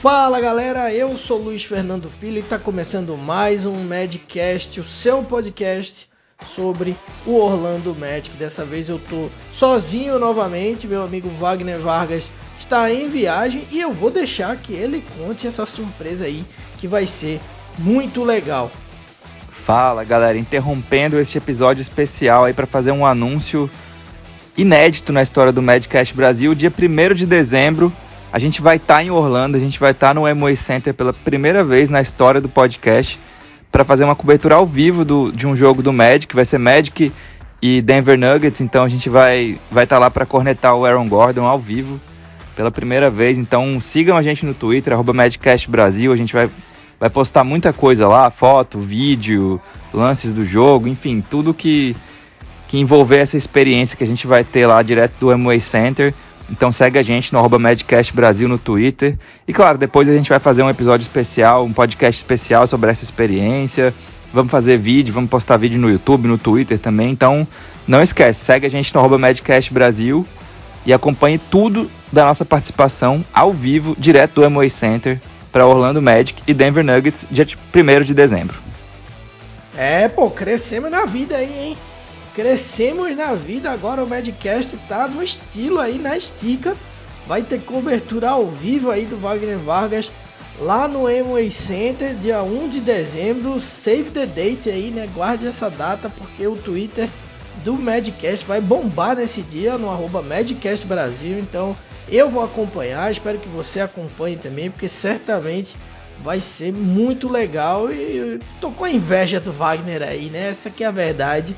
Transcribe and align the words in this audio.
Fala 0.00 0.40
galera, 0.40 0.94
eu 0.94 1.16
sou 1.16 1.38
Luiz 1.38 1.64
Fernando 1.64 2.08
Filho 2.08 2.36
e 2.36 2.38
está 2.38 2.56
começando 2.56 3.16
mais 3.16 3.66
um 3.66 3.82
Madcast, 3.82 4.78
o 4.78 4.84
seu 4.84 5.24
podcast 5.24 6.08
sobre 6.54 6.96
o 7.26 7.34
Orlando 7.34 7.92
Magic. 7.96 8.30
Dessa 8.36 8.64
vez 8.64 8.88
eu 8.88 9.00
tô 9.00 9.28
sozinho 9.52 10.16
novamente, 10.16 10.86
meu 10.86 11.02
amigo 11.02 11.28
Wagner 11.30 11.80
Vargas 11.80 12.30
está 12.56 12.92
em 12.92 13.08
viagem 13.08 13.66
e 13.72 13.80
eu 13.80 13.92
vou 13.92 14.08
deixar 14.08 14.56
que 14.58 14.72
ele 14.72 15.04
conte 15.18 15.48
essa 15.48 15.66
surpresa 15.66 16.26
aí 16.26 16.44
que 16.76 16.86
vai 16.86 17.04
ser 17.04 17.40
muito 17.76 18.22
legal. 18.22 18.70
Fala 19.50 20.04
galera, 20.04 20.38
interrompendo 20.38 21.18
este 21.18 21.38
episódio 21.38 21.80
especial 21.80 22.44
aí 22.44 22.52
para 22.52 22.68
fazer 22.68 22.92
um 22.92 23.04
anúncio 23.04 23.68
inédito 24.56 25.12
na 25.12 25.24
história 25.24 25.52
do 25.52 25.60
Madcast 25.60 26.14
Brasil, 26.14 26.54
dia 26.54 26.72
1 26.72 27.14
de 27.14 27.26
dezembro 27.26 27.92
a 28.32 28.38
gente 28.38 28.60
vai 28.60 28.76
estar 28.76 28.96
tá 28.96 29.02
em 29.02 29.10
Orlando, 29.10 29.56
a 29.56 29.60
gente 29.60 29.78
vai 29.78 29.92
estar 29.92 30.08
tá 30.08 30.14
no 30.14 30.26
Amway 30.26 30.56
Center 30.56 30.92
pela 30.92 31.12
primeira 31.12 31.64
vez 31.64 31.88
na 31.88 32.00
história 32.00 32.40
do 32.40 32.48
podcast 32.48 33.18
para 33.70 33.84
fazer 33.84 34.04
uma 34.04 34.14
cobertura 34.14 34.56
ao 34.56 34.66
vivo 34.66 35.04
do, 35.04 35.30
de 35.30 35.46
um 35.46 35.54
jogo 35.54 35.82
do 35.82 35.92
Magic, 35.92 36.34
vai 36.34 36.44
ser 36.44 36.58
Magic 36.58 37.12
e 37.60 37.82
Denver 37.82 38.18
Nuggets, 38.18 38.60
então 38.60 38.84
a 38.84 38.88
gente 38.88 39.08
vai 39.08 39.58
vai 39.70 39.84
estar 39.84 39.96
tá 39.96 40.00
lá 40.00 40.10
para 40.10 40.24
cornetar 40.24 40.74
o 40.74 40.84
Aaron 40.84 41.08
Gordon 41.08 41.44
ao 41.44 41.58
vivo 41.58 42.00
pela 42.54 42.70
primeira 42.70 43.10
vez. 43.10 43.38
Então 43.38 43.80
sigam 43.80 44.16
a 44.16 44.22
gente 44.22 44.44
no 44.44 44.54
Twitter 44.54 44.92
@madcastbrasil, 45.14 46.12
a 46.12 46.16
gente 46.16 46.32
vai 46.32 46.50
vai 47.00 47.08
postar 47.08 47.44
muita 47.44 47.72
coisa 47.72 48.08
lá, 48.08 48.28
foto, 48.28 48.80
vídeo, 48.80 49.60
lances 49.94 50.32
do 50.32 50.44
jogo, 50.44 50.88
enfim, 50.88 51.22
tudo 51.28 51.54
que 51.54 51.96
que 52.66 52.78
envolver 52.78 53.18
essa 53.18 53.36
experiência 53.36 53.96
que 53.96 54.04
a 54.04 54.06
gente 54.06 54.26
vai 54.26 54.44
ter 54.44 54.66
lá 54.66 54.82
direto 54.82 55.14
do 55.18 55.30
Amway 55.30 55.60
Center. 55.60 56.12
Então 56.50 56.72
segue 56.72 56.98
a 56.98 57.02
gente 57.02 57.32
no 57.32 57.38
arroba 57.38 57.58
Madcast 57.58 58.14
Brasil 58.14 58.48
no 58.48 58.58
Twitter. 58.58 59.18
E 59.46 59.52
claro, 59.52 59.76
depois 59.76 60.08
a 60.08 60.14
gente 60.14 60.28
vai 60.28 60.38
fazer 60.38 60.62
um 60.62 60.70
episódio 60.70 61.02
especial, 61.02 61.64
um 61.64 61.72
podcast 61.72 62.18
especial 62.18 62.66
sobre 62.66 62.90
essa 62.90 63.04
experiência. 63.04 63.94
Vamos 64.32 64.50
fazer 64.50 64.78
vídeo, 64.78 65.12
vamos 65.12 65.30
postar 65.30 65.56
vídeo 65.56 65.78
no 65.78 65.90
YouTube, 65.90 66.28
no 66.28 66.38
Twitter 66.38 66.78
também. 66.78 67.10
Então 67.10 67.46
não 67.86 68.02
esquece, 68.02 68.44
segue 68.44 68.66
a 68.66 68.70
gente 68.70 68.94
no 68.94 69.00
arroba 69.00 69.18
Madcast 69.18 69.72
Brasil 69.72 70.26
e 70.84 70.92
acompanhe 70.92 71.38
tudo 71.38 71.90
da 72.12 72.24
nossa 72.24 72.44
participação 72.44 73.24
ao 73.32 73.52
vivo, 73.52 73.94
direto 73.98 74.36
do 74.36 74.44
Amway 74.44 74.70
Center 74.70 75.20
para 75.52 75.66
Orlando 75.66 76.00
Magic 76.00 76.42
e 76.46 76.54
Denver 76.54 76.84
Nuggets, 76.84 77.26
dia 77.30 77.46
1 77.74 78.04
de 78.04 78.14
dezembro. 78.14 78.56
É, 79.76 80.08
pô, 80.08 80.30
crescemos 80.30 80.90
na 80.90 81.04
vida 81.04 81.36
aí, 81.36 81.68
hein? 81.68 81.76
Crescemos 82.38 83.16
na 83.16 83.34
vida, 83.34 83.68
agora 83.68 84.04
o 84.04 84.08
Madcast 84.08 84.76
tá 84.86 85.08
no 85.08 85.24
estilo 85.24 85.80
aí, 85.80 85.98
na 85.98 86.16
estica. 86.16 86.76
Vai 87.26 87.42
ter 87.42 87.60
cobertura 87.62 88.30
ao 88.30 88.46
vivo 88.46 88.92
aí 88.92 89.06
do 89.06 89.16
Wagner 89.16 89.58
Vargas 89.58 90.08
lá 90.60 90.86
no 90.86 91.08
Amway 91.08 91.50
Center, 91.50 92.14
dia 92.14 92.40
1 92.40 92.68
de 92.68 92.78
dezembro. 92.78 93.58
Save 93.58 94.12
the 94.12 94.24
date 94.24 94.70
aí, 94.70 94.92
né? 94.92 95.08
Guarde 95.12 95.48
essa 95.48 95.68
data 95.68 96.08
porque 96.08 96.46
o 96.46 96.54
Twitter 96.54 97.08
do 97.64 97.74
Madcast 97.74 98.46
vai 98.46 98.60
bombar 98.60 99.16
nesse 99.16 99.42
dia 99.42 99.76
no 99.76 99.90
arroba 99.90 100.22
Madcast 100.22 100.86
Brasil. 100.86 101.40
Então 101.40 101.76
eu 102.08 102.30
vou 102.30 102.44
acompanhar, 102.44 103.10
espero 103.10 103.40
que 103.40 103.48
você 103.48 103.80
acompanhe 103.80 104.36
também, 104.36 104.70
porque 104.70 104.88
certamente 104.88 105.76
vai 106.22 106.40
ser 106.40 106.72
muito 106.72 107.28
legal. 107.28 107.90
E 107.90 108.38
tô 108.60 108.70
com 108.70 108.84
a 108.84 108.90
inveja 108.92 109.40
do 109.40 109.50
Wagner 109.50 110.04
aí, 110.04 110.30
né? 110.30 110.50
Essa 110.50 110.68
aqui 110.68 110.84
é 110.84 110.86
a 110.86 110.92
verdade 110.92 111.56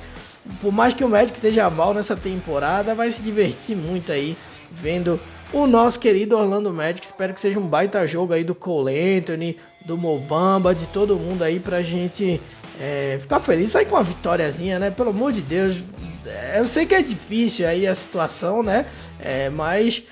por 0.61 0.73
mais 0.73 0.95
que 0.95 1.05
o 1.05 1.09
Magic 1.09 1.37
esteja 1.37 1.69
mal 1.69 1.93
nessa 1.93 2.17
temporada, 2.17 2.95
vai 2.95 3.11
se 3.11 3.23
divertir 3.23 3.77
muito 3.77 4.11
aí 4.11 4.37
vendo 4.71 5.21
o 5.53 5.67
nosso 5.67 5.99
querido 5.99 6.37
Orlando 6.37 6.73
Magic. 6.73 7.05
Espero 7.05 7.35
que 7.35 7.41
seja 7.41 7.59
um 7.59 7.67
baita 7.67 8.07
jogo 8.07 8.33
aí 8.33 8.45
do 8.45 8.55
Cole 8.55 9.19
Anthony, 9.19 9.57
do 9.85 9.99
Mobamba, 9.99 10.75
de 10.75 10.87
todo 10.87 11.19
mundo 11.19 11.43
aí 11.43 11.59
pra 11.59 11.83
gente 11.83 12.41
é, 12.81 13.19
ficar 13.21 13.41
feliz, 13.41 13.73
sair 13.73 13.87
com 13.87 13.97
uma 13.97 14.03
vitóriazinha, 14.03 14.79
né? 14.79 14.91
Pelo 14.91 15.11
amor 15.11 15.33
de 15.33 15.43
Deus. 15.43 15.77
É, 16.25 16.59
eu 16.59 16.67
sei 16.67 16.87
que 16.87 16.95
é 16.95 17.03
difícil 17.03 17.67
aí 17.67 17.87
a 17.87 17.95
situação, 17.95 18.62
né? 18.62 18.87
É, 19.19 19.50
mas 19.50 20.03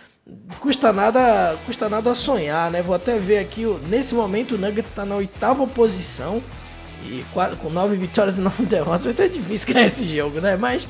custa 0.61 0.93
nada, 0.93 1.57
custa 1.65 1.89
nada 1.89 2.15
sonhar, 2.15 2.71
né? 2.71 2.83
Vou 2.83 2.95
até 2.95 3.19
ver 3.19 3.39
aqui, 3.39 3.65
nesse 3.89 4.15
momento 4.15 4.55
o 4.55 4.59
Nuggets 4.59 4.91
está 4.91 5.07
na 5.07 5.17
oitava 5.17 5.67
posição 5.67 6.43
e 7.05 7.25
quatro, 7.33 7.57
com 7.57 7.71
nove 7.71 7.97
vitórias 7.97 8.39
e 8.39 8.41
nove 8.41 8.65
derrotas 8.67 9.05
vai 9.05 9.13
ser 9.13 9.29
difícil 9.29 9.73
ganhar 9.73 9.87
esse 9.87 10.05
jogo, 10.05 10.41
né? 10.41 10.57
Mas 10.57 10.87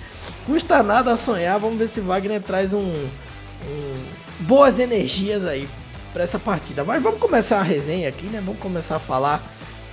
custa 0.47 0.83
nada 0.83 1.17
sonhar. 1.17 1.59
Vamos 1.59 1.79
ver 1.79 1.89
se 1.89 2.01
Wagner 2.01 2.43
traz 2.43 2.73
um, 2.73 2.81
um 2.81 4.05
boas 4.41 4.79
energias 4.79 5.45
aí 5.45 5.69
para 6.13 6.25
essa 6.25 6.39
partida. 6.39 6.85
Mas 6.85 7.03
vamos 7.03 7.21
começar 7.21 7.59
a 7.59 7.63
resenha 7.63 8.09
aqui, 8.09 8.27
né? 8.27 8.43
Vamos 8.45 8.61
começar 8.61 8.97
a 8.97 9.01
falar 9.01 9.43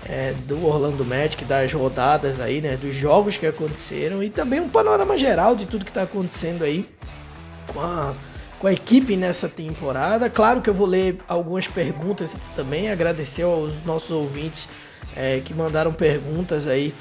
é, 0.06 0.34
do 0.48 0.66
Orlando 0.66 1.04
Magic, 1.04 1.44
das 1.46 1.72
rodadas 1.74 2.40
aí, 2.40 2.62
né? 2.62 2.78
Dos 2.78 2.96
jogos 2.96 3.38
que 3.38 3.46
aconteceram 3.46 4.24
e 4.24 4.30
também 4.30 4.60
um 4.60 4.70
panorama 4.70 5.18
geral 5.18 5.56
de 5.56 5.66
tudo 5.66 5.86
que 5.86 5.92
está 5.92 6.04
acontecendo 6.04 6.64
aí 6.64 6.90
com 7.74 7.80
a, 7.80 8.14
com 8.60 8.68
a 8.68 8.74
equipe 8.74 9.16
nessa 9.18 9.50
temporada. 9.50 10.30
Claro 10.30 10.62
que 10.62 10.70
eu 10.70 10.74
vou 10.74 10.88
ler 10.88 11.18
algumas 11.28 11.68
perguntas 11.68 12.38
também, 12.56 12.90
agradecer 12.90 13.44
aos 13.44 13.84
nossos 13.84 14.12
ouvintes 14.12 14.70
é, 15.16 15.40
que 15.40 15.54
mandaram 15.54 15.92
perguntas 15.92 16.68
aí 16.68 16.94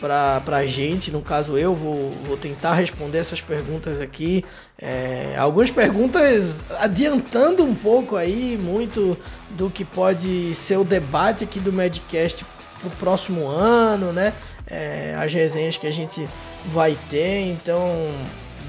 para 0.00 0.56
a 0.56 0.66
gente. 0.66 1.10
No 1.10 1.22
caso, 1.22 1.56
eu 1.56 1.74
vou, 1.74 2.10
vou 2.24 2.36
tentar 2.36 2.74
responder 2.74 3.18
essas 3.18 3.40
perguntas 3.40 4.00
aqui. 4.00 4.44
É, 4.78 5.34
algumas 5.38 5.70
perguntas 5.70 6.64
adiantando 6.78 7.62
um 7.62 7.74
pouco 7.74 8.16
aí, 8.16 8.58
muito 8.60 9.16
do 9.50 9.70
que 9.70 9.84
pode 9.84 10.54
ser 10.54 10.76
o 10.78 10.84
debate 10.84 11.44
aqui 11.44 11.60
do 11.60 11.72
Medcast 11.72 12.44
para 12.80 12.88
o 12.88 12.90
próximo 12.90 13.46
ano, 13.46 14.12
né? 14.12 14.32
É, 14.66 15.14
as 15.18 15.32
resenhas 15.32 15.76
que 15.76 15.86
a 15.86 15.92
gente 15.92 16.28
vai 16.66 16.98
ter. 17.08 17.50
Então, 17.50 18.10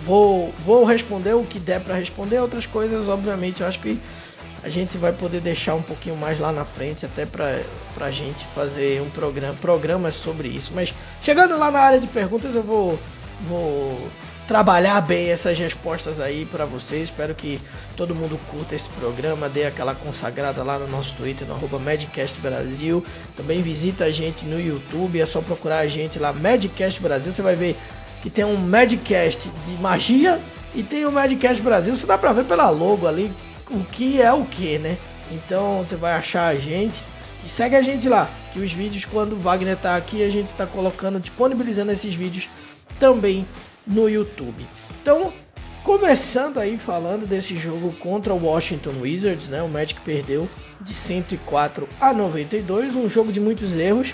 vou, 0.05 0.53
vou 0.63 0.83
responder 0.85 1.33
o 1.33 1.43
que 1.43 1.59
der 1.59 1.81
para 1.81 1.95
responder. 1.95 2.39
Outras 2.39 2.65
coisas, 2.65 3.07
obviamente, 3.07 3.61
eu 3.61 3.67
acho 3.67 3.79
que 3.79 3.99
a 4.63 4.69
gente 4.69 4.97
vai 4.97 5.11
poder 5.11 5.41
deixar 5.41 5.75
um 5.75 5.81
pouquinho 5.81 6.15
mais 6.15 6.39
lá 6.39 6.51
na 6.51 6.63
frente, 6.63 7.05
até 7.05 7.25
para 7.25 7.59
a 7.99 8.11
gente 8.11 8.45
fazer 8.55 9.01
um 9.01 9.09
programa, 9.09 9.53
programas 9.55 10.15
sobre 10.15 10.47
isso. 10.47 10.71
Mas 10.73 10.93
chegando 11.21 11.57
lá 11.57 11.69
na 11.69 11.79
área 11.79 11.99
de 11.99 12.07
perguntas, 12.07 12.55
eu 12.55 12.63
vou, 12.63 12.97
vou 13.41 14.09
trabalhar 14.47 15.01
bem 15.01 15.29
essas 15.29 15.59
respostas 15.59 16.21
aí 16.21 16.45
para 16.45 16.65
vocês. 16.65 17.03
Espero 17.03 17.35
que 17.35 17.59
todo 17.97 18.15
mundo 18.15 18.39
curta 18.49 18.73
esse 18.73 18.89
programa, 18.91 19.49
dê 19.49 19.65
aquela 19.65 19.93
consagrada 19.93 20.63
lá 20.63 20.79
no 20.79 20.87
nosso 20.87 21.13
Twitter, 21.15 21.45
no 21.45 21.55
arroba. 21.55 21.81
Também 23.35 23.61
visita 23.61 24.05
a 24.05 24.11
gente 24.11 24.45
no 24.45 24.59
YouTube, 24.59 25.19
é 25.19 25.25
só 25.25 25.41
procurar 25.41 25.79
a 25.79 25.87
gente 25.87 26.17
lá, 26.19 26.31
Madcast 26.31 27.01
Brasil. 27.01 27.33
Você 27.33 27.41
vai 27.41 27.57
ver 27.57 27.77
que 28.21 28.29
tem 28.29 28.45
um 28.45 28.55
Madcast 28.55 29.49
de 29.65 29.73
magia 29.73 30.39
e 30.73 30.83
tem 30.83 31.05
o 31.05 31.11
Madcast 31.11 31.61
Brasil. 31.61 31.93
Você 31.97 32.07
dá 32.07 32.17
para 32.17 32.31
ver 32.31 32.45
pela 32.45 32.69
logo 32.69 33.05
ali 33.05 33.29
o 33.69 33.83
que 33.85 34.21
é 34.21 34.31
o 34.31 34.45
que, 34.45 34.77
né? 34.77 34.97
Então 35.31 35.83
você 35.83 35.95
vai 35.95 36.13
achar 36.13 36.47
a 36.47 36.55
gente 36.55 37.03
e 37.43 37.49
segue 37.49 37.75
a 37.75 37.81
gente 37.81 38.07
lá, 38.07 38.29
que 38.51 38.59
os 38.59 38.71
vídeos 38.71 39.05
quando 39.05 39.33
o 39.33 39.39
Wagner 39.39 39.77
tá 39.77 39.95
aqui 39.95 40.23
a 40.23 40.29
gente 40.29 40.47
está 40.47 40.65
colocando, 40.65 41.19
disponibilizando 41.19 41.91
esses 41.91 42.15
vídeos 42.15 42.47
também 42.99 43.45
no 43.85 44.09
YouTube. 44.09 44.65
Então, 45.01 45.33
começando 45.83 46.57
aí 46.59 46.77
falando 46.77 47.27
desse 47.27 47.57
jogo 47.57 47.91
contra 47.97 48.33
o 48.33 48.45
Washington 48.45 49.01
Wizards, 49.01 49.49
né? 49.49 49.61
O 49.61 49.67
Magic 49.67 49.99
perdeu 50.01 50.49
de 50.79 50.93
104 50.93 51.87
a 51.99 52.13
92, 52.13 52.95
um 52.95 53.09
jogo 53.09 53.31
de 53.31 53.39
muitos 53.39 53.75
erros. 53.75 54.13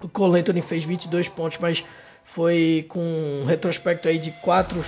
O 0.00 0.08
Cole 0.08 0.42
fez 0.62 0.84
22 0.84 1.28
pontos, 1.28 1.58
mas 1.58 1.82
foi 2.24 2.84
com 2.88 3.00
um 3.00 3.44
retrospecto 3.46 4.08
aí 4.08 4.18
de 4.18 4.30
4 4.42 4.84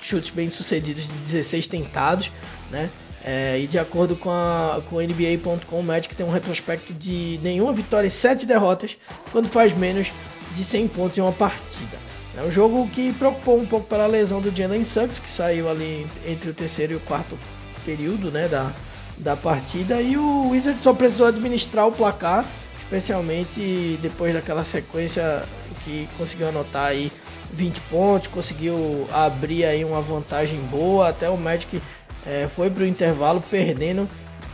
chutes 0.00 0.30
bem 0.30 0.48
sucedidos 0.48 1.06
de 1.06 1.14
16 1.14 1.66
tentados, 1.66 2.30
né? 2.70 2.90
É, 3.26 3.58
e 3.58 3.66
de 3.66 3.78
acordo 3.78 4.14
com, 4.14 4.30
a, 4.30 4.82
com 4.88 4.96
o 4.96 5.00
NBA.com, 5.00 5.80
o 5.80 5.82
Magic 5.82 6.14
tem 6.14 6.26
um 6.26 6.30
retrospecto 6.30 6.92
de 6.92 7.40
nenhuma 7.42 7.72
vitória 7.72 8.06
e 8.06 8.10
7 8.10 8.44
derrotas 8.44 8.98
quando 9.32 9.48
faz 9.48 9.74
menos 9.74 10.12
de 10.54 10.62
100 10.62 10.88
pontos 10.88 11.16
em 11.16 11.22
uma 11.22 11.32
partida. 11.32 11.96
É 12.36 12.42
um 12.42 12.50
jogo 12.50 12.86
que 12.88 13.12
preocupou 13.12 13.58
um 13.58 13.64
pouco 13.64 13.86
pela 13.86 14.06
lesão 14.06 14.42
do 14.42 14.54
Jalen 14.54 14.84
Suggs, 14.84 15.20
que 15.20 15.30
saiu 15.30 15.70
ali 15.70 16.06
entre 16.26 16.50
o 16.50 16.54
terceiro 16.54 16.92
e 16.92 16.96
o 16.96 17.00
quarto 17.00 17.38
período 17.84 18.30
né, 18.30 18.46
da, 18.46 18.72
da 19.16 19.36
partida. 19.36 20.02
E 20.02 20.16
o 20.18 20.50
Wizards 20.50 20.82
só 20.82 20.92
precisou 20.92 21.26
administrar 21.26 21.86
o 21.86 21.92
placar, 21.92 22.44
especialmente 22.78 23.98
depois 24.02 24.34
daquela 24.34 24.64
sequência 24.64 25.44
que 25.84 26.08
conseguiu 26.18 26.48
anotar 26.48 26.86
aí 26.86 27.10
20 27.52 27.80
pontos, 27.82 28.28
conseguiu 28.28 29.06
abrir 29.12 29.64
aí 29.64 29.84
uma 29.84 30.02
vantagem 30.02 30.58
boa. 30.60 31.08
Até 31.08 31.30
o 31.30 31.36
Magic 31.36 31.80
é, 32.26 32.48
foi 32.48 32.70
para 32.70 32.82
o 32.82 32.86
intervalo 32.86 33.40
perdendo 33.40 34.08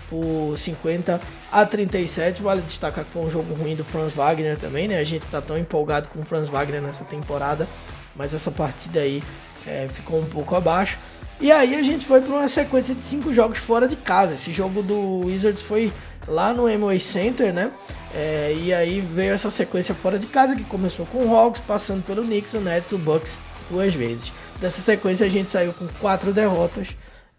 por 0.09 0.59
50 0.59 1.21
a 1.51 1.65
37. 1.65 2.43
Vale 2.43 2.61
destacar 2.63 3.05
que 3.05 3.13
foi 3.13 3.23
um 3.23 3.31
jogo 3.31 3.55
ruim 3.55 3.77
do 3.77 3.85
Franz 3.85 4.13
Wagner 4.13 4.57
também, 4.57 4.89
né? 4.89 4.99
A 4.99 5.05
gente 5.05 5.25
tá 5.27 5.41
tão 5.41 5.57
empolgado 5.57 6.09
com 6.09 6.21
o 6.21 6.25
Franz 6.25 6.49
Wagner 6.49 6.83
nessa 6.83 7.05
temporada, 7.05 7.69
mas 8.17 8.35
essa 8.35 8.51
partida 8.51 9.01
aí 9.01 9.23
é, 9.67 9.89
ficou 9.89 10.21
um 10.21 10.27
pouco 10.27 10.55
abaixo. 10.57 10.99
E 11.41 11.51
aí 11.51 11.75
a 11.75 11.83
gente 11.83 12.05
foi 12.05 12.21
para 12.21 12.33
uma 12.33 12.49
sequência 12.49 12.95
de 12.95 13.01
cinco 13.01 13.33
jogos 13.33 13.59
fora 13.59 13.89
de 13.89 13.97
casa. 13.97 14.35
Esse 14.35 14.53
jogo 14.53 14.83
do 14.83 15.27
Wizards 15.27 15.63
foi 15.63 15.91
lá 16.29 16.53
no 16.53 16.67
Amway 16.67 17.01
Center, 17.01 17.55
né? 17.55 17.71
É, 18.13 18.55
e 18.55 18.75
aí 18.75 19.01
veio 19.01 19.33
essa 19.33 19.51
sequência 19.51 19.95
fora 19.95 20.19
de 20.19 20.27
casa 20.27 20.55
que 20.55 20.65
começou 20.65 21.07
com 21.07 21.25
o 21.25 21.35
Hawks, 21.35 21.63
passando 21.63 22.03
pelo 22.03 22.23
Knicks, 22.23 22.53
o 22.53 22.61
Nets, 22.61 22.93
o 22.93 22.99
Bucks 22.99 23.39
duas 23.71 23.95
vezes. 23.95 24.35
Dessa 24.61 24.83
sequência 24.83 25.25
a 25.25 25.29
gente 25.31 25.49
saiu 25.49 25.73
com 25.73 25.87
quatro 26.01 26.33
derrotas 26.33 26.89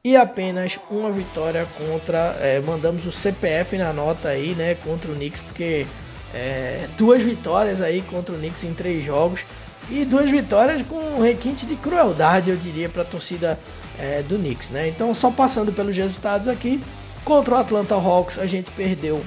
e 0.03 0.15
apenas 0.15 0.79
uma 0.89 1.11
vitória 1.11 1.67
contra. 1.77 2.35
É, 2.39 2.59
mandamos 2.59 3.05
o 3.05 3.11
CPF 3.11 3.77
na 3.77 3.93
nota 3.93 4.29
aí, 4.29 4.55
né? 4.55 4.75
Contra 4.75 5.11
o 5.11 5.15
Knicks, 5.15 5.41
porque 5.41 5.85
é, 6.33 6.87
duas 6.97 7.21
vitórias 7.21 7.81
aí 7.81 8.01
contra 8.01 8.33
o 8.33 8.37
Knicks 8.37 8.63
em 8.63 8.73
três 8.73 9.03
jogos 9.03 9.41
e 9.89 10.05
duas 10.05 10.29
vitórias 10.29 10.81
com 10.83 10.95
um 10.95 11.21
requinte 11.21 11.65
de 11.65 11.75
crueldade, 11.75 12.49
eu 12.49 12.57
diria, 12.57 12.87
para 12.87 13.01
a 13.01 13.05
torcida 13.05 13.59
é, 13.99 14.21
do 14.21 14.37
Knicks, 14.37 14.69
né? 14.69 14.87
Então, 14.87 15.13
só 15.13 15.29
passando 15.29 15.71
pelos 15.73 15.95
resultados 15.95 16.47
aqui, 16.47 16.81
contra 17.25 17.55
o 17.55 17.57
Atlanta 17.57 17.95
Hawks 17.95 18.39
a 18.39 18.45
gente 18.45 18.71
perdeu 18.71 19.23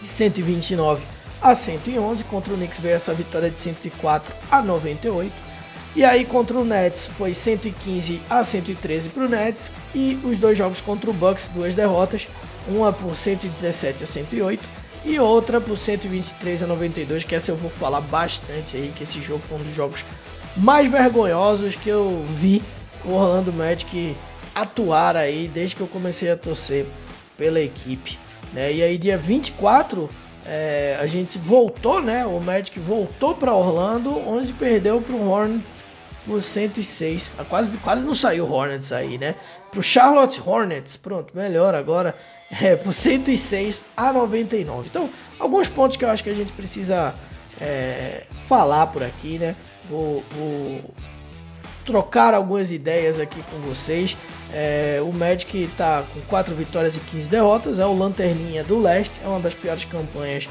de 0.00 0.06
129 0.06 1.04
a 1.40 1.54
111, 1.54 2.24
contra 2.24 2.54
o 2.54 2.56
Knicks 2.56 2.80
veio 2.80 2.94
essa 2.94 3.12
vitória 3.12 3.50
de 3.50 3.58
104 3.58 4.34
a 4.50 4.62
98. 4.62 5.43
E 5.96 6.04
aí 6.04 6.24
contra 6.24 6.58
o 6.58 6.64
Nets 6.64 7.06
foi 7.06 7.32
115 7.34 8.20
a 8.28 8.42
113 8.42 9.10
para 9.10 9.26
o 9.26 9.28
Nets 9.28 9.70
e 9.94 10.18
os 10.24 10.38
dois 10.38 10.58
jogos 10.58 10.80
contra 10.80 11.08
o 11.08 11.12
Bucks, 11.12 11.48
duas 11.54 11.74
derrotas, 11.76 12.26
uma 12.66 12.92
por 12.92 13.14
117 13.14 14.02
a 14.02 14.06
108 14.06 14.68
e 15.04 15.20
outra 15.20 15.60
por 15.60 15.76
123 15.76 16.64
a 16.64 16.66
92, 16.66 17.22
que 17.22 17.34
essa 17.34 17.52
eu 17.52 17.56
vou 17.56 17.70
falar 17.70 18.00
bastante 18.00 18.76
aí, 18.76 18.92
que 18.94 19.04
esse 19.04 19.20
jogo 19.20 19.42
foi 19.48 19.58
um 19.58 19.62
dos 19.62 19.74
jogos 19.74 20.04
mais 20.56 20.90
vergonhosos 20.90 21.76
que 21.76 21.88
eu 21.88 22.24
vi 22.28 22.60
o 23.04 23.12
Orlando 23.12 23.52
Magic 23.52 24.16
atuar 24.52 25.16
aí 25.16 25.46
desde 25.46 25.76
que 25.76 25.82
eu 25.82 25.86
comecei 25.86 26.30
a 26.30 26.36
torcer 26.36 26.86
pela 27.36 27.60
equipe. 27.60 28.18
Né? 28.52 28.72
E 28.72 28.82
aí 28.82 28.98
dia 28.98 29.18
24 29.18 30.10
é, 30.46 30.96
a 31.00 31.06
gente 31.06 31.38
voltou, 31.38 32.02
né? 32.02 32.26
O 32.26 32.40
Magic 32.40 32.78
voltou 32.80 33.34
para 33.34 33.54
Orlando, 33.54 34.16
onde 34.28 34.52
perdeu 34.52 35.00
para 35.00 35.14
o 35.14 35.28
Hornets 35.28 35.83
por 36.24 36.42
106. 36.42 37.32
Ah, 37.38 37.44
quase, 37.44 37.78
quase 37.78 38.04
não 38.04 38.14
saiu 38.14 38.50
Hornets 38.50 38.92
aí, 38.92 39.18
né? 39.18 39.34
Pro 39.70 39.82
Charlotte 39.82 40.40
Hornets, 40.44 40.96
pronto, 40.96 41.36
melhor 41.36 41.74
agora. 41.74 42.14
É, 42.62 42.76
por 42.76 42.92
106 42.92 43.82
a 43.96 44.12
99. 44.12 44.88
Então, 44.88 45.10
alguns 45.38 45.68
pontos 45.68 45.96
que 45.96 46.04
eu 46.04 46.10
acho 46.10 46.22
que 46.22 46.30
a 46.30 46.34
gente 46.34 46.52
precisa 46.52 47.14
é, 47.60 48.24
falar 48.46 48.86
por 48.88 49.02
aqui, 49.02 49.38
né? 49.38 49.56
Vou, 49.88 50.22
vou, 50.30 50.94
trocar 51.84 52.34
algumas 52.34 52.72
ideias 52.72 53.18
aqui 53.18 53.42
com 53.50 53.58
vocês. 53.58 54.16
É, 54.52 55.00
o 55.02 55.12
Magic 55.12 55.64
está 55.64 56.04
com 56.14 56.20
4 56.22 56.54
vitórias 56.54 56.96
e 56.96 57.00
15 57.00 57.28
derrotas, 57.28 57.78
é 57.78 57.86
o 57.86 57.92
lanterninha 57.92 58.64
do 58.64 58.78
leste, 58.78 59.20
é 59.22 59.28
uma 59.28 59.40
das 59.40 59.54
piores 59.54 59.84
campanhas 59.84 60.48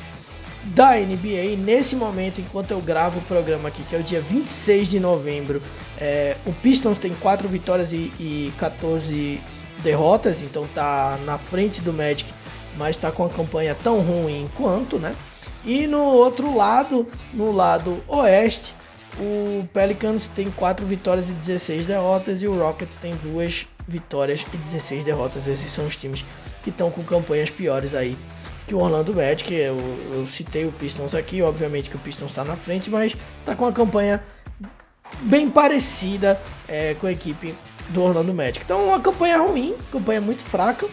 da 0.63 0.95
NBA. 0.95 1.57
Nesse 1.57 1.95
momento, 1.95 2.39
enquanto 2.39 2.71
eu 2.71 2.81
gravo 2.81 3.19
o 3.19 3.24
programa 3.24 3.69
aqui, 3.69 3.83
que 3.83 3.95
é 3.95 4.00
o 4.00 4.04
dia 4.04 4.21
26 4.21 4.88
de 4.88 5.00
novembro, 5.00 5.62
é, 5.98 6.38
o 6.45 6.54
Pistons 6.54 6.98
tem 6.98 7.13
4 7.13 7.48
vitórias 7.48 7.92
e, 7.92 8.12
e 8.19 8.54
14 8.57 9.42
derrotas, 9.83 10.42
então 10.42 10.68
tá 10.74 11.19
na 11.25 11.38
frente 11.38 11.81
do 11.81 11.92
Magic, 11.92 12.31
mas 12.77 12.95
está 12.95 13.12
com 13.12 13.25
a 13.25 13.30
campanha 13.30 13.75
tão 13.83 14.00
ruim 14.00 14.50
quanto, 14.56 14.98
né? 14.98 15.15
E 15.65 15.88
no 15.88 16.04
outro 16.04 16.56
lado, 16.56 17.07
no 17.33 17.51
lado 17.51 18.04
oeste, 18.07 18.74
o 19.18 19.68
Pelicans 19.71 20.27
tem 20.27 20.50
4 20.50 20.86
vitórias 20.86 21.30
e 21.30 21.33
16 21.33 21.86
derrotas 21.86 22.42
e 22.42 22.48
o 22.48 22.57
Rockets 22.57 22.98
tem 22.98 23.15
2 23.24 23.68
vitórias 23.88 24.45
e 24.54 24.57
16 24.57 25.06
derrotas. 25.06 25.48
Esses 25.48 25.71
são 25.71 25.86
os 25.86 25.95
times 25.95 26.25
que 26.63 26.69
estão 26.69 26.89
com 26.89 27.04
campanhas 27.04 27.50
piores 27.50 27.94
aí 27.94 28.18
que 28.68 28.75
o 28.75 28.80
Orlando 28.80 29.13
Magic. 29.13 29.54
Eu, 29.54 29.77
eu 30.12 30.27
citei 30.27 30.65
o 30.65 30.71
Pistons 30.71 31.15
aqui, 31.15 31.42
obviamente 31.42 31.89
que 31.89 31.95
o 31.95 32.00
Pistons 32.00 32.31
está 32.31 32.44
na 32.44 32.56
frente, 32.56 32.89
mas 32.89 33.15
está 33.39 33.56
com 33.56 33.65
uma 33.65 33.74
campanha 33.74 34.24
bem 35.21 35.50
parecida 35.50 36.39
é, 36.68 36.95
com 36.95 37.07
a 37.07 37.12
equipe 37.12 37.56
do 37.89 38.01
Orlando 38.01 38.33
Magic. 38.33 38.62
Então, 38.63 38.86
uma 38.86 39.00
campanha 39.00 39.38
ruim, 39.38 39.75
campanha 39.92 40.21
muito 40.21 40.44
fraca. 40.44 40.88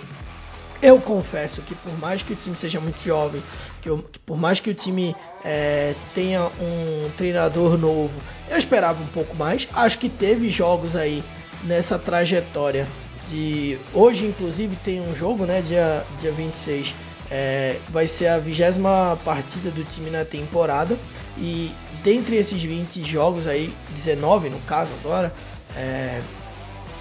Eu 0.82 0.98
confesso 0.98 1.60
que 1.60 1.74
por 1.74 1.92
mais 1.98 2.22
que 2.22 2.32
o 2.32 2.36
time 2.36 2.56
seja 2.56 2.80
muito 2.80 3.02
jovem, 3.02 3.42
que, 3.82 3.90
eu, 3.90 3.98
que 3.98 4.18
por 4.20 4.38
mais 4.38 4.60
que 4.60 4.70
o 4.70 4.74
time 4.74 5.14
é, 5.44 5.94
tenha 6.14 6.46
um 6.46 7.10
treinador 7.18 7.76
novo, 7.76 8.18
eu 8.48 8.56
esperava 8.56 9.02
um 9.02 9.06
pouco 9.08 9.36
mais. 9.36 9.68
Acho 9.74 9.98
que 9.98 10.08
teve 10.08 10.48
jogos 10.48 10.96
aí 10.96 11.22
nessa 11.64 11.98
trajetória 11.98 12.88
de 13.28 13.78
hoje, 13.92 14.24
inclusive 14.26 14.74
tem 14.76 15.02
um 15.02 15.14
jogo, 15.14 15.44
né, 15.44 15.60
dia 15.60 16.02
dia 16.18 16.32
26 16.32 16.94
é, 17.30 17.78
vai 17.88 18.08
ser 18.08 18.26
a 18.26 18.38
vigésima 18.38 19.18
partida 19.24 19.70
do 19.70 19.84
time 19.84 20.10
na 20.10 20.24
temporada 20.24 20.98
e 21.38 21.72
dentre 22.02 22.36
esses 22.36 22.62
20 22.62 23.04
jogos 23.04 23.46
aí, 23.46 23.74
19 23.94 24.50
no 24.50 24.58
caso 24.60 24.90
agora, 25.00 25.32
é, 25.76 26.20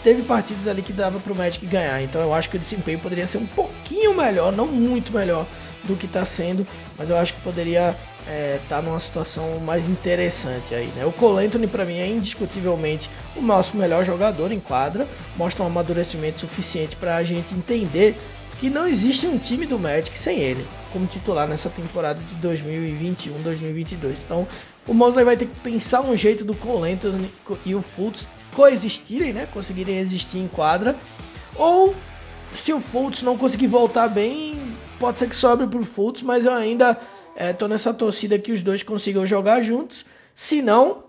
teve 0.03 0.21
partidas 0.23 0.67
ali 0.67 0.81
que 0.81 0.93
dava 0.93 1.19
para 1.19 1.33
o 1.33 1.35
Magic 1.35 1.65
ganhar. 1.65 2.01
Então 2.01 2.21
eu 2.21 2.33
acho 2.33 2.49
que 2.49 2.57
o 2.57 2.59
desempenho 2.59 2.99
poderia 2.99 3.27
ser 3.27 3.37
um 3.37 3.45
pouquinho 3.45 4.15
melhor, 4.15 4.51
não 4.51 4.67
muito 4.67 5.11
melhor 5.11 5.47
do 5.83 5.95
que 5.95 6.05
está 6.05 6.23
sendo, 6.25 6.67
mas 6.97 7.09
eu 7.09 7.17
acho 7.17 7.33
que 7.33 7.41
poderia 7.41 7.95
estar 8.19 8.31
é, 8.31 8.59
tá 8.69 8.81
numa 8.81 8.99
situação 8.99 9.59
mais 9.59 9.87
interessante 9.87 10.75
aí. 10.75 10.87
Né? 10.95 11.05
O 11.05 11.11
Cole 11.11 11.45
Anthony 11.45 11.67
para 11.67 11.85
mim 11.85 11.97
é 11.97 12.07
indiscutivelmente 12.07 13.09
o 13.35 13.41
nosso 13.41 13.75
melhor 13.75 14.05
jogador 14.05 14.51
em 14.51 14.59
quadra, 14.59 15.07
mostra 15.35 15.63
um 15.63 15.67
amadurecimento 15.67 16.39
suficiente 16.39 16.95
para 16.95 17.15
a 17.15 17.23
gente 17.23 17.53
entender 17.53 18.17
que 18.59 18.69
não 18.69 18.85
existe 18.85 19.25
um 19.25 19.37
time 19.37 19.65
do 19.65 19.79
Magic 19.79 20.17
sem 20.19 20.39
ele 20.39 20.65
como 20.91 21.07
titular 21.07 21.47
nessa 21.47 21.69
temporada 21.69 22.19
de 22.21 22.47
2021-2022. 22.47 24.17
Então, 24.25 24.47
o 24.87 24.93
Mosley 24.93 25.23
vai 25.23 25.37
ter 25.37 25.45
que 25.45 25.59
pensar 25.61 26.01
um 26.01 26.15
jeito 26.15 26.43
do 26.43 26.53
Cole 26.53 26.91
Anthony 26.91 27.31
e 27.65 27.73
o 27.73 27.81
Fultz 27.81 28.27
coexistirem, 28.55 29.31
né? 29.31 29.47
Conseguirem 29.53 29.99
existir 29.99 30.39
em 30.39 30.47
quadra. 30.47 30.95
Ou 31.55 31.95
se 32.53 32.73
o 32.73 32.81
Fultz 32.81 33.23
não 33.23 33.37
conseguir 33.37 33.67
voltar 33.67 34.07
bem, 34.07 34.59
pode 34.99 35.17
ser 35.17 35.29
que 35.29 35.35
sobre 35.35 35.67
para 35.67 35.79
o 35.79 35.85
Fultz, 35.85 36.21
mas 36.21 36.45
eu 36.45 36.53
ainda 36.53 36.97
estou 37.37 37.67
é, 37.67 37.71
nessa 37.71 37.93
torcida 37.93 38.37
que 38.37 38.51
os 38.51 38.61
dois 38.61 38.83
consigam 38.83 39.25
jogar 39.25 39.61
juntos. 39.61 40.05
Se 40.35 40.61
não, 40.61 41.03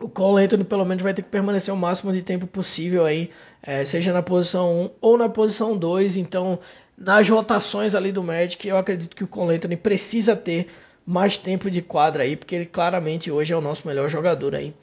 o 0.00 0.08
Cole 0.08 0.44
Anthony 0.44 0.64
pelo 0.64 0.84
menos 0.84 1.02
vai 1.02 1.14
ter 1.14 1.22
que 1.22 1.30
permanecer 1.30 1.72
o 1.72 1.76
máximo 1.76 2.12
de 2.12 2.22
tempo 2.22 2.46
possível 2.46 3.04
aí, 3.04 3.30
é, 3.62 3.84
seja 3.84 4.12
na 4.12 4.22
posição 4.22 4.82
1 4.82 4.90
ou 5.00 5.16
na 5.16 5.28
posição 5.28 5.76
2. 5.76 6.16
Então, 6.16 6.58
nas 6.96 7.28
rotações 7.28 7.94
ali 7.94 8.12
do 8.12 8.22
Magic, 8.22 8.66
eu 8.66 8.76
acredito 8.76 9.16
que 9.16 9.24
o 9.24 9.28
Cole 9.28 9.56
Anthony 9.56 9.76
precisa 9.76 10.36
ter 10.36 10.68
mais 11.06 11.38
tempo 11.38 11.70
de 11.70 11.80
quadra 11.80 12.24
aí, 12.24 12.36
porque 12.36 12.54
ele 12.54 12.66
claramente 12.66 13.30
hoje 13.30 13.52
é 13.52 13.56
o 13.56 13.60
nosso 13.60 13.86
melhor 13.86 14.08
jogador 14.08 14.54
aí 14.54 14.74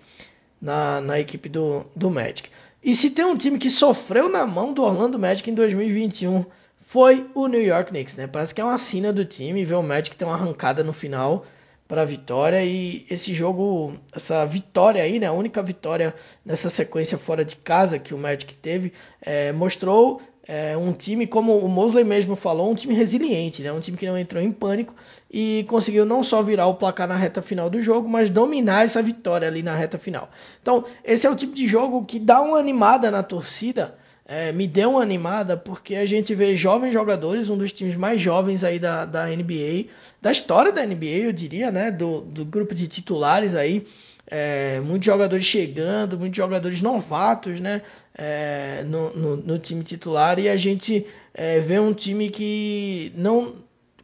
na, 0.61 1.01
na 1.01 1.19
equipe 1.19 1.49
do, 1.49 1.85
do 1.95 2.09
Magic. 2.09 2.49
E 2.81 2.95
se 2.95 3.09
tem 3.11 3.25
um 3.25 3.37
time 3.37 3.57
que 3.57 3.69
sofreu 3.69 4.29
na 4.29 4.45
mão 4.45 4.73
do 4.73 4.83
Orlando 4.83 5.19
Magic 5.19 5.49
em 5.49 5.53
2021, 5.53 6.45
foi 6.81 7.29
o 7.33 7.47
New 7.47 7.61
York 7.61 7.91
Knicks, 7.91 8.15
né? 8.15 8.27
Parece 8.27 8.53
que 8.53 8.61
é 8.61 8.63
uma 8.63 8.77
sina 8.77 9.13
do 9.13 9.25
time 9.25 9.63
ver 9.63 9.75
o 9.75 9.83
Magic 9.83 10.15
ter 10.15 10.25
uma 10.25 10.33
arrancada 10.33 10.83
no 10.83 10.93
final 10.93 11.45
para 11.87 12.01
a 12.01 12.05
vitória 12.05 12.63
e 12.63 13.05
esse 13.09 13.33
jogo, 13.33 13.93
essa 14.13 14.45
vitória 14.45 15.03
aí, 15.03 15.19
né, 15.19 15.27
a 15.27 15.33
única 15.33 15.61
vitória 15.61 16.13
nessa 16.45 16.69
sequência 16.69 17.17
fora 17.17 17.43
de 17.43 17.55
casa 17.55 17.99
que 17.99 18.13
o 18.13 18.17
Magic 18.17 18.53
teve, 18.55 18.93
é, 19.21 19.51
mostrou 19.51 20.21
é, 20.45 20.75
um 20.75 20.91
time, 20.91 21.25
como 21.25 21.57
o 21.57 21.69
Mosley 21.69 22.03
mesmo 22.03 22.35
falou, 22.35 22.71
um 22.71 22.75
time 22.75 22.93
resiliente, 22.93 23.61
né, 23.61 23.71
um 23.71 23.79
time 23.79 23.97
que 23.97 24.05
não 24.05 24.17
entrou 24.17 24.41
em 24.41 24.51
pânico 24.51 24.93
e 25.31 25.65
conseguiu 25.69 26.05
não 26.05 26.23
só 26.23 26.41
virar 26.41 26.67
o 26.67 26.75
placar 26.75 27.07
na 27.07 27.15
reta 27.15 27.41
final 27.41 27.69
do 27.69 27.81
jogo, 27.81 28.07
mas 28.07 28.29
dominar 28.29 28.85
essa 28.85 29.01
vitória 29.01 29.47
ali 29.47 29.63
na 29.63 29.75
reta 29.75 29.97
final. 29.97 30.29
Então, 30.61 30.85
esse 31.03 31.27
é 31.27 31.29
o 31.29 31.35
tipo 31.35 31.53
de 31.53 31.67
jogo 31.67 32.05
que 32.05 32.19
dá 32.19 32.41
uma 32.41 32.57
animada 32.57 33.09
na 33.09 33.23
torcida 33.23 33.95
é, 34.25 34.51
me 34.51 34.65
deu 34.65 34.91
uma 34.91 35.01
animada 35.01 35.57
porque 35.57 35.95
a 35.95 36.05
gente 36.05 36.33
vê 36.33 36.55
jovens 36.55 36.93
jogadores, 36.93 37.49
um 37.49 37.57
dos 37.57 37.73
times 37.73 37.95
mais 37.95 38.21
jovens 38.21 38.63
aí 38.63 38.79
da, 38.79 39.05
da 39.05 39.27
NBA, 39.27 39.85
da 40.21 40.31
história 40.31 40.71
da 40.71 40.85
NBA, 40.85 41.25
eu 41.25 41.33
diria, 41.33 41.71
né? 41.71 41.91
Do, 41.91 42.21
do 42.21 42.45
grupo 42.45 42.73
de 42.73 42.87
titulares 42.87 43.53
aí. 43.53 43.85
É, 44.25 44.79
muitos 44.79 45.05
jogadores 45.05 45.45
chegando, 45.45 46.17
muitos 46.17 46.37
jogadores 46.37 46.81
novatos, 46.81 47.59
né? 47.59 47.81
É, 48.15 48.83
no, 48.85 49.13
no, 49.13 49.37
no, 49.37 49.59
time 49.59 49.83
titular 49.83 50.39
e 50.39 50.47
a 50.47 50.55
gente 50.55 51.05
é, 51.33 51.59
vê 51.59 51.79
um 51.79 51.93
time 51.93 52.29
que 52.29 53.11
não 53.15 53.55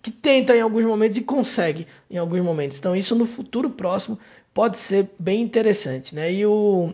que 0.01 0.11
tenta 0.11 0.55
em 0.55 0.61
alguns 0.61 0.83
momentos 0.83 1.17
e 1.17 1.21
consegue 1.21 1.87
em 2.09 2.17
alguns 2.17 2.41
momentos. 2.41 2.77
Então 2.77 2.95
isso 2.95 3.15
no 3.15 3.25
futuro 3.25 3.69
próximo 3.69 4.19
pode 4.53 4.77
ser 4.79 5.09
bem 5.17 5.41
interessante, 5.41 6.13
né? 6.13 6.31
E 6.33 6.45
o 6.45 6.93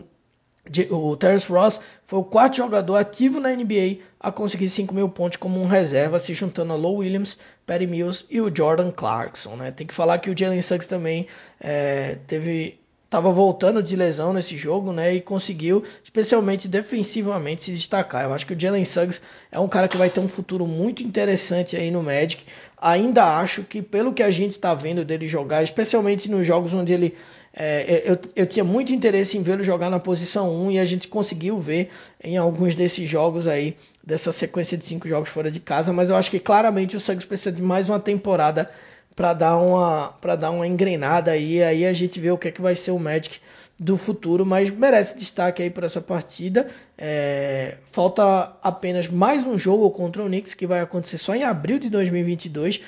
o 0.90 1.16
Terrence 1.16 1.50
Ross 1.50 1.80
foi 2.06 2.18
o 2.18 2.24
quarto 2.24 2.56
jogador 2.56 2.96
ativo 2.96 3.40
na 3.40 3.50
NBA 3.50 3.98
a 4.18 4.32
conseguir 4.32 4.68
5 4.68 4.94
mil 4.94 5.08
pontos 5.08 5.36
como 5.36 5.60
um 5.60 5.66
reserva, 5.66 6.18
se 6.18 6.34
juntando 6.34 6.72
a 6.72 6.76
Low 6.76 6.96
Williams, 6.96 7.38
Perry 7.64 7.86
Mills 7.86 8.24
e 8.30 8.40
o 8.40 8.54
Jordan 8.54 8.90
Clarkson. 8.90 9.56
Né? 9.56 9.70
Tem 9.70 9.86
que 9.86 9.94
falar 9.94 10.18
que 10.18 10.30
o 10.30 10.38
Jalen 10.38 10.62
Suggs 10.62 10.88
também 10.88 11.26
é, 11.60 12.18
teve 12.26 12.78
estava 13.06 13.30
voltando 13.30 13.82
de 13.82 13.94
lesão 13.94 14.32
nesse 14.32 14.56
jogo, 14.56 14.92
né? 14.92 15.14
E 15.14 15.20
conseguiu, 15.20 15.82
especialmente 16.02 16.66
defensivamente, 16.68 17.62
se 17.62 17.72
destacar. 17.72 18.24
Eu 18.24 18.32
acho 18.32 18.44
que 18.44 18.52
o 18.52 18.60
Jalen 18.60 18.84
Suggs 18.84 19.22
é 19.50 19.58
um 19.58 19.68
cara 19.68 19.88
que 19.88 19.96
vai 19.96 20.10
ter 20.10 20.20
um 20.20 20.28
futuro 20.28 20.66
muito 20.66 21.02
interessante 21.02 21.76
aí 21.76 21.90
no 21.90 22.02
Magic. 22.02 22.44
Ainda 22.76 23.38
acho 23.38 23.62
que, 23.62 23.80
pelo 23.80 24.12
que 24.12 24.22
a 24.22 24.30
gente 24.30 24.52
está 24.52 24.74
vendo 24.74 25.04
dele 25.04 25.28
jogar, 25.28 25.62
especialmente 25.62 26.30
nos 26.30 26.46
jogos 26.46 26.74
onde 26.74 26.92
ele. 26.92 27.14
É, 27.58 28.02
eu, 28.04 28.18
eu 28.36 28.46
tinha 28.46 28.62
muito 28.62 28.92
interesse 28.92 29.38
em 29.38 29.42
vê-lo 29.42 29.64
jogar 29.64 29.88
na 29.88 29.98
posição 29.98 30.54
1 30.66 30.72
e 30.72 30.78
a 30.78 30.84
gente 30.84 31.08
conseguiu 31.08 31.58
ver 31.58 31.88
em 32.22 32.36
alguns 32.36 32.74
desses 32.74 33.08
jogos 33.08 33.46
aí, 33.46 33.74
dessa 34.04 34.30
sequência 34.30 34.76
de 34.76 34.84
cinco 34.84 35.08
jogos 35.08 35.30
fora 35.30 35.50
de 35.50 35.58
casa, 35.58 35.90
mas 35.90 36.10
eu 36.10 36.16
acho 36.16 36.30
que 36.30 36.38
claramente 36.38 36.94
o 36.94 37.00
Suggs 37.00 37.26
precisa 37.26 37.50
de 37.50 37.62
mais 37.62 37.88
uma 37.88 37.98
temporada 37.98 38.70
para 39.16 39.32
dar 39.32 39.56
uma 39.56 40.08
para 40.20 40.36
dar 40.36 40.50
uma 40.50 40.66
engrenada 40.66 41.30
aí, 41.30 41.62
aí 41.62 41.86
a 41.86 41.92
gente 41.94 42.20
vê 42.20 42.30
o 42.30 42.36
que 42.36 42.48
é 42.48 42.50
que 42.50 42.60
vai 42.60 42.76
ser 42.76 42.90
o 42.90 42.98
Magic 42.98 43.40
do 43.78 43.96
futuro, 43.96 44.44
mas 44.44 44.70
merece 44.70 45.16
destaque 45.16 45.62
aí 45.62 45.70
por 45.70 45.84
essa 45.84 46.00
partida. 46.00 46.68
É, 46.96 47.76
falta 47.90 48.56
apenas 48.62 49.08
mais 49.08 49.46
um 49.46 49.56
jogo 49.56 49.90
contra 49.90 50.22
o 50.22 50.26
Knicks 50.26 50.54
que 50.54 50.66
vai 50.66 50.80
acontecer 50.80 51.18
só 51.18 51.34
em 51.34 51.42
abril 51.42 51.78
de 51.78 51.88
2022. 51.88 52.82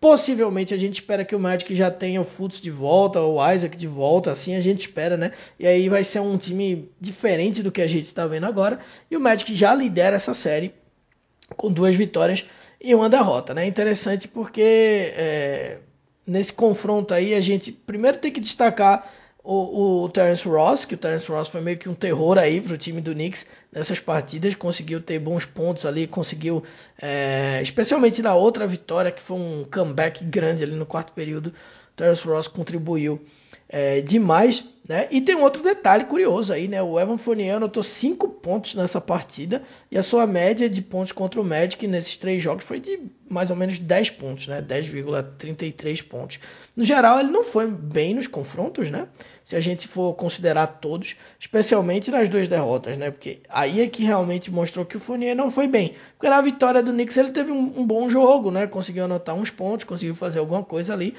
Possivelmente 0.00 0.74
a 0.74 0.76
gente 0.76 0.94
espera 0.94 1.24
que 1.24 1.34
o 1.34 1.40
Magic 1.40 1.74
já 1.74 1.90
tenha 1.90 2.20
o 2.20 2.24
Fultz 2.24 2.60
de 2.60 2.70
volta, 2.70 3.20
o 3.20 3.38
Isaac 3.52 3.76
de 3.76 3.86
volta, 3.86 4.30
assim 4.30 4.54
a 4.54 4.60
gente 4.60 4.80
espera, 4.80 5.16
né? 5.16 5.32
E 5.58 5.66
aí 5.66 5.88
vai 5.88 6.04
ser 6.04 6.20
um 6.20 6.36
time 6.36 6.90
diferente 7.00 7.62
do 7.62 7.72
que 7.72 7.80
a 7.80 7.86
gente 7.86 8.04
está 8.04 8.26
vendo 8.26 8.44
agora. 8.44 8.78
E 9.10 9.16
o 9.16 9.20
Magic 9.20 9.54
já 9.54 9.74
lidera 9.74 10.16
essa 10.16 10.34
série 10.34 10.74
com 11.56 11.72
duas 11.72 11.94
vitórias 11.96 12.44
e 12.80 12.94
uma 12.94 13.08
derrota. 13.08 13.54
Né? 13.54 13.66
Interessante 13.66 14.28
porque 14.28 15.12
é, 15.16 15.78
nesse 16.26 16.52
confronto 16.52 17.14
aí 17.14 17.34
a 17.34 17.40
gente 17.40 17.72
primeiro 17.72 18.18
tem 18.18 18.30
que 18.30 18.40
destacar 18.40 19.10
o, 19.46 20.04
o 20.04 20.08
Terence 20.08 20.46
Ross, 20.48 20.84
que 20.84 20.94
o 20.94 20.98
Terence 20.98 21.30
Ross 21.30 21.48
foi 21.48 21.60
meio 21.60 21.78
que 21.78 21.88
um 21.88 21.94
terror 21.94 22.36
aí 22.36 22.60
para 22.60 22.74
o 22.74 22.76
time 22.76 23.00
do 23.00 23.12
Knicks 23.12 23.46
nessas 23.70 24.00
partidas, 24.00 24.56
conseguiu 24.56 25.00
ter 25.00 25.20
bons 25.20 25.44
pontos 25.44 25.86
ali, 25.86 26.06
conseguiu, 26.08 26.64
é, 27.00 27.60
especialmente 27.62 28.20
na 28.20 28.34
outra 28.34 28.66
vitória, 28.66 29.12
que 29.12 29.22
foi 29.22 29.36
um 29.36 29.64
comeback 29.72 30.24
grande 30.24 30.64
ali 30.64 30.74
no 30.74 30.84
quarto 30.84 31.12
período, 31.12 31.48
o 31.48 31.96
Terence 31.96 32.26
Ross 32.26 32.48
contribuiu 32.48 33.24
é, 33.68 34.00
demais. 34.00 34.64
Né? 34.88 35.08
E 35.10 35.20
tem 35.20 35.34
um 35.34 35.42
outro 35.42 35.64
detalhe 35.64 36.04
curioso 36.04 36.52
aí, 36.52 36.68
né? 36.68 36.80
O 36.80 37.00
Evan 37.00 37.18
Fournier 37.18 37.56
anotou 37.56 37.82
5 37.82 38.28
pontos 38.28 38.76
nessa 38.76 39.00
partida 39.00 39.62
e 39.90 39.98
a 39.98 40.02
sua 40.02 40.28
média 40.28 40.70
de 40.70 40.80
pontos 40.80 41.10
contra 41.10 41.40
o 41.40 41.44
Magic 41.44 41.84
nesses 41.88 42.16
três 42.16 42.40
jogos 42.40 42.64
foi 42.64 42.78
de 42.78 43.00
mais 43.28 43.50
ou 43.50 43.56
menos 43.56 43.80
10 43.80 44.10
pontos, 44.10 44.46
né? 44.46 44.62
10,33 44.62 46.04
pontos. 46.04 46.38
No 46.76 46.84
geral, 46.84 47.18
ele 47.18 47.30
não 47.30 47.42
foi 47.42 47.66
bem 47.66 48.14
nos 48.14 48.28
confrontos, 48.28 48.88
né? 48.88 49.08
Se 49.44 49.56
a 49.56 49.60
gente 49.60 49.88
for 49.88 50.14
considerar 50.14 50.66
todos, 50.66 51.16
especialmente 51.38 52.10
nas 52.10 52.28
duas 52.28 52.46
derrotas, 52.46 52.96
né? 52.96 53.10
Porque 53.10 53.40
aí 53.48 53.80
é 53.80 53.88
que 53.88 54.04
realmente 54.04 54.52
mostrou 54.52 54.84
que 54.84 54.96
o 54.96 55.00
Fournier 55.00 55.34
não 55.34 55.50
foi 55.50 55.66
bem. 55.66 55.94
Porque 56.16 56.28
na 56.28 56.40
vitória 56.40 56.80
do 56.80 56.92
Knicks 56.92 57.16
ele 57.16 57.30
teve 57.30 57.50
um, 57.50 57.80
um 57.80 57.84
bom 57.84 58.08
jogo, 58.08 58.52
né? 58.52 58.68
Conseguiu 58.68 59.04
anotar 59.04 59.34
uns 59.34 59.50
pontos, 59.50 59.84
conseguiu 59.84 60.14
fazer 60.14 60.38
alguma 60.38 60.62
coisa 60.62 60.92
ali. 60.92 61.14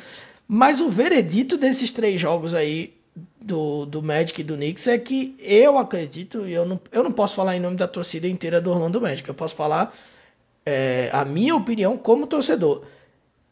Mas 0.47 0.79
o 0.79 0.89
veredito 0.89 1.57
desses 1.57 1.91
três 1.91 2.21
jogos 2.21 2.53
aí 2.53 2.93
do, 3.41 3.85
do 3.85 4.01
Magic 4.01 4.39
e 4.39 4.43
do 4.43 4.55
Knicks 4.55 4.87
é 4.87 4.97
que 4.97 5.35
eu 5.39 5.77
acredito, 5.77 6.47
e 6.47 6.53
eu 6.53 6.65
não, 6.65 6.79
eu 6.91 7.03
não 7.03 7.11
posso 7.11 7.35
falar 7.35 7.55
em 7.55 7.59
nome 7.59 7.75
da 7.75 7.87
torcida 7.87 8.27
inteira 8.27 8.61
do 8.61 8.71
Orlando 8.71 9.01
Magic, 9.01 9.27
eu 9.27 9.35
posso 9.35 9.55
falar 9.55 9.93
é, 10.65 11.09
a 11.11 11.25
minha 11.25 11.55
opinião 11.55 11.97
como 11.97 12.27
torcedor. 12.27 12.83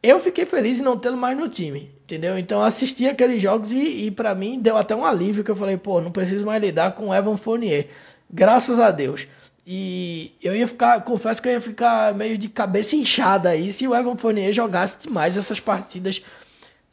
Eu 0.01 0.19
fiquei 0.19 0.45
feliz 0.45 0.79
em 0.79 0.83
não 0.83 0.97
tê-lo 0.97 1.17
mais 1.17 1.37
no 1.37 1.49
time, 1.49 1.91
entendeu? 2.03 2.37
Então 2.37 2.61
assisti 2.61 3.07
aqueles 3.07 3.41
jogos 3.41 3.71
e, 3.71 4.05
e 4.05 4.11
para 4.11 4.35
mim 4.35 4.59
deu 4.59 4.77
até 4.77 4.95
um 4.95 5.03
alívio 5.03 5.43
que 5.43 5.49
eu 5.49 5.55
falei, 5.55 5.77
pô, 5.77 5.99
não 5.99 6.11
preciso 6.11 6.45
mais 6.45 6.61
lidar 6.61 6.91
com 6.91 7.13
Evan 7.13 7.37
Fournier. 7.37 7.87
Graças 8.29 8.79
a 8.79 8.91
Deus. 8.91 9.27
E 9.65 10.31
eu 10.43 10.55
ia 10.55 10.67
ficar, 10.67 11.03
confesso 11.03 11.41
que 11.41 11.47
eu 11.47 11.53
ia 11.53 11.61
ficar 11.61 12.13
meio 12.13 12.37
de 12.37 12.47
cabeça 12.47 12.95
inchada 12.95 13.49
aí 13.49 13.71
se 13.71 13.87
o 13.87 13.95
Evan 13.95 14.15
Fournier 14.15 14.53
jogasse 14.53 15.07
demais 15.07 15.37
essas 15.37 15.59
partidas 15.59 16.21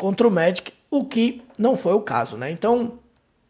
contra 0.02 0.26
o 0.26 0.30
Magic, 0.32 0.72
o 0.90 1.04
que 1.04 1.42
não 1.56 1.76
foi 1.76 1.92
o 1.92 2.00
caso, 2.00 2.36
né? 2.36 2.50
Então, 2.50 2.98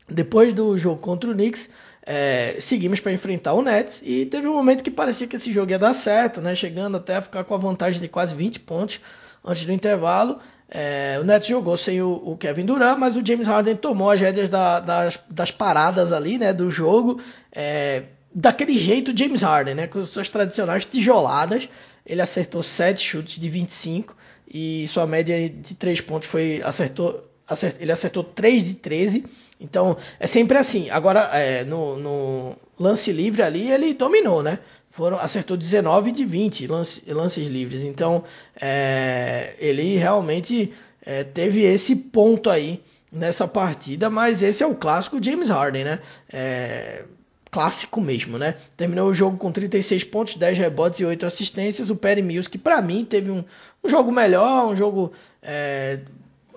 depois 0.07 0.53
do 0.53 0.77
jogo 0.77 1.01
contra 1.01 1.31
o 1.31 1.33
Knicks, 1.33 1.71
é, 2.05 2.57
seguimos 2.61 3.01
para 3.01 3.11
enfrentar 3.11 3.55
o 3.55 3.63
Nets 3.63 4.03
e 4.05 4.27
teve 4.27 4.47
um 4.47 4.53
momento 4.53 4.85
que 4.85 4.91
parecia 4.91 5.27
que 5.27 5.37
esse 5.37 5.51
jogo 5.51 5.71
ia 5.71 5.79
dar 5.79 5.95
certo, 5.95 6.43
né? 6.43 6.55
Chegando 6.55 6.99
até 6.99 7.17
a 7.17 7.23
ficar 7.23 7.45
com 7.45 7.55
a 7.55 7.57
vantagem 7.57 8.03
de 8.03 8.07
quase 8.07 8.35
20 8.35 8.61
pontos 8.61 9.01
antes 9.43 9.65
do 9.65 9.73
intervalo. 9.73 10.41
É, 10.69 11.17
o 11.19 11.25
Nets 11.25 11.49
jogou 11.49 11.75
sem 11.79 12.03
o, 12.03 12.21
o, 12.23 12.37
Kevin 12.37 12.67
Durant, 12.67 12.99
mas 12.99 13.17
o 13.17 13.25
James 13.25 13.47
Harden 13.47 13.77
tomou 13.77 14.11
as 14.11 14.21
rédeas 14.21 14.51
da, 14.51 14.79
das, 14.79 15.19
das, 15.31 15.51
paradas 15.51 16.13
ali, 16.13 16.37
né? 16.37 16.53
Do 16.53 16.71
jogo. 16.71 17.19
É, 17.51 18.03
daquele 18.35 18.77
jeito 18.77 19.17
James 19.17 19.41
Harden, 19.41 19.75
né? 19.75 19.87
Com 19.87 20.05
suas 20.05 20.29
tradicionais 20.29 20.85
tijoladas. 20.85 21.67
Ele 22.05 22.21
acertou 22.21 22.63
7 22.63 23.01
chutes 23.03 23.41
de 23.41 23.49
25 23.49 24.15
e 24.53 24.87
sua 24.89 25.07
média 25.07 25.49
de 25.49 25.75
3 25.75 26.01
pontos 26.03 26.29
foi 26.29 26.61
acertou, 26.63 27.25
acert, 27.49 27.77
ele 27.81 27.91
acertou 27.91 28.23
3 28.23 28.67
de 28.67 28.75
13. 28.75 29.25
Então 29.59 29.97
é 30.21 30.27
sempre 30.27 30.59
assim. 30.59 30.91
Agora 30.91 31.21
é, 31.33 31.65
no, 31.65 31.97
no, 31.97 32.57
lance 32.79 33.11
livre 33.13 33.43
ali 33.43 33.71
ele 33.71 33.95
dominou, 33.95 34.43
né? 34.43 34.59
Foram, 34.91 35.17
acertou 35.19 35.57
19 35.57 36.13
de 36.13 36.25
20 36.25 36.67
lance, 36.67 37.03
lances 37.07 37.47
livres. 37.47 37.83
Então 37.83 38.25
é, 38.61 39.55
ele 39.59 39.97
realmente 39.97 40.73
é, 41.05 41.25
teve 41.25 41.63
esse 41.63 41.97
ponto 41.97 42.51
aí 42.51 42.83
nessa 43.11 43.49
partida, 43.49 44.11
mas 44.11 44.43
esse 44.43 44.63
é 44.63 44.67
o 44.67 44.75
clássico 44.75 45.23
James 45.23 45.49
Harden, 45.49 45.85
né? 45.85 45.99
É, 46.31 47.05
clássico 47.53 48.01
mesmo, 48.01 48.39
né? 48.39 48.55
Terminou 48.79 49.11
o 49.11 49.15
jogo 49.15 49.37
com 49.37 49.53
36 49.53 50.05
pontos, 50.05 50.37
10 50.37 50.57
rebotes 50.57 51.01
e 51.01 51.05
8 51.05 51.27
assistências. 51.27 51.91
O 51.91 51.95
Perry 51.95 52.23
Mills, 52.23 52.49
que 52.49 52.57
para 52.57 52.81
mim 52.81 53.05
teve 53.05 53.31
um, 53.31 53.45
um, 53.85 53.89
jogo 53.89 54.11
melhor, 54.11 54.73
um 54.73 54.75
jogo. 54.75 55.13
É... 55.43 56.01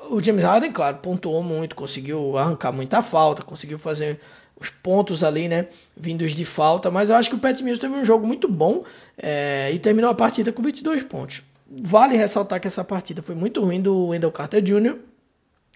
O 0.09 0.23
James 0.23 0.43
Harden, 0.43 0.71
claro, 0.71 0.97
pontuou 0.97 1.43
muito, 1.43 1.75
conseguiu 1.75 2.37
arrancar 2.37 2.71
muita 2.71 3.01
falta, 3.01 3.41
conseguiu 3.41 3.77
fazer 3.77 4.19
os 4.57 4.69
pontos 4.69 5.21
ali, 5.23 5.49
né? 5.49 5.67
Vindos 5.97 6.33
de 6.33 6.45
falta, 6.45 6.89
mas 6.89 7.09
eu 7.09 7.17
acho 7.17 7.29
que 7.29 7.35
o 7.35 7.39
Pat 7.39 7.59
Mills 7.59 7.81
teve 7.81 7.93
um 7.93 8.05
jogo 8.05 8.25
muito 8.25 8.47
bom 8.47 8.85
é... 9.17 9.69
e 9.73 9.79
terminou 9.79 10.09
a 10.09 10.15
partida 10.15 10.53
com 10.53 10.63
22 10.63 11.03
pontos. 11.03 11.41
Vale 11.69 12.15
ressaltar 12.15 12.61
que 12.61 12.67
essa 12.67 12.85
partida 12.85 13.21
foi 13.21 13.35
muito 13.35 13.61
ruim 13.61 13.81
do 13.81 14.07
Wendell 14.07 14.31
Carter 14.31 14.61
Jr. 14.61 14.95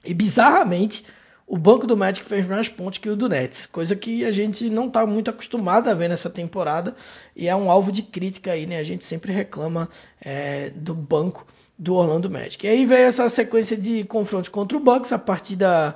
E 0.06 0.14
bizarramente 0.14 1.04
o 1.50 1.58
banco 1.58 1.88
do 1.88 1.98
Magic 1.98 2.24
fez 2.24 2.46
mais 2.46 2.70
pontos 2.70 3.00
que 3.00 3.10
o 3.10 3.15
do 3.15 3.27
Nets, 3.27 3.65
coisa 3.65 3.96
que 3.96 4.24
a 4.24 4.32
gente 4.32 4.70
não 4.70 4.86
está 4.86 5.03
muito 5.03 5.32
acostumado 5.32 5.89
a 5.89 5.96
ver 5.96 6.08
nessa 6.08 6.29
temporada 6.29 6.96
e 7.36 7.48
é 7.48 7.56
um 7.56 7.72
alvo 7.72 7.91
de 7.91 8.03
crítica 8.03 8.51
aí, 8.51 8.68
né? 8.68 8.77
A 8.77 8.84
gente 8.84 9.03
sempre 9.03 9.34
reclama 9.34 9.89
é, 10.22 10.70
do 10.70 10.94
banco 10.94 11.48
do 11.75 11.96
Orlando 11.96 12.29
Magic. 12.29 12.63
E 12.63 12.70
aí 12.70 12.86
veio 12.86 13.08
essa 13.08 13.27
sequência 13.27 13.75
de 13.75 14.03
confrontos 14.03 14.50
contra 14.50 14.77
o 14.77 14.79
Bucks, 14.79 15.12
a 15.12 15.18
partida 15.18 15.96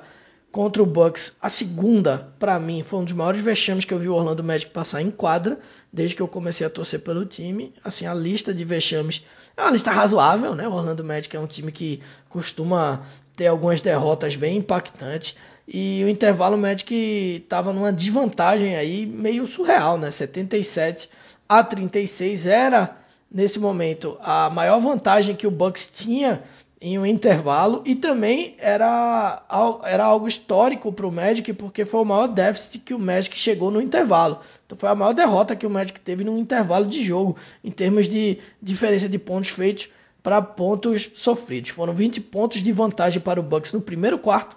contra 0.54 0.80
o 0.80 0.86
Bucks, 0.86 1.34
a 1.42 1.48
segunda, 1.48 2.32
para 2.38 2.60
mim, 2.60 2.84
foi 2.84 3.00
um 3.00 3.04
dos 3.04 3.12
maiores 3.12 3.40
vexames 3.40 3.84
que 3.84 3.92
eu 3.92 3.98
vi 3.98 4.08
o 4.08 4.14
Orlando 4.14 4.44
Magic 4.44 4.70
passar 4.70 5.02
em 5.02 5.10
quadra, 5.10 5.58
desde 5.92 6.14
que 6.14 6.22
eu 6.22 6.28
comecei 6.28 6.64
a 6.64 6.70
torcer 6.70 7.00
pelo 7.00 7.26
time. 7.26 7.74
Assim, 7.82 8.06
a 8.06 8.14
lista 8.14 8.54
de 8.54 8.64
vexames 8.64 9.20
é 9.56 9.62
uma 9.62 9.72
lista 9.72 9.90
razoável, 9.90 10.54
né? 10.54 10.68
O 10.68 10.72
Orlando 10.72 11.02
Magic 11.02 11.34
é 11.34 11.40
um 11.40 11.46
time 11.48 11.72
que 11.72 12.00
costuma 12.28 13.02
ter 13.36 13.48
algumas 13.48 13.80
derrotas 13.80 14.36
bem 14.36 14.58
impactantes. 14.58 15.34
E 15.66 16.04
o 16.04 16.08
intervalo 16.08 16.56
Magic 16.56 16.94
estava 17.42 17.72
numa 17.72 17.92
desvantagem 17.92 18.76
aí 18.76 19.06
meio 19.06 19.48
surreal, 19.48 19.98
né? 19.98 20.12
77 20.12 21.10
a 21.48 21.64
36 21.64 22.46
era 22.46 22.96
nesse 23.28 23.58
momento 23.58 24.16
a 24.20 24.48
maior 24.50 24.80
vantagem 24.80 25.34
que 25.34 25.48
o 25.48 25.50
Bucks 25.50 25.90
tinha 25.92 26.44
em 26.80 26.98
um 26.98 27.06
intervalo 27.06 27.82
e 27.84 27.94
também 27.94 28.54
era, 28.58 29.42
era 29.84 30.04
algo 30.04 30.28
histórico 30.28 30.92
para 30.92 31.06
o 31.06 31.12
Magic 31.12 31.52
porque 31.54 31.84
foi 31.84 32.00
o 32.00 32.04
maior 32.04 32.26
déficit 32.26 32.78
que 32.80 32.94
o 32.94 32.98
Magic 32.98 33.36
chegou 33.38 33.70
no 33.70 33.80
intervalo. 33.80 34.40
Então 34.66 34.76
foi 34.76 34.88
a 34.88 34.94
maior 34.94 35.12
derrota 35.12 35.56
que 35.56 35.66
o 35.66 35.70
Magic 35.70 35.98
teve 36.00 36.24
no 36.24 36.38
intervalo 36.38 36.86
de 36.86 37.02
jogo 37.02 37.36
em 37.62 37.70
termos 37.70 38.08
de 38.08 38.38
diferença 38.60 39.08
de 39.08 39.18
pontos 39.18 39.50
feitos 39.50 39.88
para 40.22 40.40
pontos 40.42 41.10
sofridos. 41.14 41.70
Foram 41.70 41.94
20 41.94 42.20
pontos 42.20 42.62
de 42.62 42.72
vantagem 42.72 43.20
para 43.20 43.40
o 43.40 43.42
Bucks 43.42 43.72
no 43.72 43.80
primeiro 43.80 44.18
quarto 44.18 44.56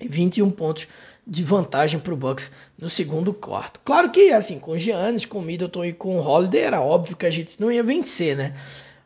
e 0.00 0.08
21 0.08 0.50
pontos 0.50 0.86
de 1.26 1.42
vantagem 1.42 1.98
para 2.00 2.12
o 2.12 2.16
Bucks 2.16 2.50
no 2.78 2.88
segundo 2.88 3.32
quarto. 3.32 3.80
Claro 3.84 4.10
que 4.10 4.32
assim, 4.32 4.58
com 4.58 4.76
Giannis, 4.76 5.24
com 5.24 5.40
Middleton 5.40 5.84
e 5.86 5.92
com 5.92 6.18
Holiday 6.18 6.60
era 6.60 6.80
óbvio 6.80 7.16
que 7.16 7.26
a 7.26 7.30
gente 7.30 7.60
não 7.60 7.72
ia 7.72 7.82
vencer, 7.82 8.36
né? 8.36 8.54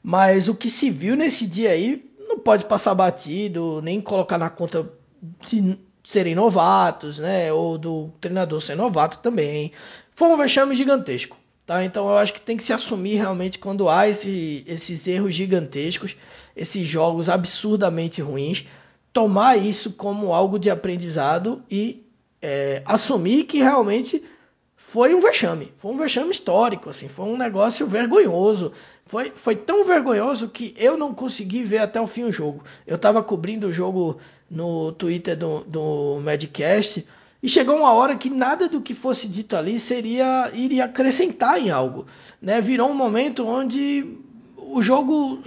Mas 0.02 0.48
o 0.48 0.54
que 0.54 0.70
se 0.70 0.90
viu 0.90 1.16
nesse 1.16 1.46
dia 1.46 1.70
aí 1.70 2.07
não 2.38 2.44
pode 2.44 2.64
passar 2.64 2.94
batido, 2.94 3.82
nem 3.82 4.00
colocar 4.00 4.38
na 4.38 4.48
conta 4.48 4.88
de 5.48 5.76
serem 6.04 6.34
novatos, 6.34 7.18
né? 7.18 7.52
Ou 7.52 7.76
do 7.76 8.10
treinador 8.20 8.62
ser 8.62 8.76
novato 8.76 9.18
também. 9.18 9.72
Foi 10.14 10.28
um 10.28 10.36
vexame 10.36 10.74
gigantesco. 10.74 11.36
Tá? 11.66 11.84
Então 11.84 12.08
eu 12.08 12.16
acho 12.16 12.32
que 12.32 12.40
tem 12.40 12.56
que 12.56 12.62
se 12.62 12.72
assumir 12.72 13.16
realmente 13.16 13.58
quando 13.58 13.90
há 13.90 14.08
esse, 14.08 14.64
esses 14.66 15.06
erros 15.06 15.34
gigantescos, 15.34 16.16
esses 16.56 16.88
jogos 16.88 17.28
absurdamente 17.28 18.22
ruins. 18.22 18.64
tomar 19.12 19.56
isso 19.56 19.92
como 19.92 20.32
algo 20.32 20.58
de 20.58 20.70
aprendizado 20.70 21.62
e 21.70 22.06
é, 22.40 22.82
assumir 22.86 23.44
que 23.44 23.58
realmente 23.58 24.22
foi 24.76 25.14
um 25.14 25.20
vexame, 25.20 25.70
foi 25.76 25.92
um 25.92 25.98
vexame 25.98 26.30
histórico, 26.30 26.88
assim, 26.88 27.08
foi 27.08 27.26
um 27.26 27.36
negócio 27.36 27.86
vergonhoso. 27.86 28.72
Foi, 29.08 29.32
foi 29.34 29.56
tão 29.56 29.84
vergonhoso 29.84 30.48
que 30.48 30.74
eu 30.76 30.96
não 30.98 31.14
consegui 31.14 31.64
ver 31.64 31.78
até 31.78 31.98
o 31.98 32.06
fim 32.06 32.24
o 32.24 32.32
jogo. 32.32 32.62
Eu 32.86 32.96
estava 32.96 33.22
cobrindo 33.22 33.66
o 33.66 33.72
jogo 33.72 34.18
no 34.50 34.92
Twitter 34.92 35.34
do, 35.34 35.60
do 35.60 36.20
Madcast 36.22 37.06
e 37.42 37.48
chegou 37.48 37.76
uma 37.76 37.92
hora 37.94 38.16
que 38.16 38.28
nada 38.28 38.68
do 38.68 38.82
que 38.82 38.92
fosse 38.92 39.26
dito 39.26 39.56
ali 39.56 39.80
seria 39.80 40.50
iria 40.52 40.84
acrescentar 40.84 41.58
em 41.58 41.70
algo, 41.70 42.06
né? 42.40 42.60
Virou 42.60 42.90
um 42.90 42.94
momento 42.94 43.46
onde 43.46 44.04
o 44.58 44.82
jogo, 44.82 45.42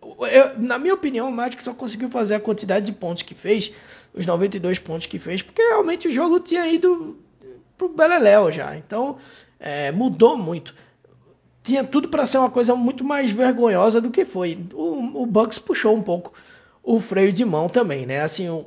eu, 0.00 0.58
na 0.58 0.78
minha 0.78 0.94
opinião, 0.94 1.28
o 1.28 1.32
Magic 1.32 1.62
só 1.62 1.74
conseguiu 1.74 2.08
fazer 2.08 2.36
a 2.36 2.40
quantidade 2.40 2.86
de 2.86 2.92
pontos 2.92 3.22
que 3.22 3.34
fez, 3.34 3.74
os 4.14 4.24
92 4.24 4.78
pontos 4.78 5.06
que 5.06 5.18
fez, 5.18 5.42
porque 5.42 5.60
realmente 5.60 6.08
o 6.08 6.12
jogo 6.12 6.40
tinha 6.40 6.66
ido 6.66 7.18
pro 7.76 7.90
Beleléu 7.90 8.50
já. 8.50 8.74
Então 8.74 9.18
é, 9.60 9.92
mudou 9.92 10.34
muito. 10.34 10.74
Tinha 11.62 11.84
tudo 11.84 12.08
para 12.08 12.26
ser 12.26 12.38
uma 12.38 12.50
coisa 12.50 12.74
muito 12.74 13.04
mais 13.04 13.30
vergonhosa 13.30 14.00
do 14.00 14.10
que 14.10 14.24
foi. 14.24 14.58
O, 14.72 15.22
o 15.22 15.26
Bucks 15.26 15.58
puxou 15.58 15.94
um 15.94 16.02
pouco 16.02 16.32
o 16.82 16.98
freio 17.00 17.32
de 17.32 17.44
mão 17.44 17.68
também, 17.68 18.04
né? 18.04 18.22
Assim, 18.22 18.48
o, 18.48 18.66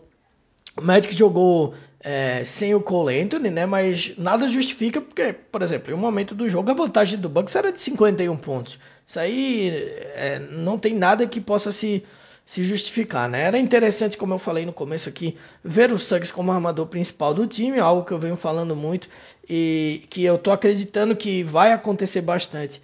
o 0.77 0.81
Magic 0.81 1.13
jogou 1.13 1.73
é, 1.99 2.43
sem 2.45 2.73
o 2.73 2.79
Cole 2.79 3.21
Anthony, 3.21 3.49
né? 3.49 3.65
Mas 3.65 4.13
nada 4.17 4.47
justifica, 4.47 5.01
porque, 5.01 5.33
por 5.33 5.61
exemplo, 5.61 5.91
em 5.91 5.95
um 5.95 5.99
momento 5.99 6.33
do 6.33 6.47
jogo 6.47 6.71
a 6.71 6.73
vantagem 6.73 7.19
do 7.19 7.27
Bucks 7.27 7.55
era 7.55 7.71
de 7.71 7.79
51 7.79 8.37
pontos. 8.37 8.79
Isso 9.05 9.19
aí 9.19 9.69
é, 10.13 10.39
não 10.51 10.77
tem 10.79 10.93
nada 10.93 11.27
que 11.27 11.41
possa 11.41 11.71
se 11.71 12.03
se 12.45 12.63
justificar, 12.63 13.27
né? 13.27 13.41
Era 13.41 13.57
interessante, 13.57 14.17
como 14.17 14.33
eu 14.33 14.39
falei 14.39 14.65
no 14.65 14.73
começo 14.73 15.09
aqui, 15.09 15.35
ver 15.63 15.91
o 15.91 15.97
Suggs 15.97 16.31
como 16.31 16.51
armador 16.51 16.85
principal 16.85 17.33
do 17.33 17.47
time, 17.47 17.79
algo 17.79 18.05
que 18.05 18.11
eu 18.11 18.19
venho 18.19 18.37
falando 18.37 18.75
muito 18.75 19.09
e 19.49 20.05
que 20.09 20.23
eu 20.23 20.37
tô 20.37 20.51
acreditando 20.51 21.15
que 21.15 21.43
vai 21.43 21.71
acontecer 21.71 22.21
bastante 22.21 22.81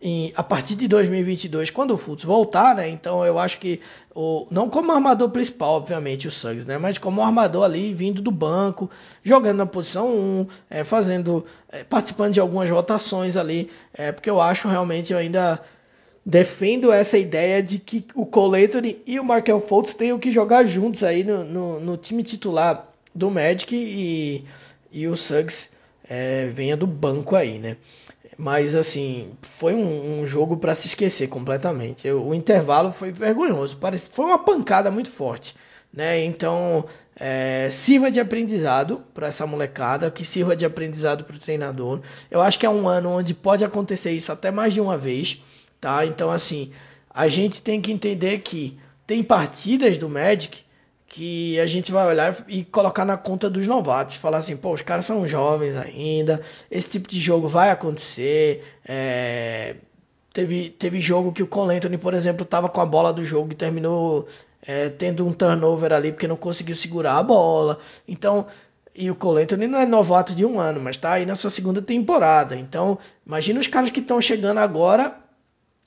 em, 0.00 0.32
a 0.34 0.42
partir 0.42 0.76
de 0.76 0.88
2022, 0.88 1.68
quando 1.70 1.92
o 1.92 1.96
Fultz 1.96 2.24
voltar, 2.24 2.74
né? 2.74 2.88
Então 2.88 3.24
eu 3.24 3.38
acho 3.38 3.58
que 3.58 3.80
o, 4.14 4.46
não 4.50 4.70
como 4.70 4.92
armador 4.92 5.28
principal, 5.28 5.74
obviamente, 5.74 6.26
o 6.26 6.30
Suggs, 6.30 6.66
né? 6.66 6.78
Mas 6.78 6.96
como 6.96 7.20
armador 7.20 7.64
ali 7.64 7.92
vindo 7.92 8.22
do 8.22 8.30
banco, 8.30 8.90
jogando 9.22 9.58
na 9.58 9.66
posição 9.66 10.08
1, 10.08 10.46
é, 10.70 10.84
fazendo, 10.84 11.44
é, 11.68 11.84
participando 11.84 12.32
de 12.32 12.40
algumas 12.40 12.70
rotações 12.70 13.36
ali, 13.36 13.70
é, 13.92 14.10
porque 14.10 14.30
eu 14.30 14.40
acho 14.40 14.68
realmente 14.68 15.12
eu 15.12 15.18
ainda 15.18 15.60
defendo 16.24 16.92
essa 16.92 17.16
ideia 17.16 17.62
de 17.62 17.78
que 17.78 18.04
o 18.14 18.26
Cole 18.26 19.02
e 19.06 19.18
o 19.18 19.24
Markel 19.24 19.60
Fultz 19.60 19.94
tenham 19.94 20.18
que 20.18 20.30
jogar 20.30 20.64
juntos 20.64 21.02
aí 21.02 21.24
no, 21.24 21.44
no, 21.44 21.80
no 21.80 21.96
time 21.96 22.22
titular 22.22 22.88
do 23.14 23.30
Magic 23.30 23.74
e, 23.74 24.44
e 24.92 25.06
o 25.06 25.16
Suggs 25.16 25.70
é, 26.08 26.46
venha 26.46 26.76
do 26.76 26.86
banco 26.86 27.36
aí, 27.36 27.58
né? 27.58 27.76
Mas 28.36 28.74
assim, 28.74 29.32
foi 29.42 29.74
um, 29.74 30.20
um 30.20 30.26
jogo 30.26 30.56
para 30.56 30.74
se 30.74 30.86
esquecer 30.86 31.28
completamente. 31.28 32.06
Eu, 32.06 32.26
o 32.26 32.34
intervalo 32.34 32.92
foi 32.92 33.12
vergonhoso, 33.12 33.76
parece, 33.76 34.08
foi 34.10 34.24
uma 34.24 34.38
pancada 34.38 34.90
muito 34.90 35.10
forte, 35.10 35.54
né? 35.92 36.22
Então 36.24 36.86
é, 37.16 37.68
sirva 37.70 38.10
de 38.10 38.18
aprendizado 38.18 39.02
para 39.12 39.28
essa 39.28 39.46
molecada, 39.46 40.10
que 40.10 40.24
sirva 40.24 40.56
de 40.56 40.64
aprendizado 40.64 41.24
para 41.24 41.36
o 41.36 41.40
treinador. 41.40 42.00
Eu 42.30 42.40
acho 42.40 42.58
que 42.58 42.64
é 42.64 42.70
um 42.70 42.88
ano 42.88 43.10
onde 43.10 43.34
pode 43.34 43.64
acontecer 43.64 44.12
isso 44.12 44.32
até 44.32 44.50
mais 44.50 44.72
de 44.72 44.80
uma 44.80 44.96
vez 44.96 45.42
tá? 45.80 46.04
Então 46.06 46.30
assim, 46.30 46.70
a 47.08 47.28
gente 47.28 47.62
tem 47.62 47.80
que 47.80 47.92
entender 47.92 48.38
que 48.38 48.78
tem 49.06 49.22
partidas 49.22 49.98
do 49.98 50.08
Magic 50.08 50.62
que 51.10 51.58
a 51.58 51.66
gente 51.66 51.90
vai 51.90 52.06
olhar 52.06 52.44
e 52.46 52.64
colocar 52.64 53.04
na 53.04 53.16
conta 53.16 53.50
dos 53.50 53.66
novatos, 53.66 54.14
falar 54.14 54.38
assim, 54.38 54.56
pô, 54.56 54.72
os 54.72 54.80
caras 54.80 55.04
são 55.04 55.26
jovens 55.26 55.74
ainda, 55.74 56.40
esse 56.70 56.88
tipo 56.88 57.08
de 57.08 57.20
jogo 57.20 57.48
vai 57.48 57.70
acontecer. 57.70 58.64
É... 58.86 59.74
Teve, 60.32 60.70
teve 60.70 61.00
jogo 61.00 61.32
que 61.32 61.42
o 61.42 61.48
Cole 61.48 61.74
Anthony, 61.74 61.98
por 61.98 62.14
exemplo, 62.14 62.44
estava 62.44 62.68
com 62.68 62.80
a 62.80 62.86
bola 62.86 63.12
do 63.12 63.24
jogo 63.24 63.50
e 63.50 63.56
terminou 63.56 64.28
é, 64.62 64.88
tendo 64.88 65.26
um 65.26 65.32
turnover 65.32 65.92
ali 65.92 66.12
porque 66.12 66.28
não 66.28 66.36
conseguiu 66.36 66.76
segurar 66.76 67.16
a 67.16 67.22
bola. 67.24 67.80
Então, 68.06 68.46
e 68.94 69.10
o 69.10 69.16
Cole 69.16 69.42
Anthony 69.42 69.66
não 69.66 69.80
é 69.80 69.86
novato 69.86 70.32
de 70.32 70.44
um 70.44 70.60
ano, 70.60 70.80
mas 70.80 70.94
está 70.94 71.14
aí 71.14 71.26
na 71.26 71.34
sua 71.34 71.50
segunda 71.50 71.82
temporada. 71.82 72.54
Então, 72.54 72.96
imagina 73.26 73.58
os 73.58 73.66
caras 73.66 73.90
que 73.90 73.98
estão 73.98 74.22
chegando 74.22 74.58
agora 74.58 75.16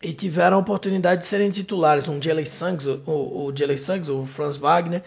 e 0.03 0.13
tiveram 0.13 0.57
a 0.57 0.59
oportunidade 0.59 1.21
de 1.21 1.27
serem 1.27 1.49
titulares, 1.49 2.07
um 2.09 2.21
Jalen 2.21 2.45
Suggs, 2.45 2.87
o, 3.05 3.45
o 3.45 3.53
Jalen 3.55 3.77
Suggs, 3.77 4.11
o 4.11 4.25
Franz 4.25 4.57
Wagner, 4.57 5.01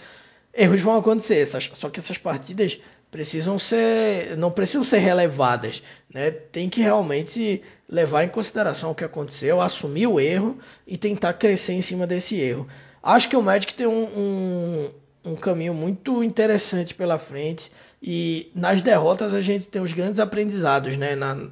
erros 0.55 0.81
vão 0.81 0.97
acontecer, 0.97 1.37
essas, 1.37 1.71
só 1.75 1.91
que 1.91 2.01
essas 2.01 2.17
partidas 2.17 2.81
precisam 3.11 3.59
ser, 3.59 4.37
não 4.37 4.51
precisam 4.51 4.83
ser 4.83 4.99
relevadas, 4.99 5.83
né? 6.13 6.31
Tem 6.31 6.69
que 6.69 6.81
realmente 6.81 7.63
levar 7.89 8.25
em 8.25 8.29
consideração 8.29 8.91
o 8.91 8.95
que 8.95 9.05
aconteceu, 9.05 9.61
assumir 9.61 10.07
o 10.07 10.19
erro 10.19 10.59
e 10.87 10.97
tentar 10.97 11.35
crescer 11.35 11.75
em 11.75 11.83
cima 11.83 12.07
desse 12.07 12.41
erro. 12.41 12.67
Acho 13.03 13.29
que 13.29 13.37
o 13.37 13.43
Magic 13.43 13.75
tem 13.75 13.87
um, 13.87 14.05
um, 14.05 14.91
um 15.25 15.37
caminho 15.37 15.73
muito 15.73 16.25
interessante 16.25 16.95
pela 16.95 17.19
frente 17.19 17.71
e 18.03 18.51
nas 18.55 18.83
derrotas 18.83 19.35
a 19.35 19.41
gente 19.41 19.67
tem 19.67 19.81
os 19.81 19.93
grandes 19.93 20.19
aprendizados, 20.19 20.97
né? 20.97 21.15
Na, 21.15 21.49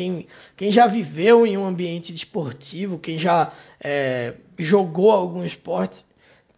quem, 0.00 0.26
quem 0.56 0.72
já 0.72 0.86
viveu 0.86 1.46
em 1.46 1.58
um 1.58 1.66
ambiente 1.66 2.14
esportivo, 2.14 2.98
quem 2.98 3.18
já 3.18 3.52
é, 3.78 4.32
jogou 4.58 5.10
algum 5.10 5.44
esporte, 5.44 6.06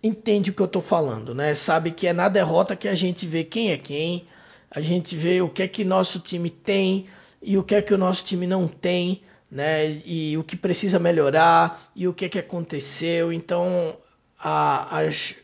entende 0.00 0.50
o 0.50 0.54
que 0.54 0.62
eu 0.62 0.66
estou 0.66 0.80
falando, 0.80 1.34
né? 1.34 1.52
Sabe 1.56 1.90
que 1.90 2.06
é 2.06 2.12
na 2.12 2.28
derrota 2.28 2.76
que 2.76 2.86
a 2.86 2.94
gente 2.94 3.26
vê 3.26 3.42
quem 3.42 3.72
é 3.72 3.76
quem, 3.76 4.28
a 4.70 4.80
gente 4.80 5.16
vê 5.16 5.42
o 5.42 5.48
que 5.48 5.64
é 5.64 5.68
que 5.68 5.84
nosso 5.84 6.20
time 6.20 6.50
tem 6.50 7.06
e 7.42 7.58
o 7.58 7.64
que 7.64 7.74
é 7.74 7.82
que 7.82 7.92
o 7.92 7.98
nosso 7.98 8.24
time 8.24 8.46
não 8.46 8.68
tem, 8.68 9.22
né? 9.50 10.00
E 10.04 10.38
o 10.38 10.44
que 10.44 10.54
precisa 10.54 11.00
melhorar 11.00 11.90
e 11.96 12.06
o 12.06 12.14
que 12.14 12.26
é 12.26 12.28
que 12.28 12.38
aconteceu. 12.38 13.32
Então, 13.32 13.96
a, 14.38 15.00
as, 15.00 15.34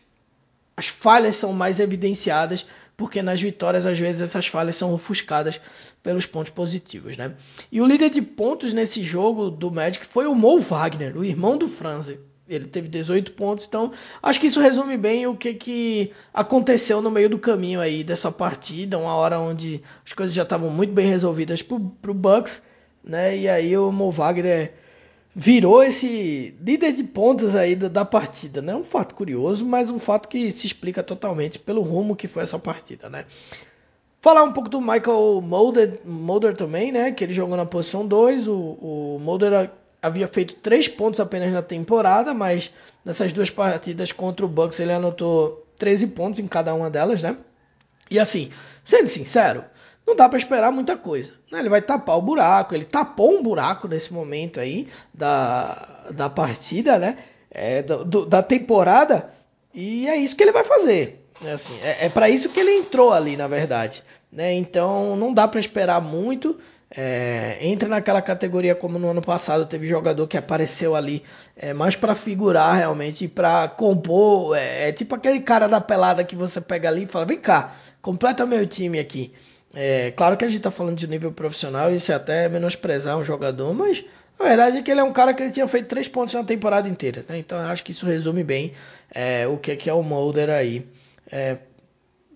as 0.76 0.86
falhas 0.86 1.34
são 1.34 1.52
mais 1.52 1.80
evidenciadas 1.80 2.64
porque 2.98 3.22
nas 3.22 3.40
vitórias 3.40 3.86
às 3.86 3.96
vezes 3.96 4.20
essas 4.20 4.48
falhas 4.48 4.74
são 4.74 4.92
ofuscadas 4.92 5.60
pelos 6.08 6.24
pontos 6.24 6.50
positivos, 6.50 7.18
né? 7.18 7.34
E 7.70 7.82
o 7.82 7.86
líder 7.86 8.08
de 8.08 8.22
pontos 8.22 8.72
nesse 8.72 9.02
jogo 9.02 9.50
do 9.50 9.70
Magic 9.70 10.06
foi 10.06 10.26
o 10.26 10.34
Mo 10.34 10.58
Wagner, 10.58 11.14
o 11.18 11.22
irmão 11.22 11.58
do 11.58 11.68
Franz. 11.68 12.16
Ele 12.48 12.64
teve 12.64 12.88
18 12.88 13.32
pontos, 13.32 13.66
então 13.68 13.92
acho 14.22 14.40
que 14.40 14.46
isso 14.46 14.58
resume 14.58 14.96
bem 14.96 15.26
o 15.26 15.36
que, 15.36 15.52
que 15.52 16.10
aconteceu 16.32 17.02
no 17.02 17.10
meio 17.10 17.28
do 17.28 17.38
caminho 17.38 17.78
aí 17.78 18.02
dessa 18.02 18.32
partida, 18.32 18.96
uma 18.96 19.14
hora 19.14 19.38
onde 19.38 19.82
as 20.02 20.14
coisas 20.14 20.34
já 20.34 20.44
estavam 20.44 20.70
muito 20.70 20.94
bem 20.94 21.06
resolvidas 21.06 21.60
para 21.60 21.76
o 21.76 22.14
Bucks, 22.14 22.62
né? 23.04 23.36
E 23.36 23.46
aí 23.46 23.76
o 23.76 23.92
Mo 23.92 24.10
Wagner 24.10 24.72
virou 25.36 25.82
esse 25.82 26.54
líder 26.58 26.94
de 26.94 27.04
pontos 27.04 27.54
aí 27.54 27.76
da, 27.76 27.88
da, 27.88 28.04
partida, 28.06 28.62
né? 28.62 28.74
Um 28.74 28.82
fato 28.82 29.14
curioso, 29.14 29.62
mas 29.62 29.90
um 29.90 29.98
fato 29.98 30.26
que 30.26 30.50
se 30.50 30.66
explica 30.66 31.02
totalmente 31.02 31.58
pelo 31.58 31.82
rumo 31.82 32.16
que 32.16 32.26
foi 32.26 32.44
essa 32.44 32.58
partida, 32.58 33.10
né? 33.10 33.26
Falar 34.28 34.42
um 34.42 34.52
pouco 34.52 34.68
do 34.68 34.78
Michael 34.78 35.40
Mulder, 35.40 36.00
Mulder 36.04 36.54
também, 36.54 36.92
né? 36.92 37.10
Que 37.12 37.24
ele 37.24 37.32
jogou 37.32 37.56
na 37.56 37.64
posição 37.64 38.06
2. 38.06 38.46
O, 38.46 38.54
o 38.54 39.18
Mulder 39.18 39.70
havia 40.02 40.28
feito 40.28 40.52
3 40.56 40.86
pontos 40.88 41.18
apenas 41.18 41.50
na 41.50 41.62
temporada, 41.62 42.34
mas 42.34 42.70
nessas 43.02 43.32
duas 43.32 43.48
partidas 43.48 44.12
contra 44.12 44.44
o 44.44 44.48
Bucks 44.48 44.78
ele 44.80 44.92
anotou 44.92 45.66
13 45.78 46.08
pontos 46.08 46.40
em 46.40 46.46
cada 46.46 46.74
uma 46.74 46.90
delas, 46.90 47.22
né? 47.22 47.38
E 48.10 48.20
assim, 48.20 48.52
sendo 48.84 49.08
sincero, 49.08 49.64
não 50.06 50.14
dá 50.14 50.28
para 50.28 50.38
esperar 50.38 50.70
muita 50.70 50.94
coisa. 50.94 51.32
Né? 51.50 51.60
Ele 51.60 51.70
vai 51.70 51.80
tapar 51.80 52.18
o 52.18 52.20
buraco, 52.20 52.74
ele 52.74 52.84
tapou 52.84 53.30
um 53.30 53.42
buraco 53.42 53.88
nesse 53.88 54.12
momento 54.12 54.60
aí 54.60 54.88
da, 55.14 56.04
da 56.10 56.28
partida, 56.28 56.98
né? 56.98 57.16
É, 57.50 57.82
do, 57.82 58.26
da 58.26 58.42
temporada, 58.42 59.32
e 59.72 60.06
é 60.06 60.16
isso 60.16 60.36
que 60.36 60.42
ele 60.42 60.52
vai 60.52 60.64
fazer. 60.64 61.24
É, 61.44 61.52
assim, 61.52 61.78
é, 61.82 62.06
é 62.06 62.08
para 62.08 62.28
isso 62.28 62.48
que 62.48 62.58
ele 62.60 62.72
entrou 62.76 63.12
ali, 63.12 63.36
na 63.36 63.46
verdade. 63.46 64.02
Né? 64.30 64.54
Então 64.54 65.16
não 65.16 65.32
dá 65.32 65.46
para 65.48 65.60
esperar 65.60 66.00
muito. 66.00 66.58
É, 66.90 67.58
entra 67.60 67.86
naquela 67.86 68.22
categoria 68.22 68.74
como 68.74 68.98
no 68.98 69.10
ano 69.10 69.20
passado 69.20 69.66
teve 69.66 69.86
jogador 69.86 70.26
que 70.26 70.38
apareceu 70.38 70.96
ali 70.96 71.22
é, 71.54 71.74
mais 71.74 71.94
para 71.94 72.14
figurar 72.14 72.76
realmente 72.76 73.28
para 73.28 73.68
compor 73.68 74.56
é, 74.56 74.88
é, 74.88 74.92
tipo 74.92 75.14
aquele 75.14 75.40
cara 75.40 75.68
da 75.68 75.82
pelada 75.82 76.24
que 76.24 76.34
você 76.34 76.62
pega 76.62 76.88
ali 76.88 77.04
e 77.04 77.06
fala 77.06 77.26
vem 77.26 77.38
cá 77.38 77.74
completa 78.00 78.46
meu 78.46 78.66
time 78.66 78.98
aqui 78.98 79.34
é, 79.74 80.12
claro 80.12 80.36
que 80.36 80.44
a 80.44 80.48
gente 80.48 80.58
está 80.58 80.70
falando 80.70 80.96
de 80.96 81.06
nível 81.06 81.32
profissional, 81.32 81.92
isso 81.92 82.10
é 82.10 82.14
até 82.14 82.48
menosprezar 82.48 83.18
um 83.18 83.24
jogador, 83.24 83.72
mas 83.74 84.04
a 84.38 84.44
verdade 84.44 84.78
é 84.78 84.82
que 84.82 84.90
ele 84.90 85.00
é 85.00 85.04
um 85.04 85.12
cara 85.12 85.34
que 85.34 85.42
ele 85.42 85.50
tinha 85.50 85.68
feito 85.68 85.88
três 85.88 86.08
pontos 86.08 86.34
na 86.34 86.44
temporada 86.44 86.88
inteira. 86.88 87.24
Né? 87.28 87.38
Então 87.38 87.58
acho 87.58 87.84
que 87.84 87.92
isso 87.92 88.06
resume 88.06 88.42
bem 88.42 88.72
é, 89.10 89.46
o 89.46 89.58
que 89.58 89.72
é, 89.72 89.76
que 89.76 89.90
é 89.90 89.92
o 89.92 90.02
Mulder 90.02 90.50
aí. 90.50 90.86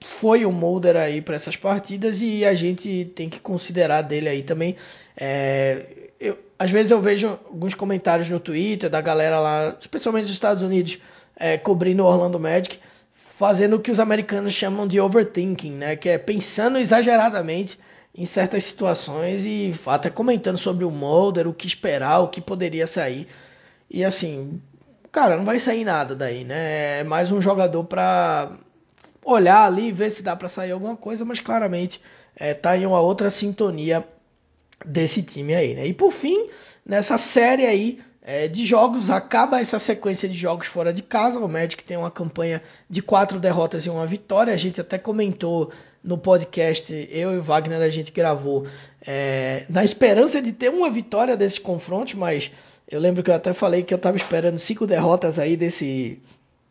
Foi 0.04 0.44
o 0.44 0.52
Mulder 0.52 0.96
aí 0.96 1.20
para 1.20 1.34
essas 1.34 1.56
partidas 1.56 2.20
e 2.20 2.44
a 2.44 2.54
gente 2.54 3.12
tem 3.14 3.28
que 3.28 3.40
considerar 3.40 4.02
dele 4.02 4.28
aí 4.28 4.42
também. 4.42 4.76
É, 5.16 5.86
eu, 6.18 6.38
às 6.58 6.70
vezes 6.70 6.90
eu 6.90 7.00
vejo 7.00 7.28
alguns 7.28 7.74
comentários 7.74 8.28
no 8.28 8.40
Twitter 8.40 8.88
da 8.88 9.00
galera 9.00 9.38
lá, 9.38 9.76
especialmente 9.80 10.24
dos 10.24 10.32
Estados 10.32 10.62
Unidos, 10.62 10.98
é, 11.36 11.56
cobrindo 11.56 12.02
o 12.02 12.06
Orlando 12.06 12.38
Magic 12.38 12.78
fazendo 13.42 13.74
o 13.74 13.80
que 13.80 13.90
os 13.90 13.98
americanos 13.98 14.52
chamam 14.52 14.86
de 14.86 15.00
overthinking, 15.00 15.72
né? 15.72 15.96
Que 15.96 16.10
é 16.10 16.16
pensando 16.18 16.78
exageradamente 16.78 17.76
em 18.14 18.24
certas 18.24 18.62
situações 18.62 19.44
e 19.44 19.74
até 19.86 20.10
comentando 20.10 20.58
sobre 20.58 20.84
o 20.84 20.90
Mulder, 20.92 21.48
o 21.48 21.52
que 21.52 21.66
esperar, 21.66 22.20
o 22.20 22.28
que 22.28 22.40
poderia 22.40 22.86
sair. 22.86 23.26
E 23.90 24.04
assim, 24.04 24.60
cara, 25.10 25.36
não 25.36 25.44
vai 25.44 25.58
sair 25.58 25.84
nada 25.84 26.14
daí, 26.14 26.44
né? 26.44 27.00
É 27.00 27.04
mais 27.04 27.32
um 27.32 27.40
jogador 27.40 27.82
para 27.82 28.52
olhar 29.24 29.64
ali, 29.64 29.92
ver 29.92 30.10
se 30.10 30.22
dá 30.22 30.34
para 30.34 30.48
sair 30.48 30.72
alguma 30.72 30.96
coisa, 30.96 31.24
mas 31.24 31.40
claramente 31.40 32.00
é, 32.36 32.54
tá 32.54 32.76
em 32.76 32.86
uma 32.86 33.00
outra 33.00 33.30
sintonia 33.30 34.04
desse 34.84 35.22
time 35.22 35.54
aí, 35.54 35.74
né? 35.74 35.86
E 35.86 35.92
por 35.92 36.12
fim, 36.12 36.48
nessa 36.84 37.16
série 37.18 37.66
aí 37.66 37.98
é, 38.22 38.46
de 38.46 38.64
jogos, 38.64 39.10
acaba 39.10 39.60
essa 39.60 39.78
sequência 39.78 40.28
de 40.28 40.36
jogos 40.36 40.66
fora 40.66 40.92
de 40.92 41.02
casa. 41.02 41.38
O 41.38 41.48
Magic 41.48 41.82
tem 41.82 41.96
uma 41.96 42.10
campanha 42.10 42.62
de 42.88 43.02
quatro 43.02 43.40
derrotas 43.40 43.84
e 43.84 43.90
uma 43.90 44.06
vitória. 44.06 44.52
A 44.52 44.56
gente 44.56 44.80
até 44.80 44.96
comentou 44.98 45.72
no 46.02 46.18
podcast, 46.18 46.92
eu 47.10 47.32
e 47.32 47.38
o 47.38 47.42
Wagner, 47.42 47.80
a 47.80 47.88
gente 47.88 48.10
gravou 48.10 48.66
é, 49.06 49.64
na 49.68 49.84
esperança 49.84 50.42
de 50.42 50.52
ter 50.52 50.68
uma 50.68 50.90
vitória 50.90 51.36
desse 51.36 51.60
confronto, 51.60 52.16
mas 52.16 52.50
eu 52.88 53.00
lembro 53.00 53.22
que 53.22 53.30
eu 53.30 53.34
até 53.34 53.52
falei 53.52 53.82
que 53.82 53.94
eu 53.94 53.96
estava 53.96 54.16
esperando 54.16 54.58
cinco 54.58 54.86
derrotas 54.86 55.38
aí 55.38 55.56
desse, 55.56 56.20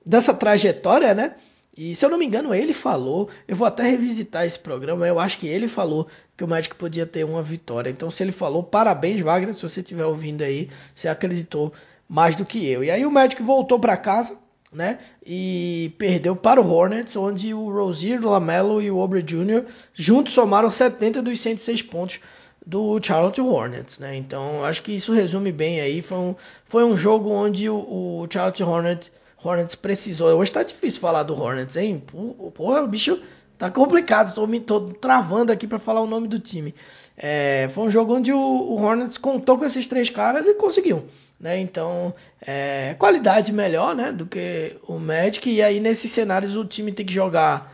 dessa 0.06 0.34
trajetória, 0.34 1.14
né? 1.14 1.36
E 1.76 1.96
se 1.96 2.06
eu 2.06 2.10
não 2.10 2.18
me 2.18 2.26
engano, 2.26 2.54
ele 2.54 2.74
falou, 2.74 3.30
eu 3.48 3.56
vou 3.56 3.66
até 3.66 3.84
revisitar 3.84 4.46
esse 4.46 4.60
programa, 4.60 5.08
eu 5.08 5.20
acho 5.20 5.38
que 5.38 5.48
ele 5.48 5.70
falou 5.70 6.06
que 6.36 6.44
o 6.44 6.48
Magic 6.48 6.76
podia 6.76 7.06
ter 7.06 7.24
uma 7.24 7.42
vitória. 7.42 7.90
Então, 7.90 8.12
se 8.12 8.22
ele 8.22 8.34
falou, 8.34 8.62
parabéns, 8.62 9.22
Wagner, 9.22 9.54
se 9.54 9.64
você 9.64 9.80
estiver 9.80 10.06
ouvindo 10.06 10.42
aí, 10.42 10.70
você 10.94 11.08
acreditou 11.08 11.72
mais 12.10 12.36
do 12.36 12.46
que 12.46 12.68
eu. 12.68 12.84
E 12.84 12.92
aí 12.92 13.06
o 13.06 13.12
Magic 13.12 13.42
voltou 13.42 13.80
para 13.80 13.96
casa, 13.96 14.38
né? 14.72 15.00
E 15.26 15.94
perdeu 15.98 16.36
para 16.36 16.62
o 16.62 16.70
Hornets, 16.70 17.16
onde 17.16 17.54
o 17.54 17.72
Rozier, 17.72 18.20
o 18.26 18.30
Lamelo 18.30 18.82
e 18.82 18.92
o 18.92 19.00
Aubrey 19.00 19.24
Jr. 19.24 19.64
juntos 19.94 20.34
somaram 20.34 20.70
70 20.70 21.22
dos 21.22 21.40
106 21.40 21.84
pontos 21.84 22.20
do 22.66 23.00
Charlotte 23.02 23.40
Hornets, 23.40 23.98
né? 23.98 24.16
Então, 24.16 24.64
acho 24.66 24.84
que 24.84 24.92
isso 24.92 25.14
resume 25.14 25.54
bem 25.54 25.80
aí. 25.80 26.02
Foi 26.02 26.18
um, 26.18 26.36
foi 26.66 26.84
um 26.84 26.98
jogo 26.98 27.30
onde 27.30 27.70
o, 27.70 27.76
o 27.76 28.28
Charlotte 28.30 28.62
Hornets 28.62 29.12
Hornets 29.44 29.76
precisou. 29.76 30.30
Hoje 30.38 30.52
tá 30.52 30.64
difícil 30.64 31.00
falar 31.00 31.24
do 31.24 31.36
Hornets, 31.36 31.76
hein? 31.76 32.04
Porra, 32.54 32.82
o 32.82 32.88
bicho 32.88 33.20
tá 33.58 33.70
complicado. 33.70 34.34
Tô 34.34 34.46
me 34.46 34.60
tô 34.60 34.82
travando 34.82 35.52
aqui 35.52 35.68
para 35.68 35.80
falar 35.80 36.02
o 36.02 36.08
nome 36.08 36.28
do 36.28 36.40
time. 36.40 36.76
É, 37.18 37.70
foi 37.74 37.86
um 37.86 37.92
jogo 37.92 38.16
onde 38.16 38.32
o, 38.32 38.40
o, 38.40 38.82
Hornets 38.82 39.18
contou 39.18 39.58
com 39.58 39.66
esses 39.66 39.88
três 39.88 40.10
caras 40.10 40.48
e 40.48 40.54
conseguiu. 40.54 41.06
Né? 41.40 41.60
Então, 41.60 42.14
é, 42.46 42.96
qualidade 42.98 43.52
melhor 43.52 43.96
né, 43.96 44.12
do 44.12 44.26
que 44.26 44.78
o 44.88 45.00
Magic. 45.00 45.50
E 45.50 45.62
aí, 45.62 45.80
nesses 45.80 46.12
cenários, 46.12 46.56
o 46.56 46.66
time 46.66 46.92
tem 46.92 47.06
que 47.06 47.14
jogar 47.14 47.74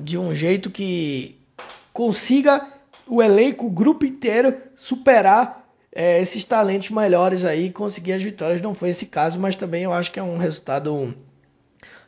de 0.00 0.16
um 0.16 0.34
jeito 0.34 0.70
que 0.70 1.38
consiga 1.92 2.66
o 3.06 3.22
elenco, 3.22 3.66
o 3.66 3.70
grupo 3.70 4.06
inteiro 4.06 4.56
superar 4.76 5.57
é, 5.92 6.20
esses 6.20 6.44
talentos 6.44 6.90
melhores 6.90 7.44
aí 7.44 7.70
conseguir 7.70 8.12
as 8.12 8.22
vitórias. 8.22 8.60
Não 8.60 8.74
foi 8.74 8.90
esse 8.90 9.06
caso, 9.06 9.38
mas 9.38 9.56
também 9.56 9.84
eu 9.84 9.92
acho 9.92 10.12
que 10.12 10.20
é 10.20 10.22
um 10.22 10.38
resultado 10.38 11.14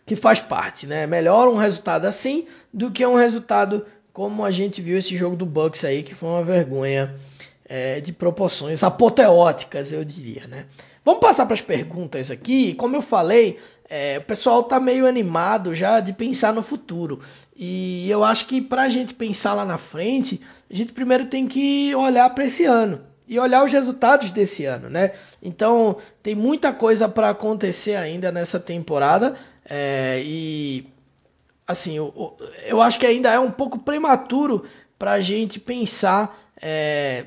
que 0.07 0.17
faz 0.17 0.41
parte, 0.41 0.87
né? 0.87 1.07
Melhor 1.07 1.49
um 1.49 1.57
resultado 1.57 2.07
assim 2.07 2.47
do 2.73 2.91
que 2.91 3.05
um 3.05 3.15
resultado 3.15 3.85
como 4.13 4.45
a 4.45 4.51
gente 4.51 4.83
viu 4.83 4.99
esse 4.99 5.17
jogo 5.17 5.37
do 5.37 5.47
Bucks 5.47 5.85
aí, 5.85 6.03
que 6.03 6.15
foi 6.15 6.29
uma 6.29 6.43
vergonha 6.43 7.15
é, 7.65 8.01
de 8.01 8.13
proporções 8.13 8.83
apoteóticas, 8.83 9.93
eu 9.93 10.05
diria, 10.05 10.47
né? 10.49 10.67
Vamos 11.05 11.21
passar 11.21 11.47
para 11.47 11.55
as 11.55 11.61
perguntas 11.61 12.31
aqui. 12.31 12.75
Como 12.75 12.97
eu 12.97 13.01
falei, 13.01 13.59
é, 13.89 14.19
o 14.19 14.23
pessoal 14.23 14.65
tá 14.65 14.79
meio 14.79 15.07
animado 15.07 15.75
já 15.75 16.01
de 16.01 16.13
pensar 16.13 16.53
no 16.53 16.63
futuro. 16.63 17.21
E 17.57 18.11
eu 18.11 18.23
acho 18.23 18.47
que 18.47 18.61
para 18.61 18.83
a 18.83 18.89
gente 18.89 19.15
pensar 19.15 19.55
lá 19.55 19.65
na 19.65 19.79
frente, 19.79 20.41
a 20.69 20.75
gente 20.75 20.93
primeiro 20.93 21.27
tem 21.27 21.47
que 21.47 21.95
olhar 21.95 22.29
para 22.31 22.45
esse 22.45 22.65
ano 22.65 23.10
e 23.31 23.39
olhar 23.39 23.65
os 23.65 23.73
resultados 23.73 24.33
desse 24.33 24.65
ano, 24.65 24.91
né? 24.91 25.13
Então 25.41 25.97
tem 26.21 26.35
muita 26.35 26.73
coisa 26.73 27.09
para 27.09 27.31
acontecer 27.31 27.95
ainda 27.95 28.33
nessa 28.33 28.59
temporada 28.59 29.37
é, 29.65 30.21
e 30.25 30.85
assim 31.65 31.97
eu, 31.97 32.37
eu, 32.67 32.83
acho 32.83 32.99
que 32.99 33.07
ainda 33.07 33.31
é 33.31 33.39
um 33.39 33.53
pouco 33.53 33.79
prematuro 33.79 34.65
para 34.99 35.13
a 35.13 35.21
gente 35.21 35.61
pensar 35.61 36.37
é, 36.61 37.27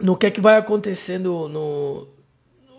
no 0.00 0.16
que 0.16 0.24
é 0.24 0.30
que 0.30 0.40
vai 0.40 0.56
acontecer 0.56 1.18
no, 1.18 1.46
no, 1.46 2.08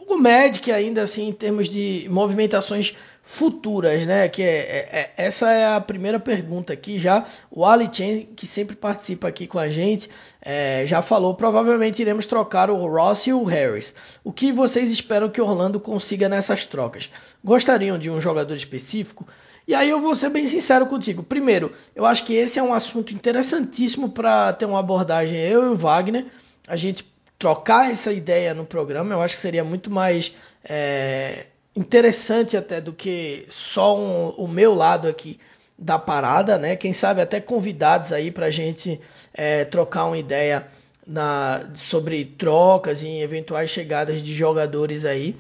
no 0.09 0.17
Magic 0.17 0.71
ainda 0.71 1.03
assim 1.03 1.27
em 1.27 1.33
termos 1.33 1.69
de 1.69 2.07
movimentações 2.09 2.95
futuras, 3.31 4.07
né? 4.07 4.27
Que 4.27 4.41
é, 4.41 4.47
é, 4.47 4.89
é, 4.91 5.13
essa 5.15 5.51
é 5.51 5.75
a 5.75 5.79
primeira 5.79 6.19
pergunta 6.19 6.73
aqui 6.73 6.97
já. 6.97 7.27
O 7.51 7.63
Ali 7.63 7.87
Chen, 7.89 8.25
que 8.35 8.47
sempre 8.47 8.75
participa 8.75 9.27
aqui 9.27 9.45
com 9.45 9.59
a 9.59 9.69
gente, 9.69 10.09
é, 10.41 10.83
já 10.87 11.03
falou. 11.03 11.35
Provavelmente 11.35 12.01
iremos 12.01 12.25
trocar 12.25 12.71
o 12.71 12.87
Ross 12.87 13.27
e 13.27 13.33
o 13.33 13.43
Harris. 13.43 13.93
O 14.23 14.33
que 14.33 14.51
vocês 14.51 14.89
esperam 14.89 15.29
que 15.29 15.39
Orlando 15.39 15.79
consiga 15.79 16.27
nessas 16.27 16.65
trocas? 16.65 17.11
Gostariam 17.43 17.99
de 17.99 18.09
um 18.09 18.19
jogador 18.19 18.55
específico? 18.55 19.27
E 19.67 19.75
aí 19.75 19.91
eu 19.91 20.01
vou 20.01 20.15
ser 20.15 20.31
bem 20.31 20.47
sincero 20.47 20.87
contigo. 20.87 21.21
Primeiro, 21.21 21.71
eu 21.95 22.07
acho 22.07 22.25
que 22.25 22.33
esse 22.33 22.57
é 22.57 22.63
um 22.63 22.73
assunto 22.73 23.13
interessantíssimo 23.13 24.09
para 24.09 24.53
ter 24.53 24.65
uma 24.65 24.79
abordagem 24.79 25.39
eu 25.39 25.65
e 25.65 25.67
o 25.67 25.75
Wagner. 25.75 26.25
A 26.67 26.75
gente 26.75 27.05
trocar 27.37 27.91
essa 27.91 28.11
ideia 28.11 28.55
no 28.55 28.65
programa, 28.65 29.13
eu 29.13 29.21
acho 29.21 29.35
que 29.35 29.41
seria 29.41 29.63
muito 29.63 29.91
mais 29.91 30.33
é, 30.63 31.45
interessante 31.79 32.57
até 32.57 32.81
do 32.81 32.91
que 32.91 33.45
só 33.49 33.97
um, 33.97 34.31
o 34.31 34.47
meu 34.49 34.75
lado 34.75 35.07
aqui 35.07 35.39
da 35.77 35.97
parada, 35.97 36.57
né? 36.57 36.75
Quem 36.75 36.91
sabe 36.91 37.21
até 37.21 37.39
convidados 37.39 38.11
aí 38.11 38.29
para 38.31 38.47
a 38.47 38.51
gente 38.51 38.99
é, 39.33 39.63
trocar 39.63 40.05
uma 40.05 40.17
ideia 40.17 40.67
na, 41.07 41.69
sobre 41.73 42.25
trocas 42.25 43.01
e 43.01 43.21
eventuais 43.21 43.69
chegadas 43.69 44.21
de 44.21 44.33
jogadores 44.33 45.05
aí. 45.05 45.37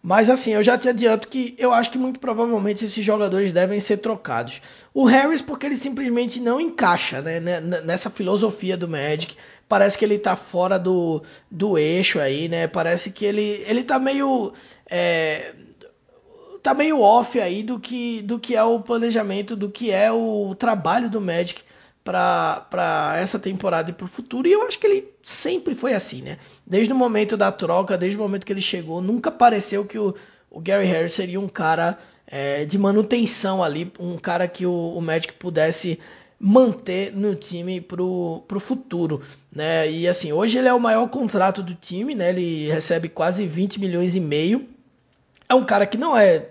Mas 0.00 0.30
assim, 0.30 0.52
eu 0.52 0.62
já 0.62 0.78
te 0.78 0.88
adianto 0.88 1.26
que 1.26 1.54
eu 1.58 1.72
acho 1.72 1.90
que 1.90 1.98
muito 1.98 2.20
provavelmente 2.20 2.84
esses 2.84 3.04
jogadores 3.04 3.50
devem 3.50 3.80
ser 3.80 3.96
trocados. 3.96 4.62
O 4.94 5.04
Harris, 5.04 5.42
porque 5.42 5.66
ele 5.66 5.76
simplesmente 5.76 6.38
não 6.38 6.60
encaixa 6.60 7.20
né, 7.20 7.40
nessa 7.40 8.08
filosofia 8.08 8.76
do 8.76 8.88
Magic. 8.88 9.36
Parece 9.72 9.96
que 9.96 10.04
ele 10.04 10.18
tá 10.18 10.36
fora 10.36 10.78
do, 10.78 11.22
do 11.50 11.78
eixo 11.78 12.20
aí, 12.20 12.46
né? 12.46 12.66
Parece 12.66 13.10
que 13.10 13.24
ele, 13.24 13.64
ele 13.66 13.82
tá 13.82 13.98
meio. 13.98 14.52
É, 14.84 15.54
tá 16.62 16.74
meio 16.74 17.00
off 17.00 17.40
aí 17.40 17.62
do 17.62 17.80
que, 17.80 18.20
do 18.20 18.38
que 18.38 18.54
é 18.54 18.62
o 18.62 18.80
planejamento, 18.80 19.56
do 19.56 19.70
que 19.70 19.90
é 19.90 20.12
o 20.12 20.54
trabalho 20.58 21.08
do 21.08 21.22
Magic 21.22 21.62
para 22.04 23.16
essa 23.18 23.38
temporada 23.38 23.88
e 23.88 23.94
para 23.94 24.04
o 24.04 24.08
futuro. 24.08 24.46
E 24.46 24.52
eu 24.52 24.60
acho 24.60 24.78
que 24.78 24.86
ele 24.86 25.08
sempre 25.22 25.74
foi 25.74 25.94
assim, 25.94 26.20
né? 26.20 26.36
Desde 26.66 26.92
o 26.92 26.96
momento 26.96 27.34
da 27.34 27.50
troca, 27.50 27.96
desde 27.96 28.18
o 28.18 28.20
momento 28.20 28.44
que 28.44 28.52
ele 28.52 28.60
chegou, 28.60 29.00
nunca 29.00 29.30
pareceu 29.30 29.86
que 29.86 29.98
o, 29.98 30.14
o 30.50 30.60
Gary 30.60 30.84
Harris 30.84 31.12
seria 31.12 31.40
um 31.40 31.48
cara 31.48 31.98
é, 32.26 32.66
de 32.66 32.76
manutenção 32.76 33.64
ali, 33.64 33.90
um 33.98 34.18
cara 34.18 34.46
que 34.46 34.66
o, 34.66 34.92
o 34.94 35.00
Magic 35.00 35.32
pudesse 35.32 35.98
manter 36.44 37.14
no 37.14 37.36
time 37.36 37.80
pro, 37.80 38.42
pro 38.48 38.58
futuro, 38.58 39.22
né? 39.54 39.88
E 39.88 40.08
assim, 40.08 40.32
hoje 40.32 40.58
ele 40.58 40.66
é 40.66 40.74
o 40.74 40.80
maior 40.80 41.08
contrato 41.08 41.62
do 41.62 41.72
time, 41.72 42.16
né? 42.16 42.30
Ele 42.30 42.68
recebe 42.68 43.08
quase 43.08 43.46
20 43.46 43.78
milhões 43.78 44.16
e 44.16 44.20
meio. 44.20 44.66
É 45.48 45.54
um 45.54 45.64
cara 45.64 45.86
que 45.86 45.96
não 45.96 46.18
é 46.18 46.48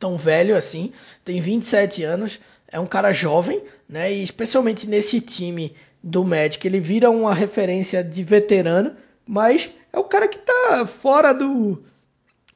tão 0.00 0.18
velho 0.18 0.56
assim, 0.56 0.92
tem 1.24 1.40
27 1.40 2.02
anos, 2.02 2.40
é 2.66 2.80
um 2.80 2.86
cara 2.86 3.12
jovem, 3.12 3.62
né? 3.88 4.12
E 4.12 4.20
especialmente 4.20 4.88
nesse 4.88 5.20
time 5.20 5.76
do 6.02 6.24
Magic, 6.24 6.66
ele 6.66 6.80
vira 6.80 7.08
uma 7.08 7.32
referência 7.32 8.02
de 8.02 8.24
veterano, 8.24 8.96
mas 9.24 9.70
é 9.92 9.98
o 9.98 10.04
cara 10.04 10.26
que 10.26 10.38
tá 10.38 10.84
fora 10.86 11.32
do 11.32 11.80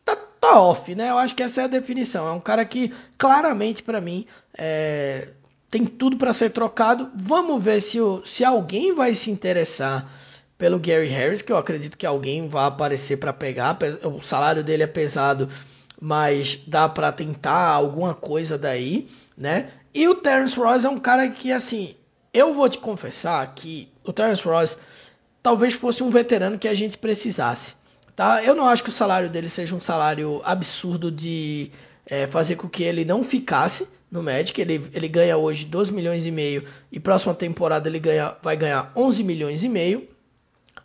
tá, 0.05 0.17
tá 0.17 0.61
off, 0.61 0.93
né? 0.93 1.11
Eu 1.11 1.19
acho 1.19 1.37
que 1.37 1.43
essa 1.45 1.63
é 1.63 1.65
a 1.65 1.69
definição. 1.69 2.27
É 2.27 2.33
um 2.33 2.41
cara 2.41 2.65
que 2.65 2.93
claramente 3.17 3.81
para 3.85 4.01
mim 4.01 4.27
é, 4.59 5.29
tem 5.73 5.85
tudo 5.85 6.17
para 6.17 6.33
ser 6.33 6.51
trocado. 6.51 7.11
Vamos 7.17 7.61
ver 7.61 7.81
se, 7.81 8.01
o, 8.01 8.25
se 8.25 8.45
alguém 8.45 8.95
vai 8.95 9.17
se 9.17 9.29
interessar 9.29 10.09
pelo 10.57 10.79
Gary 10.79 11.09
Harris, 11.09 11.43
que 11.43 11.51
eu 11.51 11.57
acredito 11.57 11.99
que 11.99 12.07
alguém 12.07 12.47
vai 12.47 12.67
aparecer 12.67 13.17
para 13.17 13.33
pegar. 13.33 13.77
O 14.05 14.21
salário 14.21 14.63
dele 14.63 14.85
é 14.85 14.87
pesado 14.87 15.49
mas 16.05 16.59
dá 16.67 16.89
para 16.89 17.13
tentar 17.13 17.69
alguma 17.69 18.13
coisa 18.13 18.59
daí, 18.59 19.09
né? 19.39 19.69
E 19.95 20.09
o 20.09 20.17
Terence 20.17 20.59
Ross 20.59 20.85
é 20.85 20.89
um 20.89 20.99
cara 20.99 21.29
que, 21.29 21.53
assim, 21.53 21.95
eu 22.35 22.53
vou 22.53 22.69
te 22.69 22.79
confessar 22.79 23.47
que 23.55 23.89
o 24.05 24.13
Terence 24.13 24.43
Ross 24.43 24.77
talvez 25.41 25.75
fosse 25.75 26.03
um 26.03 26.11
veterano 26.11 26.59
que 26.59 26.67
a 26.67 26.75
gente 26.75 26.99
precisasse, 26.99 27.77
tá? 28.17 28.43
Eu 28.43 28.57
não 28.57 28.67
acho 28.67 28.83
que 28.83 28.89
o 28.89 28.93
salário 28.93 29.31
dele 29.31 29.49
seja 29.49 29.77
um 29.77 29.81
salário 29.81 30.41
absurdo 30.45 31.09
de 31.09 31.71
é, 32.05 32.27
fazer 32.27 32.57
com 32.57 32.69
que 32.69 32.83
ele 32.83 33.05
não 33.05 33.23
ficasse 33.23 33.87
no 34.13 34.23
Magic. 34.23 34.61
Ele, 34.61 34.89
ele 34.93 35.09
ganha 35.09 35.37
hoje 35.37 35.65
12 35.65 35.93
milhões 35.93 36.25
e 36.25 36.31
meio 36.31 36.65
e 36.93 37.01
próxima 37.01 37.35
temporada 37.35 37.89
ele 37.89 37.99
ganha, 37.99 38.37
vai 38.43 38.57
ganhar 38.57 38.93
11 38.95 39.25
milhões 39.25 39.65
e 39.65 39.69
meio. 39.69 40.07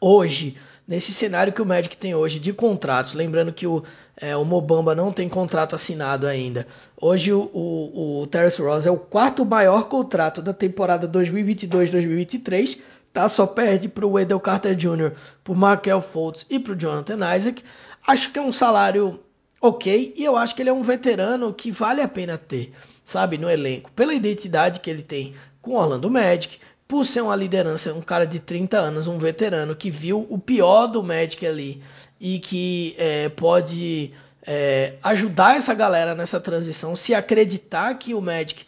Hoje 0.02 0.58
nesse 0.88 1.12
cenário 1.12 1.52
que 1.52 1.62
o 1.62 1.66
Magic 1.66 1.98
tem 1.98 2.16
hoje 2.16 2.40
de 2.40 2.54
contratos, 2.54 3.13
lembrando 3.13 3.52
que 3.52 3.68
o, 3.68 3.84
é, 4.16 4.36
o 4.38 4.46
Mobamba 4.46 4.96
não 4.96 5.12
tem 5.12 5.28
contrato 5.28 5.76
assinado 5.76 6.26
ainda. 6.26 6.66
Hoje 7.00 7.34
o, 7.34 7.42
o, 7.54 8.22
o 8.22 8.28
Terrence 8.28 8.62
Ross 8.62 8.86
é 8.86 8.92
o 8.92 8.98
quarto 8.98 9.46
maior 9.46 9.90
contrato 9.90 10.42
da 10.42 10.54
temporada 10.54 11.08
2022-2023, 11.08 12.80
tá? 13.12 13.28
Só 13.28 13.46
perde 13.46 13.90
para 13.90 14.06
o 14.06 14.13
Wendell 14.13 14.40
Carter 14.40 14.76
Jr., 14.76 15.12
para 15.44 15.54
o 15.54 15.58
Markel 15.58 16.02
Fultz 16.02 16.46
e 16.50 16.58
para 16.58 16.72
o 16.72 16.76
Jonathan 16.76 17.36
Isaac. 17.36 17.62
Acho 18.08 18.32
que 18.32 18.40
é 18.40 18.42
um 18.42 18.54
salário 18.54 19.20
ok 19.60 20.13
e 20.16 20.24
eu 20.24 20.38
acho 20.38 20.56
que 20.56 20.62
ele 20.62 20.70
é 20.70 20.74
um 20.74 20.84
veterano 20.84 21.54
que 21.54 21.72
vale 21.72 22.02
a 22.02 22.08
pena 22.08 22.38
ter, 22.38 22.72
sabe, 23.08 23.38
no 23.38 23.50
elenco, 23.50 23.89
pela 23.93 24.13
identidade 24.13 24.82
que 24.82 24.89
ele 24.89 25.02
tem 25.02 25.34
com 25.62 25.76
Orlando 25.76 26.12
Magic, 26.12 26.60
por 26.86 27.06
ser 27.06 27.22
uma 27.22 27.38
liderança, 27.38 27.93
um 27.93 28.02
cara 28.02 28.28
de 28.28 28.38
30 28.38 28.78
anos, 28.78 29.08
um 29.08 29.17
veterano 29.17 29.74
que 29.74 29.89
viu 29.89 30.28
o 30.30 30.38
pior 30.38 30.88
do 30.88 31.02
Magic 31.02 31.48
ali 31.48 31.82
e 32.20 32.38
que 32.38 32.96
é, 32.98 33.30
pode 33.30 34.12
é, 34.46 34.96
ajudar 35.02 35.56
essa 35.56 35.74
galera 35.74 36.13
nessa 36.13 36.38
transição, 36.38 36.98
se 36.98 37.15
acreditar 37.15 37.93
que 37.93 38.13
o 38.13 38.22
Magic 38.22 38.65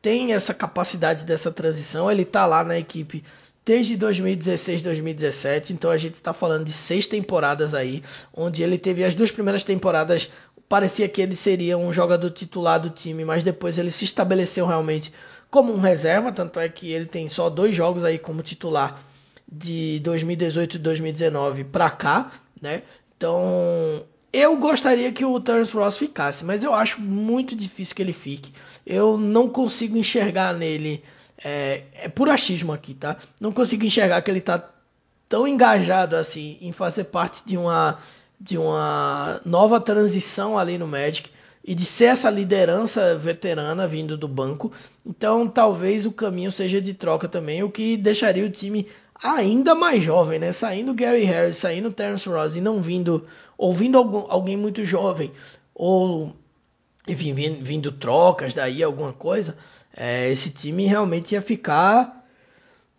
tem 0.00 0.32
essa 0.32 0.54
capacidade 0.54 1.26
dessa 1.26 1.52
transição, 1.52 2.10
ele 2.10 2.24
tá 2.24 2.46
lá 2.46 2.64
na 2.64 2.78
equipe 2.78 3.22
desde 3.68 3.98
2016, 3.98 4.80
2017. 4.80 5.74
Então 5.74 5.90
a 5.90 5.96
gente 5.98 6.14
está 6.14 6.32
falando 6.32 6.64
de 6.64 6.72
seis 6.72 7.06
temporadas 7.06 7.74
aí, 7.74 8.02
onde 8.32 8.62
ele 8.62 8.78
teve 8.78 9.04
as 9.04 9.14
duas 9.14 9.30
primeiras 9.30 9.62
temporadas. 9.62 10.30
Parecia 10.68 11.08
que 11.08 11.22
ele 11.22 11.34
seria 11.34 11.78
um 11.78 11.92
jogador 11.92 12.30
titular 12.30 12.78
do 12.78 12.90
time, 12.90 13.24
mas 13.24 13.42
depois 13.42 13.78
ele 13.78 13.90
se 13.90 14.04
estabeleceu 14.04 14.66
realmente 14.66 15.12
como 15.50 15.72
um 15.72 15.80
reserva. 15.80 16.30
Tanto 16.30 16.60
é 16.60 16.68
que 16.68 16.92
ele 16.92 17.06
tem 17.06 17.26
só 17.28 17.48
dois 17.48 17.74
jogos 17.74 18.04
aí 18.04 18.18
como 18.18 18.42
titular 18.42 19.02
de 19.50 19.98
2018 20.00 20.76
e 20.76 20.78
2019 20.78 21.64
para 21.64 21.90
cá, 21.90 22.30
né? 22.60 22.82
Então 23.16 24.04
eu 24.32 24.56
gostaria 24.58 25.10
que 25.10 25.24
o 25.24 25.40
Terence 25.40 25.72
Ross 25.72 25.96
ficasse, 25.96 26.44
mas 26.44 26.62
eu 26.62 26.74
acho 26.74 27.00
muito 27.00 27.56
difícil 27.56 27.96
que 27.96 28.02
ele 28.02 28.12
fique. 28.12 28.52
Eu 28.84 29.16
não 29.16 29.48
consigo 29.48 29.96
enxergar 29.96 30.52
nele 30.52 31.02
é, 31.42 31.84
é 31.94 32.08
por 32.08 32.28
achismo 32.28 32.72
aqui, 32.72 32.94
tá? 32.94 33.16
Não 33.40 33.52
consigo 33.52 33.84
enxergar 33.84 34.20
que 34.20 34.30
ele 34.30 34.40
tá 34.40 34.68
tão 35.28 35.46
engajado 35.46 36.16
assim 36.16 36.58
em 36.60 36.72
fazer 36.72 37.04
parte 37.04 37.42
de 37.46 37.56
uma 37.56 37.98
de 38.40 38.56
uma 38.56 39.40
nova 39.44 39.80
transição 39.80 40.58
ali 40.58 40.78
no 40.78 40.86
Magic 40.86 41.30
e 41.64 41.74
de 41.74 41.84
ser 41.84 42.06
essa 42.06 42.30
liderança 42.30 43.16
veterana 43.16 43.86
vindo 43.86 44.16
do 44.16 44.28
banco. 44.28 44.72
Então, 45.04 45.46
talvez 45.46 46.06
o 46.06 46.12
caminho 46.12 46.50
seja 46.50 46.80
de 46.80 46.94
troca 46.94 47.28
também, 47.28 47.62
o 47.62 47.70
que 47.70 47.96
deixaria 47.96 48.44
o 48.46 48.50
time 48.50 48.86
ainda 49.22 49.74
mais 49.74 50.02
jovem, 50.02 50.38
né? 50.38 50.52
Saindo 50.52 50.94
Gary 50.94 51.24
Harris, 51.24 51.56
saindo 51.56 51.92
Terence 51.92 52.28
Ross 52.28 52.56
e 52.56 52.60
não 52.60 52.80
vindo 52.80 53.26
ouvindo 53.56 53.98
algum, 53.98 54.24
alguém 54.28 54.56
muito 54.56 54.84
jovem 54.84 55.32
ou 55.74 56.32
enfim, 57.06 57.34
vindo, 57.34 57.64
vindo 57.64 57.92
trocas 57.92 58.54
daí 58.54 58.82
alguma 58.82 59.12
coisa 59.12 59.56
é, 59.96 60.30
esse 60.30 60.50
time 60.50 60.86
realmente 60.86 61.32
ia 61.32 61.42
ficar 61.42 62.17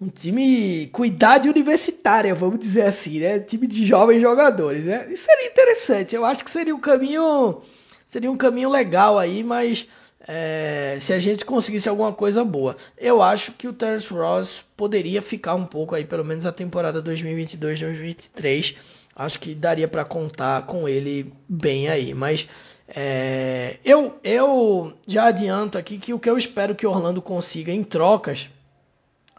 um 0.01 0.07
time 0.07 0.88
com 0.88 1.03
idade 1.03 1.49
universitária, 1.49 2.33
vamos 2.33 2.59
dizer 2.59 2.83
assim, 2.83 3.19
né? 3.19 3.39
Time 3.39 3.67
de 3.67 3.85
jovens 3.85 4.21
jogadores, 4.21 4.85
né? 4.85 5.12
Isso 5.12 5.25
seria 5.25 5.47
interessante. 5.47 6.15
Eu 6.15 6.23
acho 6.23 6.43
que 6.43 6.49
seria 6.49 6.73
um 6.73 6.79
caminho, 6.79 7.62
seria 8.05 8.31
um 8.31 8.38
caminho 8.38 8.69
legal 8.69 9.19
aí, 9.19 9.43
mas 9.43 9.88
é, 10.25 10.97
se 11.01 11.12
a 11.12 11.19
gente 11.19 11.43
conseguisse 11.43 11.89
alguma 11.89 12.13
coisa 12.13 12.45
boa, 12.45 12.77
eu 12.97 13.21
acho 13.21 13.51
que 13.51 13.67
o 13.67 13.73
Terence 13.73 14.07
Ross 14.13 14.65
poderia 14.77 15.21
ficar 15.21 15.55
um 15.55 15.65
pouco 15.65 15.95
aí, 15.95 16.05
pelo 16.05 16.23
menos 16.23 16.45
a 16.45 16.51
temporada 16.51 17.03
2022-2023. 17.03 18.75
Acho 19.13 19.38
que 19.38 19.53
daria 19.53 19.88
para 19.88 20.05
contar 20.05 20.65
com 20.65 20.88
ele 20.88 21.33
bem 21.47 21.89
aí, 21.89 22.13
mas 22.13 22.47
é, 22.88 23.75
eu, 23.83 24.17
eu 24.23 24.93
já 25.05 25.25
adianto 25.25 25.77
aqui 25.77 25.97
que 25.97 26.13
o 26.13 26.19
que 26.19 26.29
eu 26.29 26.38
espero 26.38 26.73
que 26.73 26.88
Orlando 26.88 27.21
consiga 27.21 27.73
em 27.73 27.83
trocas 27.83 28.49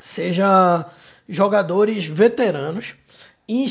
seja 0.00 0.86
jogadores 1.28 2.06
veteranos, 2.06 2.94
em, 3.46 3.64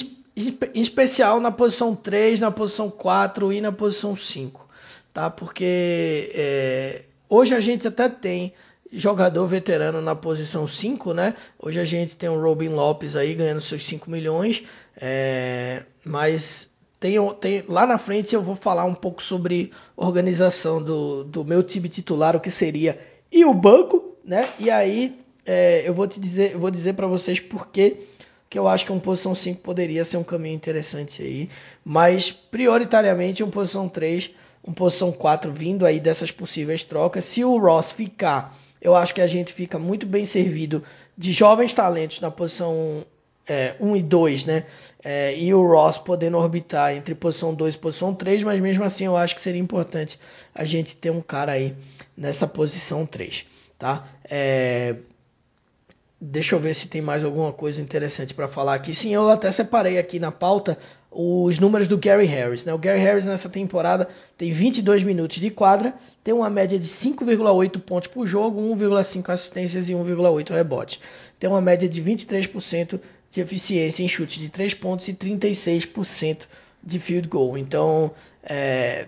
em 0.74 0.82
especial 0.82 1.42
na 1.42 1.52
posição 1.52 1.96
3, 1.96 2.40
na 2.40 2.52
posição 2.52 2.90
4 2.90 3.52
e 3.52 3.60
na 3.60 3.72
posição 3.72 4.16
5. 4.16 4.70
Tá? 5.14 5.30
Porque 5.30 6.32
é, 6.34 7.02
hoje 7.28 7.54
a 7.54 7.60
gente 7.60 7.88
até 7.88 8.08
tem 8.08 8.54
jogador 8.92 9.46
veterano 9.48 10.02
na 10.02 10.16
posição 10.16 10.68
5, 10.68 11.14
né? 11.14 11.36
Hoje 11.60 11.80
a 11.80 11.86
gente 11.86 12.16
tem 12.16 12.30
o 12.30 12.42
Robin 12.42 12.70
Lopes 12.70 13.16
aí 13.16 13.34
ganhando 13.36 13.62
seus 13.62 13.86
5 13.86 14.10
milhões, 14.10 14.64
é, 15.00 15.84
mas 16.04 16.70
tem, 17.00 17.16
tem, 17.36 17.64
lá 17.68 17.86
na 17.86 17.98
frente 17.98 18.34
eu 18.34 18.42
vou 18.42 18.56
falar 18.56 18.86
um 18.86 18.96
pouco 18.96 19.22
sobre 19.22 19.72
organização 19.96 20.82
do, 20.82 21.24
do 21.24 21.46
meu 21.46 21.62
time 21.62 21.88
titular, 21.88 22.36
o 22.36 22.40
que 22.40 22.50
seria, 22.50 23.00
e 23.32 23.46
o 23.46 23.54
banco, 23.54 24.18
né? 24.24 24.50
E 24.58 24.72
aí 24.72 25.20
é, 25.52 25.82
eu 25.84 25.96
vou 25.96 26.08
te 26.08 26.20
dizer, 26.20 26.52
eu 26.52 26.60
vou 26.60 26.70
dizer 26.70 26.94
para 26.94 27.08
vocês 27.08 27.40
por 27.40 27.70
que 27.70 27.98
eu 28.54 28.68
acho 28.68 28.86
que 28.86 28.92
uma 28.92 29.02
posição 29.02 29.34
5 29.34 29.62
poderia 29.62 30.06
ser 30.06 30.18
um 30.18 30.24
caminho 30.24 30.54
interessante 30.54 31.24
aí, 31.24 31.50
mas 31.84 32.30
prioritariamente 32.30 33.42
uma 33.42 33.52
posição 33.52 33.90
3, 33.90 34.30
uma 34.64 34.76
posição 34.76 35.12
4 35.12 35.52
vindo 35.52 35.88
aí 35.88 36.00
dessas 36.00 36.30
possíveis 36.30 36.84
trocas. 36.84 37.26
Se 37.26 37.44
o 37.44 37.58
Ross 37.58 37.92
ficar, 37.92 38.56
eu 38.80 38.96
acho 38.96 39.12
que 39.12 39.22
a 39.22 39.26
gente 39.26 39.52
fica 39.52 39.80
muito 39.80 40.06
bem 40.06 40.24
servido 40.24 40.84
de 41.18 41.34
jovens 41.34 41.74
talentos 41.74 42.22
na 42.22 42.30
posição 42.30 43.04
é, 43.48 43.74
1 43.80 43.96
e 43.96 44.04
2, 44.04 44.44
né? 44.44 44.66
É, 45.04 45.36
e 45.36 45.52
o 45.52 45.66
Ross 45.66 45.98
podendo 45.98 46.38
orbitar 46.38 46.94
entre 46.94 47.16
posição 47.16 47.56
2 47.56 47.74
e 47.74 47.78
posição 47.80 48.14
3, 48.14 48.44
mas 48.44 48.62
mesmo 48.62 48.84
assim 48.84 49.06
eu 49.06 49.18
acho 49.18 49.34
que 49.34 49.42
seria 49.42 49.60
importante 49.60 50.20
a 50.54 50.64
gente 50.64 50.96
ter 50.96 51.10
um 51.10 51.22
cara 51.22 51.54
aí 51.54 51.76
nessa 52.16 52.46
posição 52.46 53.04
3, 53.04 53.48
tá? 53.80 54.08
É, 54.30 54.96
deixa 56.20 56.56
eu 56.56 56.60
ver 56.60 56.74
se 56.74 56.88
tem 56.88 57.02
mais 57.02 57.24
alguma 57.24 57.54
coisa 57.54 57.82
interessante 57.82 58.34
para 58.34 58.48
falar 58.48 58.76
aqui. 58.76 58.94
Sim, 58.94 59.14
eu 59.14 59.30
até 59.30 59.52
separei 59.52 59.98
aqui 59.98 60.20
na 60.20 60.32
pauta 60.32 60.78
os 61.10 61.58
números 61.60 61.88
do 61.88 61.98
Gary 61.98 62.26
Harris. 62.26 62.66
Né? 62.66 62.74
O 62.74 62.78
Gary 62.78 63.00
Harris 63.00 63.26
nessa 63.26 63.50
temporada 63.50 64.08
tem 64.38 64.52
22 64.52 65.04
minutos 65.04 65.38
de 65.38 65.50
quadra, 65.50 65.94
tem 66.24 66.34
uma 66.34 66.50
média 66.50 66.78
de 66.78 66.86
5,8 66.86 67.80
pontos 67.80 68.10
por 68.10 68.28
jogo, 68.28 68.62
1,5 68.62 69.30
assistências 69.30 69.90
e 69.90 69.94
1,8 69.94 70.50
rebotes. 70.52 71.00
Tem 71.40 71.50
uma 71.50 71.62
média 71.62 71.88
de 71.88 72.04
23% 72.04 73.00
de 73.32 73.42
eficiência 73.42 74.04
em 74.04 74.08
chute 74.08 74.40
de 74.40 74.50
3 74.50 74.74
pontos 74.74 75.08
e 75.08 75.14
36% 75.14 76.48
de 76.84 77.00
field 77.00 77.28
goal. 77.30 77.58
Então, 77.58 78.12
é, 78.44 79.08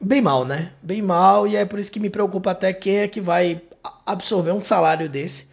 bem 0.00 0.20
mal, 0.20 0.44
né? 0.44 0.72
Bem 0.82 1.00
mal, 1.00 1.46
e 1.46 1.56
é 1.56 1.64
por 1.64 1.78
isso 1.78 1.90
que 1.90 2.00
me 2.00 2.10
preocupa 2.10 2.50
até 2.50 2.72
quem 2.72 2.98
é 2.98 3.08
que 3.08 3.20
vai 3.20 3.62
absorver 4.04 4.52
um 4.52 4.62
salário 4.62 5.08
desse 5.08 5.49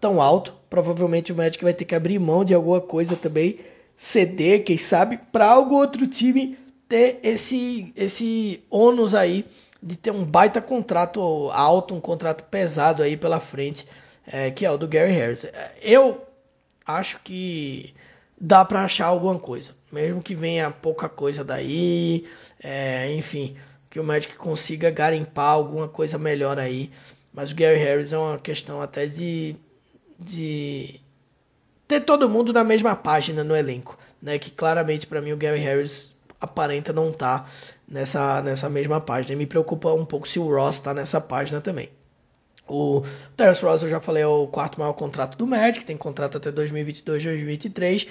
tão 0.00 0.20
alto. 0.20 0.54
Provavelmente 0.68 1.32
o 1.32 1.36
Magic 1.36 1.62
vai 1.62 1.74
ter 1.74 1.84
que 1.84 1.94
abrir 1.94 2.18
mão 2.18 2.44
de 2.44 2.54
alguma 2.54 2.80
coisa 2.80 3.16
também, 3.16 3.58
ceder, 3.96 4.64
quem 4.64 4.78
sabe, 4.78 5.18
para 5.32 5.46
algum 5.46 5.76
outro 5.76 6.06
time 6.06 6.58
ter 6.88 7.18
esse, 7.22 7.92
esse 7.96 8.62
ônus 8.70 9.14
aí 9.14 9.44
de 9.82 9.96
ter 9.96 10.10
um 10.10 10.24
baita 10.24 10.60
contrato 10.60 11.20
alto, 11.52 11.94
um 11.94 12.00
contrato 12.00 12.44
pesado 12.44 13.02
aí 13.02 13.16
pela 13.16 13.40
frente, 13.40 13.86
é, 14.26 14.50
que 14.50 14.64
é 14.64 14.70
o 14.70 14.78
do 14.78 14.88
Gary 14.88 15.12
Harris. 15.12 15.46
Eu 15.82 16.20
acho 16.84 17.20
que 17.22 17.94
dá 18.40 18.64
para 18.64 18.84
achar 18.84 19.06
alguma 19.06 19.38
coisa, 19.38 19.72
mesmo 19.92 20.22
que 20.22 20.34
venha 20.34 20.70
pouca 20.70 21.08
coisa 21.08 21.44
daí, 21.44 22.26
é, 22.62 23.12
enfim, 23.12 23.56
que 23.90 24.00
o 24.00 24.04
Magic 24.04 24.36
consiga 24.36 24.90
garimpar 24.90 25.52
alguma 25.52 25.88
coisa 25.88 26.18
melhor 26.18 26.58
aí. 26.58 26.90
Mas 27.32 27.52
o 27.52 27.54
Gary 27.54 27.78
Harris 27.78 28.12
é 28.12 28.18
uma 28.18 28.38
questão 28.38 28.80
até 28.80 29.06
de, 29.06 29.56
de 30.18 31.00
ter 31.86 32.00
todo 32.00 32.28
mundo 32.28 32.52
na 32.52 32.64
mesma 32.64 32.96
página 32.96 33.44
no 33.44 33.54
elenco, 33.54 33.98
né? 34.20 34.38
Que 34.38 34.50
claramente 34.50 35.06
para 35.06 35.20
mim 35.20 35.32
o 35.32 35.36
Gary 35.36 35.60
Harris 35.60 36.14
aparenta 36.40 36.92
não 36.92 37.10
estar 37.10 37.40
tá 37.40 37.50
nessa, 37.88 38.42
nessa 38.42 38.68
mesma 38.68 39.00
página. 39.00 39.34
E 39.34 39.36
me 39.36 39.46
preocupa 39.46 39.92
um 39.92 40.04
pouco 40.04 40.28
se 40.28 40.38
o 40.38 40.48
Ross 40.48 40.76
está 40.76 40.92
nessa 40.92 41.20
página 41.20 41.60
também. 41.60 41.90
O 42.68 43.02
Terence 43.36 43.64
Ross, 43.64 43.82
eu 43.82 43.88
já 43.88 44.00
falei, 44.00 44.24
é 44.24 44.26
o 44.26 44.48
quarto 44.48 44.80
maior 44.80 44.92
contrato 44.92 45.38
do 45.38 45.46
Magic, 45.46 45.84
tem 45.84 45.96
contrato 45.96 46.36
até 46.36 46.50
2022, 46.50 47.22
2023. 47.22 48.08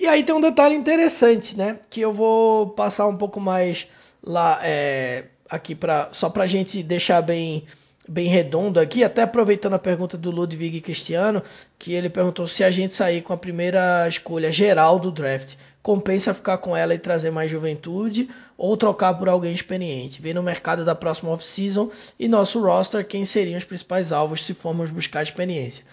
E 0.00 0.08
aí 0.08 0.24
tem 0.24 0.34
um 0.34 0.40
detalhe 0.40 0.74
interessante, 0.74 1.56
né? 1.56 1.78
Que 1.88 2.00
eu 2.00 2.12
vou 2.12 2.70
passar 2.70 3.06
um 3.06 3.16
pouco 3.16 3.38
mais 3.38 3.86
lá 4.20 4.60
é, 4.64 5.26
aqui 5.48 5.74
para 5.74 6.08
só 6.12 6.28
para 6.28 6.46
gente 6.46 6.82
deixar 6.82 7.22
bem 7.22 7.64
bem 8.08 8.26
redondo 8.28 8.80
aqui, 8.80 9.04
até 9.04 9.22
aproveitando 9.22 9.74
a 9.74 9.78
pergunta 9.78 10.16
do 10.18 10.30
Ludwig 10.30 10.80
Cristiano, 10.80 11.42
que 11.78 11.92
ele 11.92 12.10
perguntou 12.10 12.46
se 12.46 12.64
a 12.64 12.70
gente 12.70 12.94
sair 12.94 13.22
com 13.22 13.32
a 13.32 13.36
primeira 13.36 14.06
escolha 14.08 14.50
geral 14.50 14.98
do 14.98 15.10
draft, 15.10 15.54
compensa 15.82 16.34
ficar 16.34 16.58
com 16.58 16.76
ela 16.76 16.94
e 16.94 16.98
trazer 16.98 17.30
mais 17.30 17.50
juventude 17.50 18.28
ou 18.56 18.76
trocar 18.76 19.14
por 19.14 19.28
alguém 19.28 19.52
experiente. 19.52 20.22
Ver 20.22 20.34
no 20.34 20.42
mercado 20.42 20.84
da 20.84 20.94
próxima 20.94 21.30
off-season 21.30 21.90
e 22.18 22.28
nosso 22.28 22.60
roster 22.60 23.06
quem 23.06 23.24
seriam 23.24 23.58
os 23.58 23.64
principais 23.64 24.12
alvos 24.12 24.44
se 24.44 24.54
formos 24.54 24.90
buscar 24.90 25.22
experiência. 25.22 25.84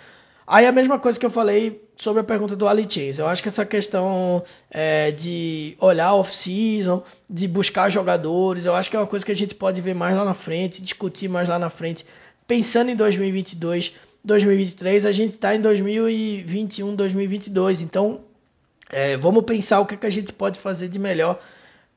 Aí 0.46 0.66
a 0.66 0.72
mesma 0.72 1.00
coisa 1.00 1.20
que 1.20 1.26
eu 1.26 1.32
falei 1.32 1.89
sobre 2.00 2.22
a 2.22 2.24
pergunta 2.24 2.56
do 2.56 2.66
Ali 2.66 2.84
Chase. 2.84 3.20
Eu 3.20 3.28
acho 3.28 3.44
que 3.44 3.50
essa 3.50 3.66
questão 3.66 4.42
é, 4.72 5.12
de 5.12 5.76
olhar 5.80 6.14
off-season, 6.16 7.04
de 7.30 7.46
buscar 7.46 7.90
jogadores, 7.90 8.66
eu 8.66 8.74
acho 8.74 8.90
que 8.90 8.96
é 8.96 9.00
uma 9.00 9.06
coisa 9.06 9.26
que 9.26 9.32
a 9.34 9.36
gente 9.36 9.54
pode 9.54 9.82
ver 9.82 9.94
mais 9.94 10.16
lá 10.16 10.24
na 10.24 10.34
frente, 10.34 10.82
discutir 10.82 11.28
mais 11.28 11.50
lá 11.50 11.60
na 11.60 11.70
frente. 11.70 12.06
Pensando 12.48 12.90
em 12.90 12.96
2022, 12.96 13.94
2023, 14.24 15.06
a 15.06 15.12
gente 15.12 15.32
está 15.32 15.54
em 15.54 15.60
2021, 15.60 16.96
2022. 16.96 17.82
Então, 17.82 18.22
é, 18.90 19.18
vamos 19.18 19.44
pensar 19.44 19.82
o 19.82 19.86
que, 19.86 19.96
é 19.96 19.98
que 19.98 20.08
a 20.08 20.12
gente 20.12 20.32
pode 20.32 20.58
fazer 20.58 20.88
de 20.88 20.98
melhor 20.98 21.38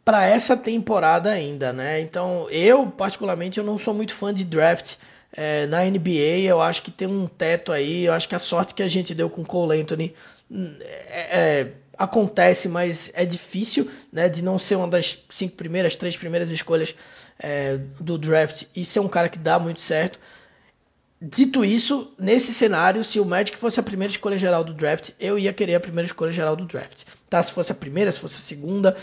para 0.05 0.27
essa 0.27 0.57
temporada 0.57 1.31
ainda, 1.31 1.73
né? 1.73 2.01
Então, 2.01 2.51
eu 2.51 2.89
particularmente 2.89 3.59
eu 3.59 3.65
não 3.65 3.79
sou 3.79 3.95
muito 3.95 4.15
fã 4.17 4.35
de 4.35 4.43
draft 4.43 4.97
é, 5.33 5.67
na 5.67 5.85
NBA. 5.85 6.41
Eu 6.45 6.61
acho 6.61 6.83
que 6.83 6.91
tem 6.91 7.09
um 7.09 7.27
teto 7.27 7.73
aí. 7.73 8.05
Eu 8.05 8.13
acho 8.13 8.29
que 8.29 8.35
a 8.35 8.39
sorte 8.39 8.75
que 8.75 8.83
a 8.83 8.89
gente 8.89 9.15
deu 9.15 9.31
com 9.31 9.43
o 9.43 9.47
Cole 9.47 9.81
Anthony 9.81 10.15
hum, 10.51 10.77
é, 10.81 11.41
é, 11.41 11.73
acontece, 11.97 12.69
mas 12.69 13.11
é 13.15 13.25
difícil, 13.25 13.91
né? 14.13 14.29
De 14.29 14.43
não 14.43 14.59
ser 14.59 14.77
uma 14.77 14.89
das 14.89 15.19
cinco 15.31 15.57
primeiras, 15.57 15.97
três 15.97 16.17
primeiras 16.17 16.51
escolhas 16.51 16.95
é, 17.39 17.79
do 17.99 18.19
draft 18.19 18.65
e 18.75 18.85
ser 18.85 19.01
um 19.01 19.09
cara 19.09 19.29
que 19.29 19.39
dá 19.39 19.59
muito 19.59 19.81
certo. 19.81 20.19
Dito 21.25 21.65
isso, 21.65 22.13
nesse 22.19 22.53
cenário, 22.53 23.05
se 23.05 23.21
o 23.21 23.25
Magic 23.25 23.57
fosse 23.57 23.79
a 23.79 23.83
primeira 23.83 24.11
escolha 24.11 24.37
geral 24.37 24.65
do 24.65 24.75
draft, 24.75 25.11
eu 25.21 25.39
ia 25.39 25.53
querer 25.53 25.77
a 25.77 25.81
primeira 25.81 26.07
escolha 26.07 26.33
geral 26.33 26.57
do 26.57 26.65
draft. 26.65 27.05
Tá? 27.31 27.41
Se 27.41 27.53
fosse 27.53 27.71
a 27.71 27.77
primeira, 27.77 28.11
se 28.11 28.19
fosse 28.19 28.39
a 28.39 28.41
segunda. 28.41 28.97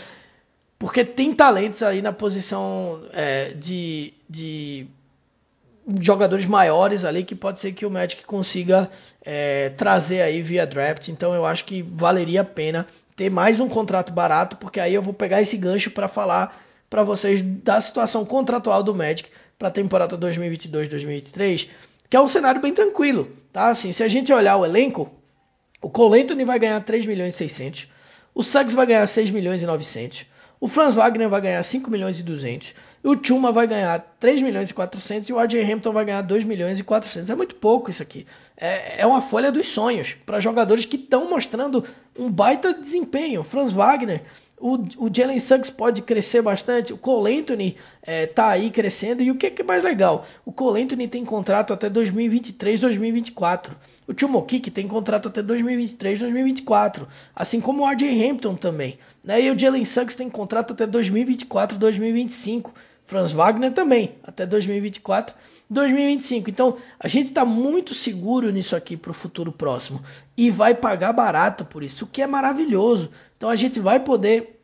Porque 0.78 1.02
tem 1.02 1.32
talentos 1.32 1.82
aí 1.82 2.02
na 2.02 2.12
posição 2.12 3.02
é, 3.14 3.54
de, 3.54 4.12
de 4.28 4.86
jogadores 6.00 6.46
maiores 6.46 7.04
ali 7.04 7.24
que 7.24 7.34
pode 7.34 7.58
ser 7.58 7.72
que 7.72 7.86
o 7.86 7.90
Magic 7.90 8.24
consiga 8.24 8.90
é, 9.24 9.70
trazer 9.70 10.22
aí 10.22 10.42
via 10.42 10.66
draft. 10.66 11.08
Então 11.08 11.34
eu 11.34 11.44
acho 11.44 11.64
que 11.64 11.82
valeria 11.82 12.42
a 12.42 12.44
pena 12.44 12.86
ter 13.16 13.30
mais 13.30 13.60
um 13.60 13.68
contrato 13.68 14.12
barato, 14.12 14.56
porque 14.56 14.80
aí 14.80 14.94
eu 14.94 15.02
vou 15.02 15.12
pegar 15.12 15.40
esse 15.40 15.56
gancho 15.56 15.90
para 15.90 16.08
falar 16.08 16.58
para 16.88 17.04
vocês 17.04 17.42
da 17.42 17.80
situação 17.80 18.24
contratual 18.24 18.82
do 18.82 18.94
Magic 18.94 19.28
para 19.58 19.68
a 19.68 19.70
temporada 19.70 20.16
2022-2023, 20.18 21.68
que 22.08 22.16
é 22.16 22.20
um 22.20 22.26
cenário 22.26 22.60
bem 22.60 22.72
tranquilo, 22.72 23.30
tá? 23.52 23.68
Assim, 23.68 23.92
se 23.92 24.02
a 24.02 24.08
gente 24.08 24.32
olhar 24.32 24.56
o 24.56 24.64
elenco, 24.64 25.10
o 25.82 25.88
Cole 25.88 26.26
vai 26.44 26.58
ganhar 26.58 26.80
3 26.80 27.06
milhões 27.06 27.34
e 27.34 27.38
600, 27.38 27.88
o 28.34 28.42
Suggs 28.42 28.74
vai 28.74 28.86
ganhar 28.86 29.06
6 29.06 29.30
milhões 29.30 29.62
e 29.62 29.66
900, 29.66 30.26
o 30.60 30.68
Franz 30.68 30.94
Wagner 30.94 31.28
vai 31.28 31.40
ganhar 31.40 31.62
5 31.62 31.90
milhões 31.90 32.20
e 32.20 32.22
200, 32.22 32.74
o 33.02 33.16
Chuma 33.20 33.50
vai 33.50 33.66
ganhar 33.66 33.98
3 34.20 34.42
milhões 34.42 34.68
e 34.68 34.74
400 34.74 35.28
e 35.30 35.32
o 35.32 35.40
RJ 35.40 35.62
Hamilton 35.62 35.92
vai 35.92 36.04
ganhar 36.04 36.20
2 36.20 36.44
milhões 36.44 36.78
e 36.78 36.84
400. 36.84 37.30
É 37.30 37.34
muito 37.34 37.54
pouco 37.54 37.88
isso 37.88 38.02
aqui. 38.02 38.26
É, 38.54 39.00
é 39.00 39.06
uma 39.06 39.22
folha 39.22 39.50
dos 39.50 39.68
sonhos 39.68 40.14
para 40.26 40.38
jogadores 40.38 40.84
que 40.84 40.96
estão 40.96 41.30
mostrando 41.30 41.82
um 42.18 42.30
baita 42.30 42.74
desempenho. 42.74 43.42
Franz 43.42 43.72
Wagner 43.72 44.22
o, 44.60 45.06
o 45.06 45.10
Jalen 45.12 45.38
Suggs 45.38 45.72
pode 45.72 46.02
crescer 46.02 46.42
bastante. 46.42 46.92
O 46.92 46.98
Cole 46.98 47.38
Anthony 47.38 47.76
é, 48.02 48.26
tá 48.26 48.48
aí 48.48 48.70
crescendo. 48.70 49.22
E 49.22 49.30
o 49.30 49.34
que 49.34 49.46
é, 49.46 49.50
que 49.50 49.62
é 49.62 49.64
mais 49.64 49.82
legal? 49.82 50.26
O 50.44 50.52
Cole 50.52 50.82
Anthony 50.82 51.08
tem 51.08 51.24
contrato 51.24 51.72
até 51.72 51.88
2023, 51.88 52.80
2024. 52.80 53.74
O 54.06 54.12
Timo 54.12 54.42
Kik 54.42 54.70
tem 54.70 54.86
contrato 54.86 55.28
até 55.28 55.42
2023, 55.42 56.18
2024. 56.18 57.08
Assim 57.34 57.60
como 57.60 57.82
o 57.82 57.90
RJ 57.90 58.28
Hampton 58.28 58.54
também. 58.54 58.98
Né? 59.24 59.42
E 59.42 59.50
o 59.50 59.58
Jalen 59.58 59.84
Suggs 59.84 60.16
tem 60.16 60.28
contrato 60.28 60.74
até 60.74 60.86
2024, 60.86 61.78
2025. 61.78 62.72
Franz 63.06 63.32
Wagner 63.32 63.72
também, 63.72 64.14
até 64.22 64.46
2024, 64.46 65.34
2025. 65.70 66.50
Então, 66.50 66.76
a 66.98 67.06
gente 67.06 67.28
está 67.28 67.44
muito 67.44 67.94
seguro 67.94 68.50
nisso 68.50 68.74
aqui 68.74 68.96
para 68.96 69.12
o 69.12 69.14
futuro 69.14 69.52
próximo 69.52 70.02
e 70.36 70.50
vai 70.50 70.74
pagar 70.74 71.12
barato 71.12 71.64
por 71.64 71.82
isso, 71.82 72.04
o 72.04 72.08
que 72.08 72.20
é 72.20 72.26
maravilhoso. 72.26 73.10
Então, 73.36 73.48
a 73.48 73.56
gente 73.56 73.78
vai 73.78 74.00
poder 74.00 74.60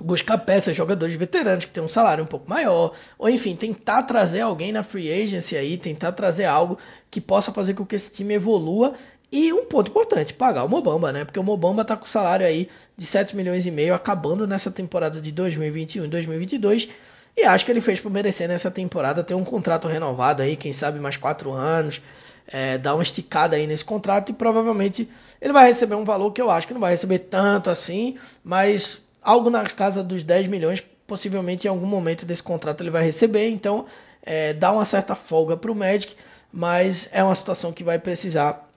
buscar 0.00 0.38
peças, 0.38 0.76
jogadores 0.76 1.14
veteranos 1.16 1.64
que 1.64 1.70
têm 1.72 1.82
um 1.82 1.88
salário 1.88 2.22
um 2.24 2.26
pouco 2.26 2.48
maior, 2.48 2.94
ou 3.18 3.28
enfim, 3.28 3.56
tentar 3.56 4.04
trazer 4.04 4.40
alguém 4.40 4.72
na 4.72 4.82
free 4.82 5.10
agency 5.12 5.56
aí, 5.56 5.76
tentar 5.76 6.12
trazer 6.12 6.44
algo 6.44 6.78
que 7.10 7.20
possa 7.20 7.52
fazer 7.52 7.74
com 7.74 7.84
que 7.84 7.96
esse 7.96 8.10
time 8.10 8.34
evolua 8.34 8.94
e 9.30 9.52
um 9.52 9.66
ponto 9.66 9.90
importante, 9.90 10.32
pagar 10.32 10.64
o 10.64 10.68
Mobamba, 10.68 11.12
né? 11.12 11.24
Porque 11.24 11.38
o 11.38 11.42
Mobamba 11.42 11.84
tá 11.84 11.96
com 11.96 12.06
salário 12.06 12.46
aí 12.46 12.68
de 12.96 13.04
7 13.04 13.36
milhões 13.36 13.66
e 13.66 13.70
meio 13.70 13.92
acabando 13.92 14.46
nessa 14.46 14.70
temporada 14.70 15.20
de 15.20 15.30
2021 15.30 16.04
e 16.04 16.08
2022 16.08 16.88
e 17.38 17.44
acho 17.44 17.64
que 17.64 17.70
ele 17.70 17.80
fez 17.80 18.00
por 18.00 18.10
merecer 18.10 18.48
nessa 18.48 18.68
temporada 18.68 19.22
ter 19.22 19.34
um 19.34 19.44
contrato 19.44 19.86
renovado 19.86 20.42
aí, 20.42 20.56
quem 20.56 20.72
sabe 20.72 20.98
mais 20.98 21.16
quatro 21.16 21.52
anos, 21.52 22.02
é, 22.48 22.76
dar 22.76 22.94
uma 22.94 23.02
esticada 23.02 23.54
aí 23.54 23.64
nesse 23.64 23.84
contrato 23.84 24.30
e 24.30 24.32
provavelmente 24.32 25.08
ele 25.40 25.52
vai 25.52 25.68
receber 25.68 25.94
um 25.94 26.04
valor 26.04 26.32
que 26.32 26.42
eu 26.42 26.50
acho 26.50 26.66
que 26.66 26.74
não 26.74 26.80
vai 26.80 26.90
receber 26.90 27.20
tanto 27.20 27.70
assim, 27.70 28.16
mas 28.42 29.00
algo 29.22 29.50
na 29.50 29.64
casa 29.64 30.02
dos 30.02 30.24
10 30.24 30.48
milhões, 30.48 30.82
possivelmente 31.06 31.68
em 31.68 31.70
algum 31.70 31.86
momento 31.86 32.26
desse 32.26 32.42
contrato 32.42 32.82
ele 32.82 32.90
vai 32.90 33.04
receber, 33.04 33.48
então 33.48 33.86
é, 34.20 34.52
dá 34.52 34.72
uma 34.72 34.84
certa 34.84 35.14
folga 35.14 35.56
para 35.56 35.70
o 35.70 35.76
Magic, 35.76 36.16
mas 36.52 37.08
é 37.12 37.22
uma 37.22 37.36
situação 37.36 37.72
que 37.72 37.84
vai 37.84 38.00
precisar 38.00 38.67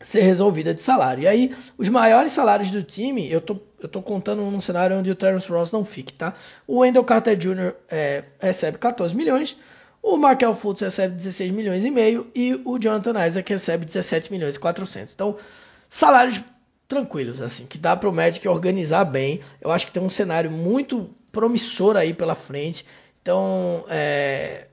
ser 0.00 0.22
resolvida 0.22 0.74
de 0.74 0.82
salário. 0.82 1.24
E 1.24 1.28
aí, 1.28 1.54
os 1.78 1.88
maiores 1.88 2.32
salários 2.32 2.70
do 2.70 2.82
time, 2.82 3.30
eu 3.30 3.40
tô, 3.40 3.58
eu 3.80 3.88
tô 3.88 4.02
contando 4.02 4.42
num 4.42 4.60
cenário 4.60 4.96
onde 4.96 5.10
o 5.10 5.14
Terence 5.14 5.48
Ross 5.48 5.72
não 5.72 5.84
fique, 5.84 6.12
tá? 6.12 6.34
O 6.66 6.78
Wendell 6.78 7.04
Carter 7.04 7.36
Jr. 7.36 7.74
É, 7.88 8.24
recebe 8.40 8.78
14 8.78 9.14
milhões, 9.16 9.56
o 10.02 10.18
Markel 10.18 10.54
Fultz 10.54 10.82
recebe 10.82 11.14
16 11.14 11.50
milhões 11.50 11.82
e 11.82 11.90
meio 11.90 12.26
e 12.34 12.60
o 12.64 12.78
Jonathan 12.78 13.26
Isaac 13.26 13.50
recebe 13.50 13.86
17 13.86 14.30
milhões 14.30 14.54
e 14.54 14.58
400. 14.58 15.14
Então, 15.14 15.36
salários 15.88 16.42
tranquilos, 16.86 17.40
assim, 17.40 17.64
que 17.64 17.78
dá 17.78 17.96
para 17.96 18.10
o 18.10 18.12
Magic 18.12 18.46
organizar 18.46 19.04
bem. 19.04 19.40
Eu 19.62 19.70
acho 19.70 19.86
que 19.86 19.92
tem 19.92 20.02
um 20.02 20.10
cenário 20.10 20.50
muito 20.50 21.08
promissor 21.32 21.96
aí 21.96 22.12
pela 22.12 22.34
frente. 22.34 22.84
Então, 23.22 23.86
é, 23.88 24.66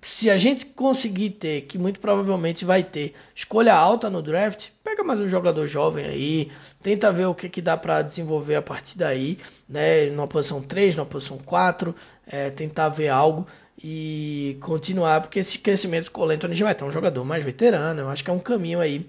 se 0.00 0.30
a 0.30 0.36
gente 0.36 0.64
conseguir 0.64 1.30
ter, 1.30 1.62
que 1.62 1.76
muito 1.76 1.98
provavelmente 1.98 2.64
vai 2.64 2.84
ter, 2.84 3.14
escolha 3.34 3.74
alta 3.74 4.08
no 4.08 4.22
draft, 4.22 4.68
pega 4.82 5.02
mais 5.02 5.18
um 5.18 5.26
jogador 5.26 5.66
jovem 5.66 6.04
aí, 6.04 6.52
tenta 6.80 7.12
ver 7.12 7.26
o 7.26 7.34
que, 7.34 7.48
que 7.48 7.60
dá 7.60 7.76
para 7.76 8.02
desenvolver 8.02 8.54
a 8.54 8.62
partir 8.62 8.96
daí, 8.96 9.38
né? 9.68 10.06
Numa 10.06 10.28
posição 10.28 10.62
3, 10.62 10.94
numa 10.94 11.06
posição 11.06 11.38
4, 11.38 11.94
é, 12.26 12.48
tentar 12.50 12.90
ver 12.90 13.08
algo 13.08 13.46
e 13.82 14.56
continuar, 14.60 15.20
porque 15.20 15.40
esse 15.40 15.58
crescimento 15.58 16.10
com 16.12 16.22
o 16.22 16.24
Lenton 16.24 16.52
já 16.54 16.64
vai 16.64 16.74
ter 16.74 16.84
um 16.84 16.92
jogador 16.92 17.24
mais 17.24 17.44
veterano, 17.44 18.00
eu 18.00 18.08
acho 18.08 18.22
que 18.22 18.30
é 18.30 18.32
um 18.32 18.38
caminho 18.38 18.80
aí 18.80 19.08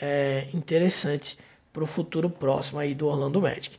é, 0.00 0.46
interessante 0.54 1.36
para 1.72 1.82
o 1.82 1.86
futuro 1.86 2.30
próximo 2.30 2.78
aí 2.78 2.94
do 2.94 3.06
Orlando 3.06 3.40
Magic. 3.40 3.76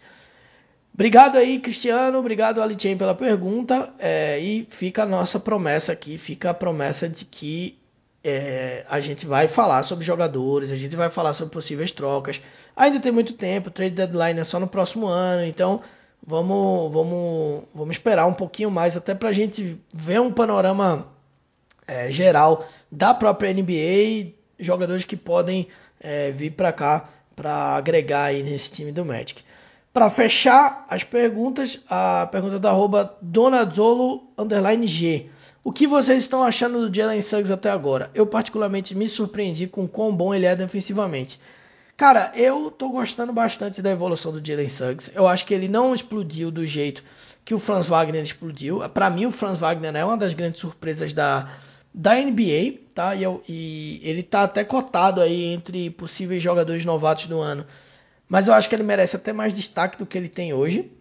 Obrigado 1.00 1.38
aí, 1.38 1.60
Cristiano. 1.60 2.20
Obrigado, 2.20 2.62
Alichem, 2.62 2.98
pela 2.98 3.16
pergunta. 3.16 3.94
É, 3.98 4.38
e 4.38 4.68
fica 4.70 5.04
a 5.04 5.06
nossa 5.06 5.40
promessa 5.40 5.94
aqui, 5.94 6.18
fica 6.18 6.50
a 6.50 6.54
promessa 6.54 7.08
de 7.08 7.24
que 7.24 7.80
é, 8.22 8.84
a 8.86 9.00
gente 9.00 9.26
vai 9.26 9.48
falar 9.48 9.84
sobre 9.84 10.04
jogadores, 10.04 10.70
a 10.70 10.76
gente 10.76 10.98
vai 10.98 11.10
falar 11.10 11.32
sobre 11.32 11.54
possíveis 11.54 11.94
trocas. 11.94 12.42
Ainda 12.76 13.00
tem 13.00 13.14
muito 13.14 13.32
tempo, 13.32 13.70
o 13.70 13.72
trade 13.72 13.96
deadline 13.96 14.42
é 14.42 14.44
só 14.44 14.60
no 14.60 14.68
próximo 14.68 15.08
ano, 15.08 15.46
então 15.46 15.82
vamos, 16.22 16.92
vamos, 16.92 17.64
vamos 17.74 17.96
esperar 17.96 18.26
um 18.26 18.34
pouquinho 18.34 18.70
mais 18.70 18.98
até 18.98 19.16
para 19.16 19.30
a 19.30 19.34
gente 19.34 19.80
ver 19.94 20.20
um 20.20 20.30
panorama 20.30 21.08
é, 21.88 22.12
geral 22.12 22.68
da 22.92 23.14
própria 23.14 23.54
NBA, 23.54 24.34
jogadores 24.60 25.06
que 25.06 25.16
podem 25.16 25.70
é, 25.98 26.32
vir 26.32 26.52
para 26.52 26.74
cá 26.74 27.10
para 27.38 27.78
agregar 27.78 28.24
aí 28.24 28.44
nesse 28.44 28.70
time 28.70 28.92
do 28.92 29.06
Magic. 29.06 29.42
Para 29.92 30.10
fechar 30.10 30.86
as 30.88 31.04
perguntas, 31.04 31.82
a 31.90 32.28
pergunta 32.32 32.60
da 32.60 32.70
arroba 32.70 33.18
Donadzolo 33.22 34.30
G. 34.86 35.30
O 35.64 35.72
que 35.72 35.88
vocês 35.88 36.24
estão 36.24 36.44
achando 36.44 36.88
do 36.88 36.96
Jalen 36.96 37.22
Suggs 37.22 37.52
até 37.52 37.72
agora? 37.72 38.12
Eu 38.14 38.28
particularmente 38.28 38.96
me 38.96 39.08
surpreendi 39.08 39.66
com 39.66 39.88
quão 39.88 40.16
bom 40.16 40.34
ele 40.34 40.46
é 40.46 40.56
defensivamente. 40.56 41.40
Cara, 41.98 42.32
eu 42.36 42.70
tô 42.72 42.90
gostando 42.90 43.34
bastante 43.34 43.82
da 43.82 43.90
evolução 43.90 44.32
do 44.32 44.46
Jalen 44.46 44.70
Suggs. 44.70 45.12
Eu 45.16 45.28
acho 45.28 45.46
que 45.46 45.56
ele 45.56 45.68
não 45.68 45.94
explodiu 45.94 46.52
do 46.52 46.66
jeito 46.68 47.04
que 47.44 47.56
o 47.56 47.60
Franz 47.60 47.88
Wagner 47.88 48.22
explodiu. 48.22 48.88
Para 48.90 49.10
mim, 49.10 49.26
o 49.26 49.32
Franz 49.32 49.58
Wagner 49.58 49.96
é 49.96 50.06
uma 50.06 50.16
das 50.16 50.36
grandes 50.36 50.62
surpresas 50.62 51.14
da, 51.14 51.50
da 51.92 52.14
NBA, 52.14 52.80
tá? 52.94 53.16
E, 53.16 53.24
eu, 53.24 53.44
e 53.50 54.00
ele 54.04 54.22
tá 54.22 54.44
até 54.44 54.64
cotado 54.64 55.20
aí 55.20 55.46
entre 55.46 55.90
possíveis 55.90 56.44
jogadores 56.44 56.86
novatos 56.86 57.26
do 57.26 57.40
ano 57.40 57.66
mas 58.30 58.48
eu 58.48 58.54
acho 58.54 58.70
que 58.70 58.76
ele 58.76 58.84
merece 58.84 59.16
até 59.16 59.34
mais 59.34 59.56
destaque 59.56 59.98
do 59.98 60.06
que 60.06 60.18
ele 60.18 60.30
tem 60.30 60.54
hoje. 60.54 60.92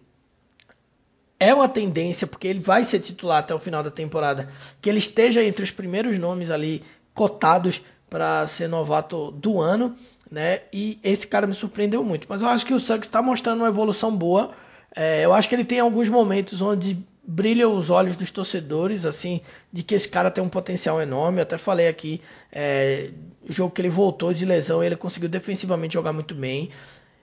É 1.39 1.53
uma 1.53 1.69
tendência, 1.69 2.27
porque 2.27 2.47
ele 2.47 2.59
vai 2.59 2.83
ser 2.83 2.99
titular 2.99 3.39
até 3.39 3.53
o 3.53 3.59
final 3.59 3.81
da 3.81 3.91
temporada, 3.91 4.49
que 4.81 4.89
ele 4.89 4.97
esteja 4.97 5.41
entre 5.43 5.63
os 5.63 5.71
primeiros 5.71 6.17
nomes 6.17 6.49
ali 6.51 6.83
cotados 7.13 7.81
para 8.09 8.45
ser 8.47 8.67
novato 8.67 9.31
do 9.31 9.61
ano, 9.61 9.95
né? 10.29 10.61
E 10.73 10.99
esse 11.03 11.27
cara 11.27 11.47
me 11.47 11.53
surpreendeu 11.53 12.03
muito. 12.03 12.25
Mas 12.27 12.41
eu 12.41 12.49
acho 12.49 12.65
que 12.65 12.73
o 12.73 12.79
Suggs 12.79 13.07
está 13.07 13.21
mostrando 13.21 13.59
uma 13.59 13.69
evolução 13.69 14.13
boa. 14.13 14.51
É, 14.95 15.23
eu 15.23 15.31
acho 15.31 15.47
que 15.47 15.55
ele 15.55 15.63
tem 15.63 15.79
alguns 15.79 16.09
momentos 16.09 16.61
onde 16.61 16.97
brilha 17.23 17.69
os 17.69 17.91
olhos 17.91 18.15
dos 18.15 18.31
torcedores, 18.31 19.05
assim, 19.05 19.39
de 19.71 19.83
que 19.83 19.93
esse 19.93 20.09
cara 20.09 20.31
tem 20.31 20.43
um 20.43 20.49
potencial 20.49 20.99
enorme. 20.99 21.37
Eu 21.37 21.43
até 21.43 21.57
falei 21.57 21.87
aqui, 21.87 22.19
é, 22.51 23.11
jogo 23.47 23.71
que 23.71 23.81
ele 23.81 23.89
voltou 23.89 24.33
de 24.33 24.45
lesão, 24.45 24.83
ele 24.83 24.95
conseguiu 24.95 25.29
defensivamente 25.29 25.93
jogar 25.93 26.11
muito 26.11 26.33
bem. 26.33 26.71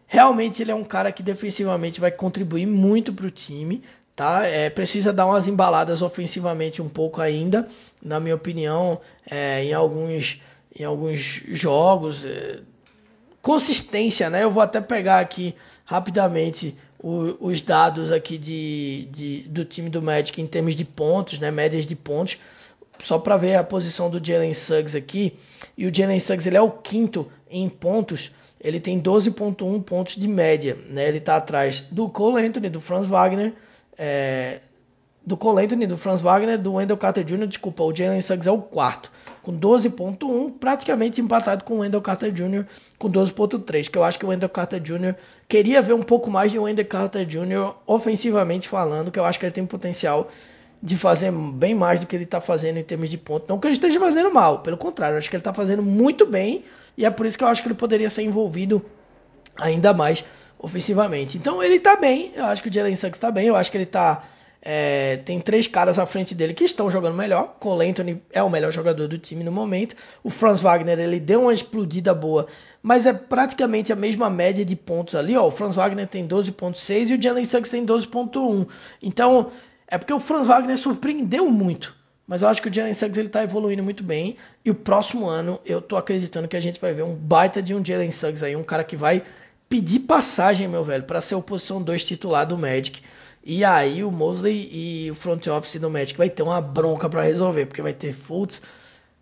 Realmente 0.06 0.62
ele 0.62 0.70
é 0.70 0.74
um 0.74 0.84
cara 0.84 1.10
que 1.10 1.22
defensivamente 1.22 2.00
vai 2.00 2.10
contribuir 2.10 2.66
muito 2.66 3.12
para 3.12 3.26
o 3.26 3.30
time, 3.30 3.82
tá? 4.14 4.46
É, 4.46 4.70
precisa 4.70 5.12
dar 5.12 5.26
umas 5.26 5.48
embaladas 5.48 6.00
ofensivamente 6.00 6.80
um 6.80 6.88
pouco 6.88 7.20
ainda, 7.20 7.68
na 8.02 8.20
minha 8.20 8.34
opinião, 8.34 9.00
é, 9.28 9.64
em 9.64 9.72
alguns 9.72 10.40
em 10.78 10.84
alguns 10.84 11.18
jogos. 11.48 12.24
É, 12.24 12.60
consistência, 13.46 14.28
né? 14.28 14.42
Eu 14.42 14.50
vou 14.50 14.60
até 14.60 14.80
pegar 14.80 15.20
aqui 15.20 15.54
rapidamente 15.84 16.76
o, 16.98 17.36
os 17.38 17.60
dados 17.60 18.10
aqui 18.10 18.36
de, 18.36 19.08
de, 19.12 19.42
do 19.42 19.64
time 19.64 19.88
do 19.88 20.02
Magic 20.02 20.42
em 20.42 20.46
termos 20.48 20.74
de 20.74 20.84
pontos, 20.84 21.38
né? 21.38 21.48
Médias 21.50 21.86
de 21.86 21.94
pontos, 21.94 22.38
só 23.04 23.20
para 23.20 23.36
ver 23.36 23.54
a 23.54 23.62
posição 23.62 24.10
do 24.10 24.24
Jalen 24.24 24.52
Suggs 24.52 24.96
aqui. 24.96 25.34
E 25.78 25.86
o 25.86 25.94
Jalen 25.94 26.18
Suggs 26.18 26.48
ele 26.48 26.56
é 26.56 26.60
o 26.60 26.72
quinto 26.72 27.30
em 27.48 27.68
pontos. 27.68 28.32
Ele 28.60 28.80
tem 28.80 29.00
12.1 29.00 29.82
pontos 29.82 30.16
de 30.16 30.28
média, 30.28 30.76
né? 30.88 31.06
Ele 31.06 31.18
está 31.18 31.36
atrás 31.36 31.80
do 31.90 32.08
Cole 32.08 32.44
Anthony, 32.44 32.70
do 32.70 32.80
Franz 32.80 33.06
Wagner, 33.06 33.52
é, 33.98 34.60
do 35.26 35.36
Cole 35.36 35.64
Anthony, 35.64 35.88
do 35.88 35.98
Franz 35.98 36.20
Wagner, 36.20 36.56
do 36.56 36.74
Wendell 36.74 36.96
Carter 36.96 37.24
Jr., 37.24 37.48
desculpa, 37.48 37.82
o 37.82 37.94
Jalen 37.94 38.20
Suggs 38.20 38.48
é 38.48 38.52
o 38.52 38.58
quarto, 38.58 39.10
com 39.42 39.52
12.1, 39.58 40.52
praticamente 40.52 41.20
empatado 41.20 41.64
com 41.64 41.74
o 41.74 41.78
Wendell 41.78 42.00
Carter 42.00 42.30
Jr., 42.30 42.64
com 42.96 43.10
12.3, 43.10 43.90
que 43.90 43.98
eu 43.98 44.04
acho 44.04 44.20
que 44.20 44.24
o 44.24 44.28
Wendell 44.28 44.48
Carter 44.48 44.78
Jr. 44.78 45.16
queria 45.48 45.82
ver 45.82 45.94
um 45.94 46.02
pouco 46.02 46.30
mais 46.30 46.52
de 46.52 46.58
Wendell 46.60 46.86
Carter 46.86 47.26
Jr. 47.26 47.74
ofensivamente 47.88 48.68
falando, 48.68 49.10
que 49.10 49.18
eu 49.18 49.24
acho 49.24 49.40
que 49.40 49.44
ele 49.44 49.52
tem 49.52 49.66
potencial 49.66 50.30
de 50.80 50.96
fazer 50.96 51.32
bem 51.32 51.74
mais 51.74 51.98
do 51.98 52.06
que 52.06 52.14
ele 52.14 52.22
está 52.22 52.40
fazendo 52.40 52.78
em 52.78 52.84
termos 52.84 53.10
de 53.10 53.18
ponto. 53.18 53.46
Não 53.48 53.58
que 53.58 53.66
ele 53.66 53.74
esteja 53.74 53.98
fazendo 53.98 54.32
mal, 54.32 54.60
pelo 54.60 54.76
contrário, 54.76 55.18
acho 55.18 55.28
que 55.28 55.34
ele 55.34 55.40
está 55.40 55.52
fazendo 55.52 55.82
muito 55.82 56.24
bem, 56.24 56.64
e 56.96 57.04
é 57.04 57.10
por 57.10 57.26
isso 57.26 57.36
que 57.36 57.44
eu 57.44 57.48
acho 57.48 57.62
que 57.62 57.68
ele 57.68 57.74
poderia 57.74 58.10
ser 58.10 58.22
envolvido 58.22 58.84
ainda 59.56 59.92
mais 59.92 60.24
ofensivamente. 60.58 61.36
Então 61.36 61.62
ele 61.62 61.76
está 61.76 61.96
bem, 61.96 62.32
eu 62.34 62.44
acho 62.44 62.62
que 62.62 62.68
o 62.68 62.72
Jalen 62.72 62.96
Suggs 62.96 63.16
está 63.16 63.30
bem, 63.30 63.46
eu 63.46 63.56
acho 63.56 63.70
que 63.70 63.76
ele 63.76 63.84
está 63.84 64.24
é, 64.68 65.18
tem 65.18 65.38
três 65.40 65.68
caras 65.68 65.96
à 65.96 66.04
frente 66.04 66.34
dele 66.34 66.52
que 66.52 66.64
estão 66.64 66.90
jogando 66.90 67.14
melhor. 67.14 67.54
Cole 67.60 67.88
Anthony 67.88 68.20
é 68.32 68.42
o 68.42 68.50
melhor 68.50 68.72
jogador 68.72 69.06
do 69.06 69.16
time 69.16 69.44
no 69.44 69.52
momento. 69.52 69.94
O 70.24 70.28
Franz 70.28 70.60
Wagner 70.60 70.98
ele 70.98 71.20
deu 71.20 71.42
uma 71.42 71.54
explodida 71.54 72.12
boa, 72.12 72.48
mas 72.82 73.06
é 73.06 73.12
praticamente 73.12 73.92
a 73.92 73.96
mesma 73.96 74.28
média 74.28 74.64
de 74.64 74.74
pontos 74.74 75.14
ali. 75.14 75.36
Ó. 75.36 75.46
O 75.46 75.52
Franz 75.52 75.76
Wagner 75.76 76.08
tem 76.08 76.26
12.6 76.26 77.10
e 77.10 77.14
o 77.14 77.22
Jalen 77.22 77.44
Suggs 77.44 77.70
tem 77.70 77.86
12.1. 77.86 78.66
Então 79.00 79.52
é 79.86 79.96
porque 79.96 80.12
o 80.12 80.18
Franz 80.18 80.48
Wagner 80.48 80.76
surpreendeu 80.76 81.48
muito. 81.48 81.94
Mas 82.26 82.42
eu 82.42 82.48
acho 82.48 82.60
que 82.60 82.68
o 82.68 82.74
Jalen 82.74 82.94
Suggs 82.94 83.18
ele 83.18 83.28
está 83.28 83.44
evoluindo 83.44 83.82
muito 83.82 84.02
bem. 84.02 84.36
E 84.64 84.70
o 84.70 84.74
próximo 84.74 85.26
ano 85.26 85.60
eu 85.64 85.78
estou 85.78 85.96
acreditando 85.96 86.48
que 86.48 86.56
a 86.56 86.60
gente 86.60 86.80
vai 86.80 86.92
ver 86.92 87.04
um 87.04 87.14
baita 87.14 87.62
de 87.62 87.74
um 87.74 87.84
Jalen 87.84 88.10
Suggs 88.10 88.44
aí, 88.44 88.56
um 88.56 88.64
cara 88.64 88.82
que 88.82 88.96
vai 88.96 89.22
pedir 89.68 90.00
passagem, 90.00 90.68
meu 90.68 90.84
velho, 90.84 91.04
para 91.04 91.20
ser 91.20 91.34
o 91.34 91.42
posição 91.42 91.82
2 91.82 92.04
titular 92.04 92.46
do 92.46 92.58
Magic. 92.58 93.00
E 93.44 93.64
aí 93.64 94.02
o 94.02 94.10
Mosley 94.10 94.68
e 94.72 95.10
o 95.10 95.14
front 95.14 95.46
office 95.46 95.80
do 95.80 95.88
Magic 95.88 96.18
vai 96.18 96.28
ter 96.28 96.42
uma 96.42 96.60
bronca 96.60 97.08
para 97.08 97.22
resolver, 97.22 97.66
porque 97.66 97.80
vai 97.80 97.92
ter 97.92 98.12
Fultz, 98.12 98.60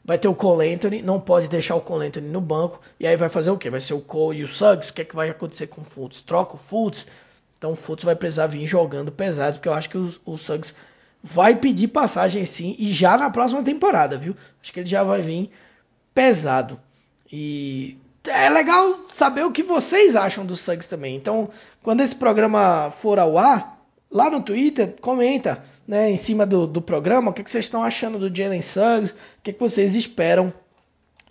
vai 0.02 0.16
ter 0.16 0.28
o 0.28 0.34
Cole 0.34 0.72
Anthony, 0.72 1.02
não 1.02 1.20
pode 1.20 1.46
deixar 1.46 1.76
o 1.76 1.80
Cole 1.82 2.06
Anthony 2.06 2.28
no 2.28 2.40
banco, 2.40 2.80
e 2.98 3.06
aí 3.06 3.18
vai 3.18 3.28
fazer 3.28 3.50
o 3.50 3.58
quê? 3.58 3.68
Vai 3.68 3.82
ser 3.82 3.92
o 3.92 4.00
Cole 4.00 4.38
e 4.38 4.44
o 4.44 4.48
Suggs, 4.48 4.90
o 4.90 4.94
que, 4.94 5.02
é 5.02 5.04
que 5.04 5.14
vai 5.14 5.28
acontecer 5.28 5.66
com 5.66 5.82
o 5.82 5.84
Fultz? 5.84 6.22
Troca 6.22 6.54
o 6.54 6.58
Fultz, 6.58 7.06
então 7.58 7.72
o 7.72 7.76
Fultz 7.76 8.02
vai 8.04 8.16
precisar 8.16 8.46
vir 8.46 8.66
jogando 8.66 9.12
pesado, 9.12 9.58
porque 9.58 9.68
eu 9.68 9.74
acho 9.74 9.90
que 9.90 9.98
o, 9.98 10.14
o 10.24 10.38
Suggs 10.38 10.74
vai 11.26 11.56
pedir 11.56 11.88
passagem 11.88 12.44
sim, 12.44 12.76
e 12.78 12.92
já 12.92 13.16
na 13.16 13.30
próxima 13.30 13.62
temporada, 13.62 14.18
viu? 14.18 14.36
Acho 14.62 14.70
que 14.70 14.80
ele 14.80 14.88
já 14.88 15.02
vai 15.02 15.22
vir 15.22 15.50
pesado. 16.14 16.78
E 17.32 17.96
é 18.28 18.50
legal 18.50 19.06
saber 19.08 19.42
o 19.46 19.50
que 19.50 19.62
vocês 19.62 20.14
acham 20.14 20.44
do 20.44 20.54
Suggs 20.54 20.86
também. 20.86 21.16
Então, 21.16 21.48
quando 21.82 22.02
esse 22.02 22.14
programa 22.14 22.90
for 22.90 23.18
ao 23.18 23.38
ar, 23.38 23.82
lá 24.10 24.28
no 24.28 24.42
Twitter, 24.42 24.96
comenta 25.00 25.64
né, 25.88 26.10
em 26.10 26.16
cima 26.18 26.44
do, 26.44 26.66
do 26.66 26.82
programa 26.82 27.30
o 27.30 27.32
que, 27.32 27.42
que 27.42 27.50
vocês 27.50 27.64
estão 27.64 27.82
achando 27.82 28.18
do 28.18 28.34
Jalen 28.34 28.60
Suggs, 28.60 29.14
o 29.14 29.42
que, 29.42 29.54
que 29.54 29.60
vocês 29.60 29.96
esperam 29.96 30.52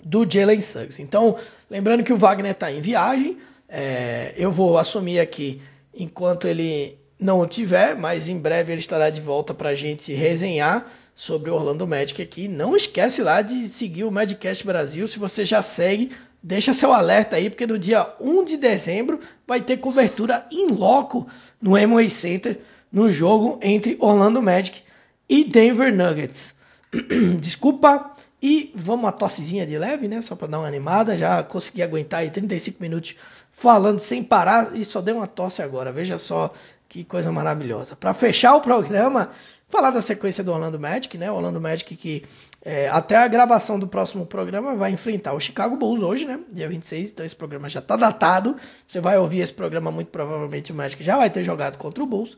do 0.03 0.27
Jalen 0.27 0.59
Suggs. 0.59 0.99
Então, 0.99 1.37
lembrando 1.69 2.03
que 2.03 2.11
o 2.11 2.17
Wagner 2.17 2.53
está 2.53 2.71
em 2.71 2.81
viagem, 2.81 3.37
é, 3.69 4.33
eu 4.35 4.51
vou 4.51 4.79
assumir 4.79 5.19
aqui 5.19 5.61
enquanto 5.93 6.47
ele 6.47 6.97
não 7.23 7.47
tiver, 7.47 7.95
mas 7.95 8.27
em 8.27 8.37
breve 8.37 8.73
ele 8.73 8.81
estará 8.81 9.09
de 9.09 9.21
volta 9.21 9.53
para 9.53 9.69
a 9.69 9.75
gente 9.75 10.13
resenhar 10.13 10.85
sobre 11.15 11.49
o 11.49 11.53
Orlando 11.53 11.87
Magic 11.87 12.21
aqui. 12.21 12.49
Não 12.49 12.75
esquece 12.75 13.21
lá 13.21 13.41
de 13.41 13.69
seguir 13.69 14.03
o 14.03 14.11
Madcast 14.11 14.65
Brasil. 14.65 15.07
Se 15.07 15.17
você 15.17 15.45
já 15.45 15.61
segue, 15.61 16.11
deixa 16.41 16.73
seu 16.73 16.91
alerta 16.91 17.37
aí, 17.37 17.49
porque 17.49 17.65
no 17.65 17.79
dia 17.79 18.13
1 18.19 18.43
de 18.43 18.57
dezembro 18.57 19.21
vai 19.47 19.61
ter 19.61 19.77
cobertura 19.77 20.45
em 20.51 20.67
loco 20.67 21.25
no 21.61 21.77
Amway 21.77 22.09
Center 22.09 22.59
no 22.91 23.09
jogo 23.09 23.57
entre 23.61 23.95
Orlando 24.01 24.41
Magic 24.41 24.81
e 25.29 25.45
Denver 25.45 25.95
Nuggets. 25.95 26.55
Desculpa. 27.39 28.11
E 28.45 28.73
vamos 28.75 29.05
uma 29.05 29.11
tossezinha 29.13 29.65
de 29.65 29.77
leve, 29.77 30.09
né? 30.09 30.21
Só 30.21 30.35
para 30.35 30.49
dar 30.49 30.59
uma 30.59 30.67
animada. 30.67 31.17
Já 31.17 31.41
consegui 31.41 31.81
aguentar 31.81 32.19
aí 32.19 32.29
35 32.29 32.83
minutos 32.83 33.15
falando 33.53 33.99
sem 33.99 34.21
parar 34.21 34.75
e 34.75 34.83
só 34.83 34.99
deu 34.99 35.15
uma 35.15 35.27
tosse 35.27 35.61
agora. 35.61 35.93
Veja 35.93 36.17
só 36.17 36.51
que 36.93 37.03
coisa 37.03 37.31
maravilhosa. 37.31 37.95
Para 37.95 38.13
fechar 38.13 38.55
o 38.55 38.61
programa, 38.61 39.31
falar 39.67 39.89
da 39.89 40.01
sequência 40.01 40.43
do 40.43 40.51
Orlando 40.51 40.79
Magic, 40.79 41.17
né? 41.17 41.31
O 41.31 41.35
Orlando 41.35 41.59
Magic 41.59 41.95
que 41.95 42.23
é, 42.63 42.87
até 42.87 43.17
a 43.17 43.27
gravação 43.27 43.79
do 43.79 43.87
próximo 43.87 44.25
programa 44.25 44.75
vai 44.75 44.91
enfrentar 44.91 45.33
o 45.33 45.39
Chicago 45.39 45.75
Bulls 45.75 46.01
hoje, 46.01 46.25
né? 46.25 46.39
Dia 46.51 46.69
26, 46.69 47.11
então 47.11 47.25
esse 47.25 47.35
programa 47.35 47.67
já 47.67 47.79
está 47.79 47.95
datado. 47.95 48.55
Você 48.87 49.01
vai 49.01 49.17
ouvir 49.17 49.39
esse 49.39 49.53
programa, 49.53 49.91
muito 49.91 50.09
provavelmente 50.09 50.71
o 50.71 50.75
Magic 50.75 51.03
já 51.03 51.17
vai 51.17 51.29
ter 51.29 51.43
jogado 51.43 51.77
contra 51.77 52.03
o 52.03 52.05
Bulls 52.05 52.37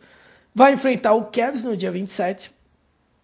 vai 0.55 0.71
enfrentar 0.71 1.13
o 1.13 1.25
Cavs 1.25 1.65
no 1.65 1.75
dia 1.75 1.91
27, 1.91 2.49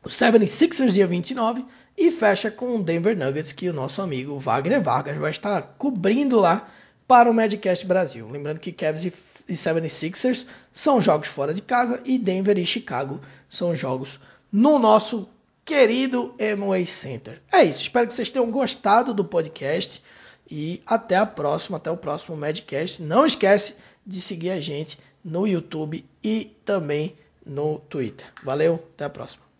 o 0.03 0.09
76ers 0.09 0.91
dia 0.91 1.07
29 1.07 1.63
e 1.97 2.11
fecha 2.11 2.51
com 2.51 2.75
o 2.75 2.83
Denver 2.83 3.17
Nuggets 3.17 3.53
que 3.53 3.69
o 3.69 3.73
nosso 3.73 4.01
amigo 4.01 4.37
Wagner 4.37 4.81
Vargas 4.81 5.17
vai 5.17 5.31
estar 5.31 5.61
cobrindo 5.77 6.37
lá 6.37 6.67
para 7.07 7.31
o 7.31 7.33
Madcast 7.33 7.85
Brasil. 7.85 8.27
Lembrando 8.29 8.59
que 8.59 8.73
Cavs 8.73 9.05
e 9.51 9.55
76ers 9.55 10.47
são 10.71 11.01
jogos 11.01 11.27
fora 11.27 11.53
de 11.53 11.61
casa 11.61 12.01
e 12.05 12.17
Denver 12.17 12.57
e 12.57 12.65
Chicago 12.65 13.19
são 13.49 13.75
jogos 13.75 14.19
no 14.51 14.79
nosso 14.79 15.27
querido 15.65 16.33
Amway 16.39 16.85
Center. 16.85 17.41
É 17.51 17.63
isso, 17.63 17.81
espero 17.81 18.07
que 18.07 18.13
vocês 18.13 18.29
tenham 18.29 18.49
gostado 18.49 19.13
do 19.13 19.25
podcast 19.25 20.01
e 20.49 20.81
até 20.85 21.15
a 21.15 21.25
próxima, 21.25 21.77
até 21.77 21.91
o 21.91 21.97
próximo 21.97 22.35
Madcast. 22.35 23.01
Não 23.01 23.25
esquece 23.25 23.75
de 24.05 24.21
seguir 24.21 24.51
a 24.51 24.61
gente 24.61 24.97
no 25.23 25.47
YouTube 25.47 26.05
e 26.23 26.55
também 26.65 27.15
no 27.45 27.79
Twitter. 27.79 28.27
Valeu, 28.43 28.75
até 28.93 29.05
a 29.05 29.09
próxima. 29.09 29.50